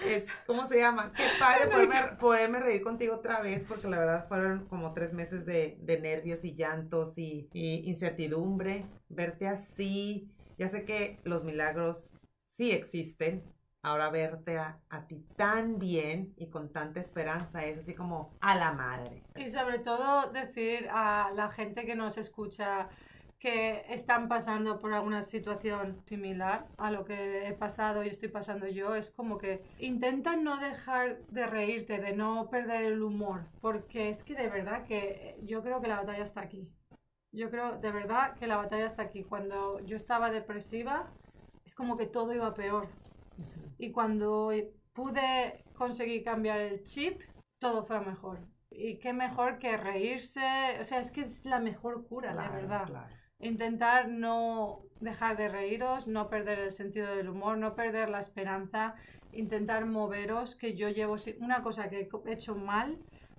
Es, 0.05 0.27
¿Cómo 0.45 0.65
se 0.67 0.79
llama? 0.79 1.11
Qué 1.15 1.23
padre 1.39 1.67
poderme, 1.67 1.95
poderme 2.19 2.59
reír 2.59 2.83
contigo 2.83 3.15
otra 3.15 3.41
vez 3.41 3.65
porque 3.65 3.87
la 3.87 3.97
verdad 3.97 4.27
fueron 4.27 4.67
como 4.67 4.93
tres 4.93 5.11
meses 5.11 5.45
de, 5.45 5.77
de 5.81 5.99
nervios 5.99 6.43
y 6.43 6.53
llantos 6.53 7.17
y, 7.17 7.49
y 7.53 7.87
incertidumbre. 7.87 8.85
Verte 9.09 9.47
así, 9.47 10.29
ya 10.57 10.69
sé 10.69 10.85
que 10.85 11.19
los 11.23 11.43
milagros 11.43 12.15
sí 12.45 12.71
existen. 12.71 13.43
Ahora 13.81 14.09
verte 14.09 14.57
a, 14.57 14.79
a 14.89 15.07
ti 15.07 15.25
tan 15.35 15.79
bien 15.79 16.33
y 16.35 16.49
con 16.49 16.71
tanta 16.71 16.99
esperanza 16.99 17.65
es 17.65 17.79
así 17.79 17.95
como 17.95 18.37
a 18.41 18.55
la 18.55 18.73
madre. 18.73 19.23
Y 19.35 19.49
sobre 19.49 19.79
todo 19.79 20.31
decir 20.31 20.89
a 20.91 21.31
la 21.33 21.49
gente 21.49 21.85
que 21.85 21.95
nos 21.95 22.17
escucha 22.17 22.89
que 23.39 23.85
están 23.89 24.27
pasando 24.27 24.79
por 24.79 24.93
alguna 24.93 25.21
situación 25.21 26.01
similar 26.05 26.67
a 26.77 26.89
lo 26.91 27.05
que 27.05 27.47
he 27.47 27.53
pasado 27.53 28.03
y 28.03 28.07
estoy 28.07 28.29
pasando 28.29 28.67
yo, 28.67 28.95
es 28.95 29.11
como 29.11 29.37
que 29.37 29.63
intenta 29.79 30.35
no 30.35 30.57
dejar 30.57 31.19
de 31.27 31.45
reírte, 31.45 31.99
de 31.99 32.13
no 32.15 32.49
perder 32.49 32.83
el 32.83 33.03
humor, 33.03 33.45
porque 33.61 34.09
es 34.09 34.23
que 34.23 34.33
de 34.35 34.49
verdad 34.49 34.85
que 34.85 35.37
yo 35.43 35.61
creo 35.61 35.81
que 35.81 35.87
la 35.87 35.97
batalla 35.97 36.23
está 36.23 36.41
aquí. 36.41 36.67
Yo 37.31 37.51
creo 37.51 37.77
de 37.77 37.91
verdad 37.91 38.35
que 38.35 38.47
la 38.47 38.57
batalla 38.57 38.87
está 38.87 39.03
aquí. 39.03 39.23
Cuando 39.23 39.79
yo 39.81 39.97
estaba 39.97 40.31
depresiva, 40.31 41.11
es 41.65 41.75
como 41.75 41.95
que 41.97 42.07
todo 42.07 42.33
iba 42.33 42.53
peor. 42.55 42.87
Y 43.77 43.91
cuando 43.91 44.51
pude 44.93 45.63
conseguir 45.75 46.23
cambiar 46.23 46.59
el 46.59 46.83
chip, 46.83 47.21
todo 47.59 47.85
fue 47.85 47.99
mejor. 47.99 48.39
Y 48.71 48.97
qué 48.97 49.13
mejor 49.13 49.59
que 49.59 49.77
reírse. 49.77 50.77
O 50.79 50.83
sea, 50.83 50.99
es 50.99 51.11
que 51.11 51.21
es 51.21 51.45
la 51.45 51.59
mejor 51.59 52.07
cura, 52.07 52.31
Claro, 52.31 52.55
de 52.55 52.61
verdad. 52.61 52.85
claro. 52.87 53.16
Intentar 53.39 54.07
no 54.09 54.81
dejar 54.99 55.37
de 55.37 55.49
reíros, 55.49 56.07
no 56.07 56.29
perder 56.29 56.59
el 56.59 56.71
sentido 56.71 57.15
del 57.15 57.29
humor, 57.29 57.57
no 57.57 57.75
perder 57.75 58.09
la 58.09 58.19
esperanza, 58.19 58.95
intentar 59.31 59.85
moveros, 59.85 60.55
que 60.55 60.73
yo 60.73 60.89
llevo 60.89 61.15
una 61.39 61.61
cosa 61.61 61.89
que 61.89 62.09
he 62.25 62.31
hecho 62.33 62.55
mal 62.55 62.97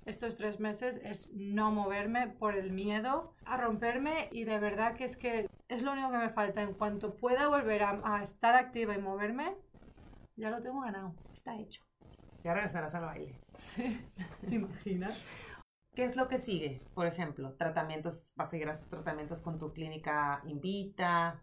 estos 0.09 0.39
tres 0.39 0.59
meses 0.59 1.03
es 1.05 1.31
no 1.35 1.71
moverme 1.71 2.29
por 2.29 2.57
el 2.57 2.73
miedo 2.73 3.35
a 3.45 3.59
romperme 3.59 4.31
y 4.33 4.45
de 4.45 4.59
verdad 4.59 4.95
que 4.95 5.05
es 5.05 5.19
que 5.19 5.51
es 5.69 5.83
lo 5.83 5.93
único 5.93 6.11
que 6.11 6.17
me 6.17 6.31
falta. 6.31 6.63
En 6.63 6.73
cuanto 6.73 7.15
pueda 7.15 7.49
volver 7.49 7.83
a, 7.83 8.01
a 8.03 8.23
estar 8.23 8.55
activa 8.55 8.95
y 8.95 9.03
moverme, 9.03 9.55
ya 10.35 10.49
lo 10.49 10.63
tengo 10.63 10.81
ganado, 10.81 11.15
está 11.35 11.59
hecho. 11.59 11.83
Ya 12.43 12.55
regresarás 12.55 12.95
al 12.95 13.05
baile. 13.05 13.35
Sí, 13.59 14.01
¿te 14.49 14.55
imaginas? 14.55 15.23
¿Qué 15.99 16.05
es 16.05 16.15
lo 16.15 16.29
que 16.29 16.39
sigue? 16.39 16.81
Por 16.95 17.09
ejemplo, 17.09 17.55
tratamientos, 17.55 18.31
vas 18.37 18.47
a 18.47 18.51
seguir 18.53 18.69
a 18.69 18.75
tratamientos 18.75 19.41
con 19.41 19.59
tu 19.59 19.73
clínica 19.73 20.41
Invita. 20.47 21.43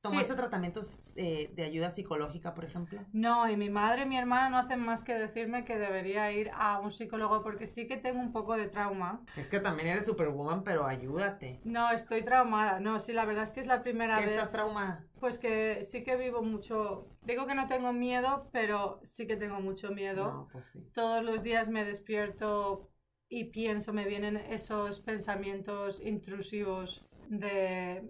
¿Tomaste 0.00 0.30
Sí. 0.32 0.36
tratamientos 0.38 1.02
eh, 1.16 1.50
de 1.54 1.64
ayuda 1.64 1.90
psicológica, 1.90 2.54
por 2.54 2.64
ejemplo? 2.64 2.98
No, 3.12 3.46
y 3.46 3.58
mi 3.58 3.68
madre 3.68 4.04
y 4.04 4.06
mi 4.06 4.16
hermana 4.16 4.48
no 4.48 4.56
hacen 4.56 4.80
más 4.80 5.04
que 5.04 5.12
decirme 5.12 5.66
que 5.66 5.76
debería 5.76 6.32
ir 6.32 6.50
a 6.54 6.78
un 6.80 6.92
psicólogo 6.92 7.42
porque 7.42 7.66
sí 7.66 7.86
que 7.86 7.98
tengo 7.98 8.20
un 8.20 8.32
poco 8.32 8.56
de 8.56 8.68
trauma. 8.68 9.20
Es 9.36 9.48
que 9.48 9.60
también 9.60 9.88
eres 9.88 10.06
superwoman, 10.06 10.64
pero 10.64 10.86
ayúdate. 10.86 11.60
No, 11.64 11.90
estoy 11.90 12.22
traumada. 12.22 12.80
No, 12.80 12.98
sí, 13.00 13.12
la 13.12 13.26
verdad 13.26 13.44
es 13.44 13.50
que 13.50 13.60
es 13.60 13.66
la 13.66 13.82
primera 13.82 14.16
¿Qué 14.16 14.22
vez. 14.22 14.32
estás 14.32 14.50
traumada? 14.50 15.04
Pues 15.20 15.36
que 15.36 15.84
sí 15.84 16.04
que 16.04 16.16
vivo 16.16 16.40
mucho. 16.42 17.06
Digo 17.26 17.46
que 17.46 17.54
no 17.54 17.68
tengo 17.68 17.92
miedo, 17.92 18.48
pero 18.50 19.00
sí 19.02 19.26
que 19.26 19.36
tengo 19.36 19.60
mucho 19.60 19.90
miedo. 19.90 20.32
No, 20.32 20.48
pues 20.50 20.64
sí. 20.72 20.82
Todos 20.94 21.22
los 21.22 21.42
días 21.42 21.68
me 21.68 21.84
despierto 21.84 22.88
y 23.28 23.44
pienso, 23.46 23.92
me 23.92 24.06
vienen 24.06 24.36
esos 24.36 25.00
pensamientos 25.00 26.00
intrusivos 26.00 27.06
de 27.28 28.02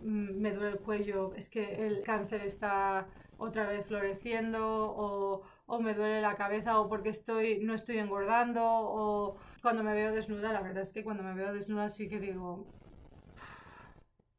mm, 0.00 0.40
me 0.40 0.52
duele 0.52 0.70
el 0.76 0.80
cuello, 0.80 1.34
es 1.34 1.48
que 1.50 1.86
el 1.86 2.02
cáncer 2.02 2.42
está 2.42 3.08
otra 3.36 3.66
vez 3.68 3.86
floreciendo 3.86 4.60
o, 4.92 5.42
o 5.66 5.80
me 5.80 5.94
duele 5.94 6.20
la 6.20 6.34
cabeza 6.36 6.80
o 6.80 6.88
porque 6.88 7.10
estoy 7.10 7.60
no 7.60 7.74
estoy 7.74 7.98
engordando 7.98 8.62
o 8.64 9.36
cuando 9.62 9.82
me 9.82 9.94
veo 9.94 10.12
desnuda, 10.12 10.52
la 10.52 10.62
verdad 10.62 10.82
es 10.82 10.92
que 10.92 11.04
cuando 11.04 11.22
me 11.22 11.34
veo 11.34 11.52
desnuda 11.52 11.88
sí 11.88 12.08
que 12.08 12.20
digo 12.20 12.70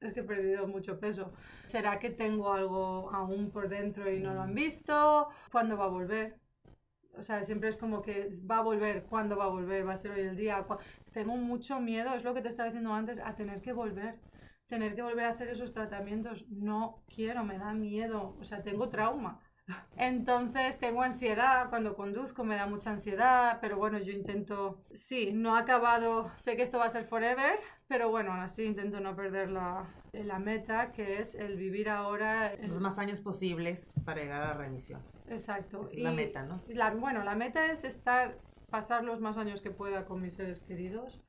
es 0.02 0.12
que 0.14 0.20
he 0.22 0.24
perdido 0.24 0.68
mucho 0.68 1.00
peso. 1.00 1.34
¿Será 1.66 1.98
que 2.00 2.10
tengo 2.10 2.52
algo 2.54 3.10
aún 3.14 3.52
por 3.52 3.70
dentro 3.70 4.12
y 4.12 4.20
no 4.20 4.34
lo 4.34 4.42
han 4.42 4.54
visto? 4.54 5.30
¿Cuándo 5.52 5.78
va 5.78 5.86
a 5.86 5.90
volver? 5.90 6.41
O 7.22 7.24
sea, 7.24 7.44
siempre 7.44 7.70
es 7.70 7.78
como 7.78 8.02
que 8.02 8.30
va 8.50 8.58
a 8.60 8.62
volver, 8.64 9.06
¿cuándo 9.06 9.38
va 9.38 9.46
a 9.46 9.48
volver? 9.50 9.88
¿Va 9.88 9.94
a 9.94 9.98
ser 9.98 10.12
hoy 10.12 10.22
el 10.22 10.36
día? 10.36 10.64
¿Cu- 10.64 10.78
Tengo 11.12 11.36
mucho 11.38 11.80
miedo, 11.80 12.14
es 12.16 12.24
lo 12.24 12.34
que 12.34 12.42
te 12.42 12.50
estaba 12.50 12.68
diciendo 12.70 12.94
antes, 12.94 13.20
a 13.20 13.36
tener 13.36 13.62
que 13.62 13.74
volver. 13.74 14.20
Tener 14.68 14.96
que 14.96 15.02
volver 15.04 15.26
a 15.26 15.30
hacer 15.30 15.50
esos 15.50 15.72
tratamientos. 15.74 16.48
No 16.50 17.04
quiero, 17.14 17.44
me 17.44 17.58
da 17.58 17.74
miedo. 17.74 18.36
O 18.40 18.44
sea, 18.44 18.64
tengo 18.64 18.90
trauma. 18.90 19.40
Entonces 19.96 20.80
tengo 20.80 21.02
ansiedad, 21.04 21.70
cuando 21.70 21.96
conduzco 21.96 22.44
me 22.44 22.56
da 22.56 22.66
mucha 22.68 22.92
ansiedad, 22.92 23.60
pero 23.62 23.78
bueno, 23.78 24.00
yo 24.00 24.12
intento, 24.14 24.86
sí, 24.94 25.32
no 25.34 25.56
ha 25.56 25.60
acabado, 25.60 26.32
sé 26.38 26.56
que 26.56 26.64
esto 26.64 26.80
va 26.80 26.86
a 26.86 26.90
ser 26.90 27.06
forever, 27.06 27.60
pero 27.88 28.10
bueno, 28.10 28.32
aún 28.32 28.42
así 28.42 28.64
intento 28.64 29.00
no 29.02 29.16
perder 29.16 29.50
la, 29.52 29.86
la 30.14 30.40
meta, 30.40 30.92
que 30.92 31.22
es 31.22 31.36
el 31.36 31.58
vivir 31.58 31.90
ahora. 31.90 32.54
el- 32.54 32.70
Los 32.70 32.82
más 32.82 33.00
años 33.00 33.22
posibles 33.22 33.92
para 34.06 34.22
llegar 34.22 34.42
a 34.42 34.48
la 34.50 34.54
remisión. 34.54 35.02
Exacto. 35.28 35.86
Es 35.86 35.98
la 35.98 36.12
meta, 36.12 36.44
¿no? 36.44 36.62
La, 36.68 36.92
bueno, 36.92 37.24
la 37.24 37.36
meta 37.36 37.72
es 37.72 37.84
estar, 37.84 38.38
pasar 38.70 39.04
los 39.04 39.20
más 39.22 39.38
años 39.38 39.62
que 39.62 39.72
pueda 39.72 40.06
con 40.06 40.22
mis 40.22 40.34
seres 40.36 40.62
queridos, 40.62 41.22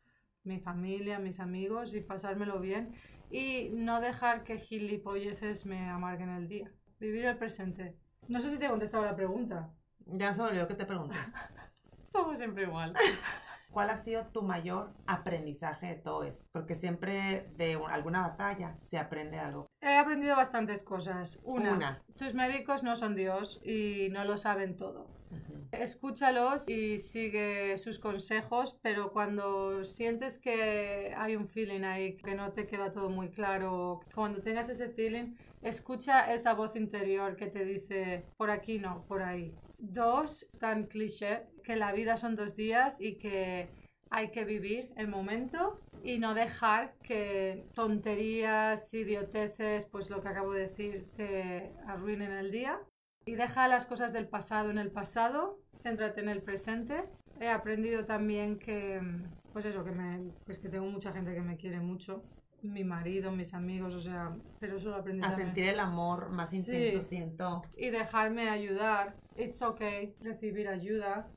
mi 0.44 0.58
familia, 0.58 1.18
mis 1.20 1.38
amigos 1.40 1.94
y 1.94 2.00
pasármelo 2.00 2.58
bien 2.60 2.94
y 3.30 3.70
no 3.72 4.00
dejar 4.00 4.42
que 4.44 4.58
gilipolleces 4.58 5.64
me 5.66 5.88
amarguen 5.88 6.30
el 6.30 6.48
día. 6.48 6.70
Vivir 6.98 7.24
el 7.24 7.36
presente. 7.38 7.96
No 8.28 8.40
sé 8.40 8.50
si 8.50 8.58
te 8.58 8.66
he 8.66 8.68
contestado 8.68 9.04
la 9.04 9.14
pregunta. 9.16 9.70
Ya 10.06 10.32
se 10.32 10.42
me 10.42 10.48
olvidó 10.48 10.66
que 10.68 10.74
te 10.74 10.84
pregunté. 10.86 11.16
Estamos 12.06 12.36
siempre 12.38 12.64
igual. 12.64 12.92
¿Cuál 13.72 13.88
ha 13.90 13.96
sido 13.96 14.26
tu 14.26 14.42
mayor 14.42 14.92
aprendizaje 15.06 15.86
de 15.86 15.94
todo 15.94 16.24
esto? 16.24 16.44
Porque 16.52 16.74
siempre 16.74 17.48
de 17.56 17.76
un- 17.76 17.90
alguna 17.90 18.20
batalla 18.28 18.76
se 18.78 18.98
aprende 18.98 19.38
algo. 19.38 19.66
He 19.80 19.96
aprendido 19.96 20.36
bastantes 20.36 20.82
cosas. 20.82 21.40
Una, 21.42 21.72
Una. 21.72 22.02
tus 22.18 22.34
médicos 22.34 22.82
no 22.82 22.96
son 22.96 23.14
Dios 23.16 23.60
y 23.64 24.08
no 24.10 24.24
lo 24.24 24.36
saben 24.36 24.76
todo. 24.76 25.06
Ujú. 25.30 25.66
Escúchalos 25.72 26.68
y 26.68 26.98
sigue 27.00 27.78
sus 27.78 27.98
consejos, 27.98 28.78
pero 28.82 29.10
cuando 29.12 29.82
sientes 29.86 30.38
que 30.38 31.14
hay 31.16 31.34
un 31.36 31.48
feeling 31.48 31.84
ahí, 31.84 32.16
que 32.18 32.34
no 32.34 32.52
te 32.52 32.66
queda 32.66 32.90
todo 32.90 33.08
muy 33.08 33.30
claro, 33.30 34.00
cuando 34.14 34.42
tengas 34.42 34.68
ese 34.68 34.90
feeling, 34.90 35.34
escucha 35.62 36.34
esa 36.34 36.52
voz 36.52 36.76
interior 36.76 37.36
que 37.36 37.46
te 37.46 37.64
dice, 37.64 38.26
por 38.36 38.50
aquí 38.50 38.78
no, 38.78 39.04
por 39.06 39.22
ahí. 39.22 39.54
Dos, 39.84 40.48
tan 40.60 40.84
cliché, 40.86 41.42
que 41.64 41.74
la 41.74 41.92
vida 41.92 42.16
son 42.16 42.36
dos 42.36 42.54
días 42.54 43.00
y 43.00 43.18
que 43.18 43.68
hay 44.10 44.30
que 44.30 44.44
vivir 44.44 44.90
el 44.96 45.08
momento 45.08 45.80
y 46.04 46.20
no 46.20 46.34
dejar 46.34 46.94
que 47.02 47.66
tonterías, 47.74 48.94
idioteces, 48.94 49.86
pues 49.86 50.08
lo 50.08 50.22
que 50.22 50.28
acabo 50.28 50.52
de 50.52 50.68
decir, 50.68 51.08
te 51.16 51.72
arruinen 51.88 52.30
el 52.30 52.52
día 52.52 52.78
y 53.26 53.34
deja 53.34 53.66
las 53.66 53.86
cosas 53.86 54.12
del 54.12 54.28
pasado 54.28 54.70
en 54.70 54.78
el 54.78 54.92
pasado, 54.92 55.58
céntrate 55.82 56.20
en 56.20 56.28
el 56.28 56.42
presente. 56.42 57.04
He 57.40 57.48
aprendido 57.48 58.04
también 58.04 58.60
que, 58.60 59.00
pues 59.52 59.64
eso, 59.64 59.82
que, 59.84 59.90
me, 59.90 60.30
pues 60.44 60.58
que 60.58 60.68
tengo 60.68 60.86
mucha 60.86 61.12
gente 61.12 61.34
que 61.34 61.40
me 61.40 61.56
quiere 61.56 61.80
mucho, 61.80 62.22
mi 62.62 62.84
marido, 62.84 63.32
mis 63.32 63.52
amigos, 63.52 63.94
o 63.96 64.00
sea, 64.00 64.32
pero 64.60 64.76
eso 64.76 64.90
lo 64.90 64.96
aprendí 64.96 65.22
A 65.24 65.28
también. 65.30 65.48
sentir 65.48 65.68
el 65.70 65.80
amor 65.80 66.30
más 66.30 66.50
Sí. 66.50 66.58
intenso, 66.58 67.02
siento. 67.02 67.62
Y 67.76 67.90
dejarme 67.90 68.48
ayudar. 68.48 69.16
It's 69.36 69.62
okay, 69.62 70.14
recibir 70.20 70.68
ayuda. 70.68 71.28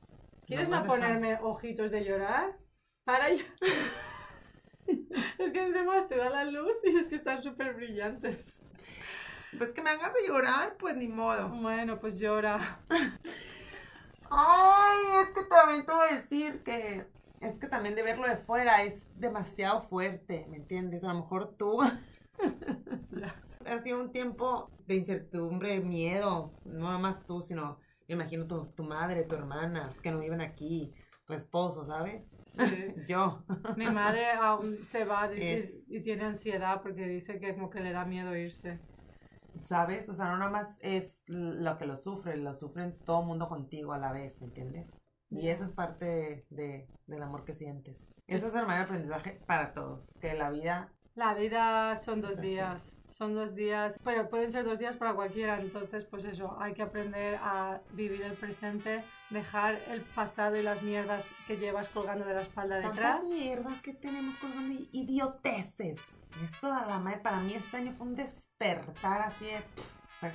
¿Quieres 0.46 0.68
No 0.68 0.80
no, 0.80 0.86
ponerme 0.86 1.38
ojitos 1.42 1.90
de 1.90 2.04
llorar? 2.04 2.56
Para 3.04 3.30
ya- 3.32 3.42
es 5.38 5.52
que 5.52 5.66
encima 5.66 6.06
te 6.08 6.16
da 6.16 6.30
la 6.30 6.44
luz 6.44 6.72
y 6.84 6.96
es 6.96 7.08
que 7.08 7.16
están 7.16 7.42
súper 7.42 7.74
brillantes. 7.74 8.62
Pues 9.58 9.70
que 9.72 9.82
me 9.82 9.90
hagas 9.90 10.12
de 10.12 10.26
llorar, 10.28 10.76
pues 10.78 10.96
ni 10.96 11.08
modo. 11.08 11.48
Bueno, 11.48 11.98
pues 11.98 12.18
llora. 12.18 12.58
Ay, 14.30 14.98
es 15.22 15.28
que 15.30 15.44
también 15.44 15.86
te 15.86 15.92
voy 15.92 16.08
a 16.10 16.14
decir 16.16 16.62
que 16.62 17.06
es 17.40 17.58
que 17.58 17.68
también 17.68 17.94
de 17.94 18.02
verlo 18.02 18.26
de 18.28 18.36
fuera 18.36 18.82
es 18.82 18.94
demasiado 19.14 19.80
fuerte, 19.82 20.46
¿me 20.50 20.56
entiendes? 20.56 21.04
A 21.04 21.08
lo 21.12 21.20
mejor 21.20 21.54
tú 21.56 21.80
ha 23.66 23.78
sido 23.80 24.00
un 24.00 24.10
tiempo 24.12 24.70
de 24.86 24.96
incertidumbre, 24.96 25.80
miedo, 25.80 26.52
no 26.64 26.84
nada 26.86 26.98
más 26.98 27.24
tú, 27.26 27.42
sino 27.42 27.78
imagino 28.08 28.46
tu, 28.46 28.66
tu 28.74 28.84
madre, 28.84 29.24
tu 29.24 29.34
hermana, 29.34 29.92
que 30.02 30.10
no 30.10 30.18
viven 30.18 30.40
aquí, 30.40 30.92
tu 31.26 31.32
esposo, 31.34 31.84
¿sabes? 31.84 32.22
Sí. 32.46 32.94
Yo. 33.08 33.42
Mi 33.76 33.86
madre 33.86 34.30
aún 34.32 34.84
se 34.84 35.04
va 35.04 35.26
Es- 35.32 35.84
y, 35.88 35.96
y 35.98 36.02
tiene 36.02 36.24
ansiedad 36.24 36.82
porque 36.82 37.06
dice 37.06 37.38
que 37.40 37.54
como 37.54 37.70
que 37.70 37.80
le 37.80 37.92
da 37.92 38.04
miedo 38.04 38.36
irse. 38.36 38.78
¿Sabes? 39.60 40.08
O 40.08 40.14
sea, 40.14 40.26
no 40.26 40.38
nada 40.38 40.50
más 40.50 40.68
es 40.80 41.22
lo 41.26 41.78
que 41.78 41.86
lo 41.86 41.96
sufre, 41.96 42.36
lo 42.36 42.54
sufren 42.54 42.96
todo 43.04 43.20
el 43.22 43.26
mundo 43.26 43.48
contigo 43.48 43.92
a 43.94 43.98
la 43.98 44.12
vez, 44.12 44.38
¿me 44.40 44.46
entiendes? 44.48 44.86
Y 45.30 45.48
eso 45.48 45.64
es 45.64 45.72
parte 45.72 46.04
de, 46.04 46.46
de- 46.50 46.88
del 47.06 47.22
amor 47.22 47.44
que 47.44 47.54
sientes. 47.54 48.06
Eso 48.28 48.48
es 48.48 48.54
el 48.54 48.66
mayor 48.66 48.84
aprendizaje 48.84 49.40
para 49.46 49.72
todos, 49.72 50.04
que 50.20 50.34
la 50.34 50.50
vida, 50.50 50.92
La 51.14 51.34
vida 51.34 51.96
son 51.96 52.20
dos 52.20 52.38
días, 52.40 52.95
son 53.08 53.34
dos 53.34 53.54
días, 53.54 53.98
pero 54.04 54.28
pueden 54.28 54.50
ser 54.50 54.64
dos 54.64 54.78
días 54.78 54.96
para 54.96 55.14
cualquiera, 55.14 55.60
entonces 55.60 56.04
pues 56.04 56.24
eso, 56.24 56.56
hay 56.60 56.74
que 56.74 56.82
aprender 56.82 57.38
a 57.42 57.80
vivir 57.92 58.22
el 58.22 58.34
presente, 58.34 59.04
dejar 59.30 59.80
el 59.88 60.02
pasado 60.02 60.56
y 60.56 60.62
las 60.62 60.82
mierdas 60.82 61.26
que 61.46 61.56
llevas 61.56 61.88
colgando 61.88 62.24
de 62.24 62.34
la 62.34 62.42
espalda 62.42 62.76
detrás. 62.76 62.94
tantas 62.94 63.28
mierdas 63.28 63.80
que 63.82 63.94
tenemos 63.94 64.36
colgando 64.36 64.72
y 64.74 64.88
idioteces. 64.92 66.00
Esto 66.44 66.72
a 66.72 66.86
la 66.86 66.98
madre, 66.98 67.20
para 67.20 67.40
mí 67.40 67.54
este 67.54 67.78
año 67.78 67.94
fue 67.96 68.06
un 68.08 68.14
despertar 68.14 69.22
así 69.22 69.46
de, 69.46 69.62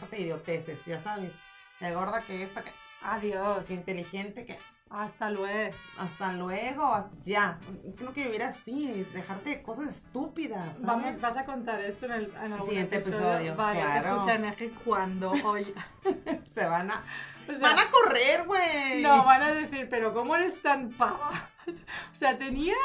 de 0.09 0.21
idioteces, 0.21 0.83
ya 0.85 0.99
sabes, 0.99 1.33
de 1.79 1.93
gorda 1.93 2.21
que 2.21 2.43
esta, 2.43 2.63
que, 2.63 2.71
Adiós, 3.03 3.67
que 3.67 3.73
inteligente, 3.73 4.45
que 4.45 4.57
hasta 4.91 5.29
luego. 5.29 5.75
hasta 5.97 6.33
luego, 6.33 7.09
ya. 7.23 7.57
Es 7.87 7.95
que 7.95 8.03
no 8.03 8.11
quiero 8.13 8.29
vivir 8.29 8.43
así, 8.43 9.05
dejarte 9.13 9.49
de 9.49 9.61
cosas 9.61 9.87
estúpidas. 9.89 10.65
¿sabes? 10.77 10.81
Vamos, 10.85 11.21
vas 11.21 11.37
a 11.37 11.45
contar 11.45 11.79
esto 11.81 12.05
en, 12.07 12.11
el, 12.11 12.33
en 12.43 12.53
algún 12.53 12.67
Siguiente 12.67 12.95
episodio. 12.95 13.17
episodio, 13.29 13.55
Vale, 13.55 13.79
claro. 13.79 14.37
Neji, 14.39 14.69
cuando 14.83 15.31
hoy. 15.31 15.73
Se 16.49 16.65
van 16.65 16.91
a, 16.91 17.03
O 17.47 17.51
sea, 17.51 17.59
van 17.59 17.79
a 17.79 17.89
correr, 17.89 18.43
güey. 18.45 19.01
No, 19.01 19.23
van 19.23 19.41
a 19.41 19.51
decir, 19.53 19.87
pero 19.89 20.13
¿cómo 20.13 20.35
eres 20.35 20.61
tan 20.61 20.89
pava? 20.91 21.31
O 22.11 22.15
sea, 22.15 22.37
tenía 22.37 22.75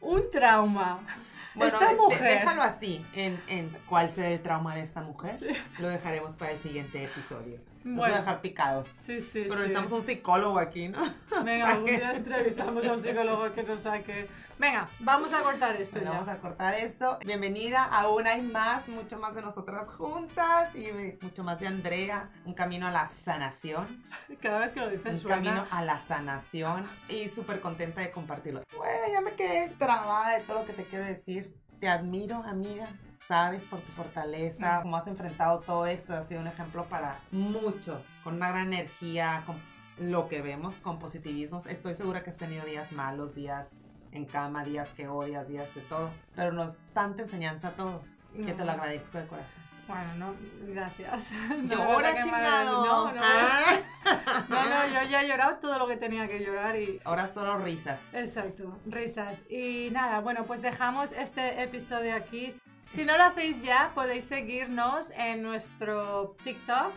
un 0.00 0.30
trauma. 0.30 1.00
Bueno, 1.54 1.72
Esta 1.76 1.94
mujer. 1.94 2.38
déjalo 2.38 2.62
así, 2.62 3.04
en, 3.14 3.42
en 3.48 3.70
cuál 3.88 4.10
será 4.10 4.28
el 4.28 4.40
trauma 4.42 4.76
de 4.76 4.82
esta 4.82 5.00
mujer. 5.00 5.40
Lo 5.78 5.88
dejaremos 5.88 6.36
para 6.36 6.52
el 6.52 6.58
siguiente 6.60 7.02
episodio. 7.02 7.58
Los 7.88 7.96
voy 7.96 8.04
a 8.04 8.08
Bueno, 8.08 8.16
dejar 8.16 8.40
picados. 8.40 8.88
sí, 8.96 9.20
sí, 9.20 9.40
Pero 9.42 9.54
sí. 9.54 9.58
necesitamos 9.60 9.92
un 9.92 10.02
psicólogo 10.02 10.58
aquí, 10.58 10.88
¿no? 10.88 10.98
Venga, 11.44 11.70
algún 11.70 11.86
día 11.86 12.12
entrevistamos 12.14 12.86
a 12.86 12.92
un 12.92 13.00
psicólogo 13.00 13.52
que 13.52 13.62
nos 13.62 13.80
saque. 13.80 14.28
Venga, 14.58 14.88
vamos 14.98 15.32
a 15.32 15.40
cortar 15.42 15.76
esto 15.76 16.00
Bueno, 16.00 16.10
ya. 16.12 16.18
vamos 16.18 16.34
a 16.34 16.38
cortar 16.40 16.74
esto. 16.74 17.18
Bienvenida, 17.24 17.84
aún 17.84 18.26
hay 18.26 18.42
más, 18.42 18.88
mucho 18.88 19.16
más 19.16 19.36
de 19.36 19.42
nosotras 19.42 19.86
juntas 19.88 20.74
y 20.74 20.88
mucho 21.22 21.44
más 21.44 21.60
de 21.60 21.68
Andrea. 21.68 22.28
Un 22.44 22.54
camino 22.54 22.88
a 22.88 22.90
la 22.90 23.08
sanación. 23.24 23.86
Cada 24.42 24.58
vez 24.66 24.70
que 24.72 24.80
lo 24.80 24.88
dices 24.90 25.14
Un 25.14 25.20
suena. 25.20 25.36
camino 25.36 25.66
a 25.70 25.84
la 25.84 26.00
sanación 26.08 26.88
y 27.08 27.28
súper 27.28 27.60
contenta 27.60 28.00
de 28.00 28.10
compartirlo. 28.10 28.62
Güey, 28.76 29.12
ya 29.12 29.20
me 29.20 29.32
quedé 29.34 29.68
trabada 29.78 30.36
de 30.36 30.42
todo 30.42 30.60
lo 30.60 30.66
que 30.66 30.72
te 30.72 30.82
quiero 30.84 31.04
decir. 31.04 31.54
Te 31.78 31.88
admiro, 31.88 32.42
amiga. 32.44 32.86
Sabes 33.26 33.64
por 33.64 33.80
tu 33.80 33.92
fortaleza, 33.92 34.80
cómo 34.82 34.96
has 34.96 35.06
enfrentado 35.06 35.60
todo 35.60 35.86
esto. 35.86 36.14
Has 36.14 36.26
sido 36.28 36.40
un 36.40 36.46
ejemplo 36.46 36.84
para 36.86 37.18
muchos, 37.30 38.00
con 38.24 38.34
una 38.36 38.48
gran 38.48 38.72
energía, 38.72 39.42
con 39.44 39.56
lo 39.98 40.28
que 40.28 40.40
vemos, 40.40 40.74
con 40.76 40.98
positivismo. 40.98 41.62
Estoy 41.68 41.94
segura 41.94 42.22
que 42.22 42.30
has 42.30 42.36
tenido 42.38 42.64
días 42.64 42.90
malos, 42.92 43.34
días 43.34 43.68
en 44.12 44.24
cama, 44.24 44.64
días 44.64 44.88
que 44.96 45.08
odias, 45.08 45.46
días 45.48 45.74
de 45.74 45.82
todo. 45.82 46.10
Pero 46.34 46.52
nos 46.52 46.72
tanta 46.94 47.22
enseñanza 47.22 47.68
a 47.68 47.70
todos 47.72 48.22
que 48.34 48.54
te 48.54 48.64
lo 48.64 48.72
agradezco 48.72 49.18
de 49.18 49.26
corazón. 49.26 49.68
Bueno, 49.86 50.14
no, 50.16 50.34
gracias. 50.72 51.30
No, 51.62 51.74
Llora, 51.74 52.22
chingado. 52.22 52.84
No, 52.86 53.12
no, 53.12 53.20
Ah. 53.22 53.78
no, 54.48 54.56
no, 54.68 54.86
yo 54.88 55.10
ya 55.10 55.22
he 55.22 55.28
llorado 55.28 55.56
todo 55.56 55.78
lo 55.78 55.86
que 55.86 55.96
tenía 55.96 56.28
que 56.28 56.40
llorar 56.44 56.76
y 56.76 57.00
Ahora 57.04 57.32
solo 57.32 57.56
risas. 57.58 57.98
Exacto, 58.12 58.78
risas. 58.86 59.42
Y 59.50 59.88
nada, 59.92 60.20
bueno, 60.20 60.44
pues 60.44 60.60
dejamos 60.62 61.12
este 61.12 61.62
episodio 61.62 62.14
aquí. 62.14 62.50
Si 62.90 63.04
no 63.04 63.16
lo 63.16 63.24
hacéis 63.24 63.62
ya, 63.62 63.92
podéis 63.94 64.24
seguirnos 64.24 65.10
en 65.10 65.42
nuestro 65.42 66.36
TikTok, 66.42 66.92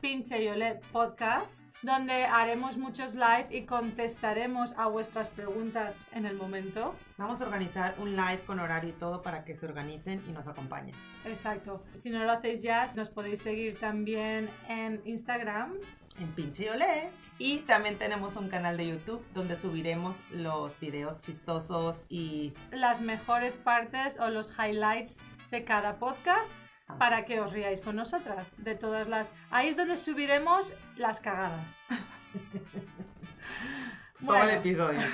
Pinche 0.00 0.44
Yole 0.44 0.80
Podcast, 0.92 1.66
donde 1.82 2.24
haremos 2.24 2.78
muchos 2.78 3.16
live 3.16 3.48
y 3.50 3.62
contestaremos 3.62 4.72
a 4.78 4.86
vuestras 4.86 5.30
preguntas 5.30 5.96
en 6.12 6.26
el 6.26 6.36
momento. 6.36 6.94
Vamos 7.18 7.42
a 7.42 7.46
organizar 7.46 7.96
un 7.98 8.14
live 8.14 8.40
con 8.46 8.60
horario 8.60 8.90
y 8.90 8.92
todo 8.92 9.20
para 9.20 9.44
que 9.44 9.56
se 9.56 9.66
organicen 9.66 10.22
y 10.28 10.32
nos 10.32 10.46
acompañen. 10.46 10.94
Exacto. 11.24 11.82
Si 11.92 12.08
no 12.08 12.22
lo 12.24 12.30
hacéis 12.30 12.62
ya, 12.62 12.88
nos 12.94 13.10
podéis 13.10 13.42
seguir 13.42 13.78
también 13.78 14.48
en 14.68 15.02
Instagram. 15.04 15.74
En 16.20 16.28
Pinche 16.34 16.66
y 16.66 16.68
Olé. 16.68 17.10
Y 17.38 17.58
también 17.60 17.98
tenemos 17.98 18.36
un 18.36 18.48
canal 18.48 18.76
de 18.76 18.86
YouTube 18.86 19.24
donde 19.34 19.56
subiremos 19.56 20.14
los 20.30 20.78
videos 20.78 21.20
chistosos 21.22 21.96
y 22.08 22.52
las 22.70 23.00
mejores 23.00 23.58
partes 23.58 24.20
o 24.20 24.30
los 24.30 24.52
highlights 24.56 25.16
de 25.52 25.64
cada 25.64 25.98
podcast 25.98 26.52
para 26.98 27.24
que 27.24 27.40
os 27.40 27.52
riáis 27.52 27.80
con 27.80 27.94
nosotras. 27.94 28.56
De 28.58 28.74
todas 28.74 29.06
las. 29.06 29.32
Ahí 29.50 29.68
es 29.68 29.76
donde 29.76 29.96
subiremos 29.96 30.74
las 30.96 31.20
cagadas. 31.20 31.78
todo 34.26 34.42
el 34.42 34.50
episodio. 34.50 35.00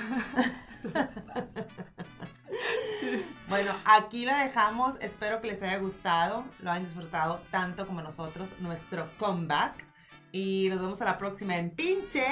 Bueno, 3.48 3.74
aquí 3.86 4.26
la 4.26 4.44
dejamos. 4.44 4.96
Espero 5.00 5.40
que 5.40 5.48
les 5.48 5.62
haya 5.62 5.78
gustado, 5.78 6.44
lo 6.60 6.70
hayan 6.70 6.84
disfrutado 6.84 7.40
tanto 7.50 7.86
como 7.86 8.02
nosotros, 8.02 8.50
nuestro 8.58 9.10
comeback. 9.16 9.86
Y 10.32 10.68
nos 10.68 10.80
vemos 10.80 11.00
a 11.00 11.06
la 11.06 11.16
próxima 11.16 11.56
en 11.56 11.70
Pinche. 11.70 12.26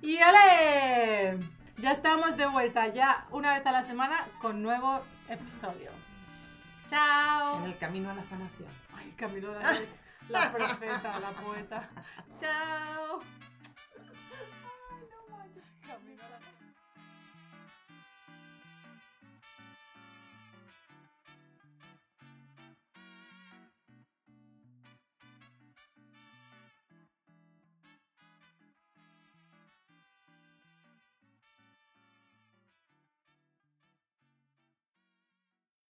¡Y 0.00 0.16
ole! 0.16 1.38
Ya 1.76 1.92
estamos 1.92 2.38
de 2.38 2.46
vuelta, 2.46 2.88
ya 2.88 3.26
una 3.30 3.52
vez 3.52 3.66
a 3.66 3.72
la 3.72 3.84
semana 3.84 4.26
con 4.40 4.62
nuevo 4.62 5.02
episodio. 5.28 5.90
¡Chao! 6.94 7.58
En 7.58 7.64
el 7.64 7.78
camino 7.78 8.08
a 8.08 8.14
la 8.14 8.22
sanación. 8.22 8.68
Ay, 8.96 9.12
Camilo, 9.16 9.52
la, 9.52 9.80
la 10.28 10.52
profeta, 10.52 11.18
la 11.18 11.30
poeta. 11.32 11.90
¡Chao! 12.40 13.20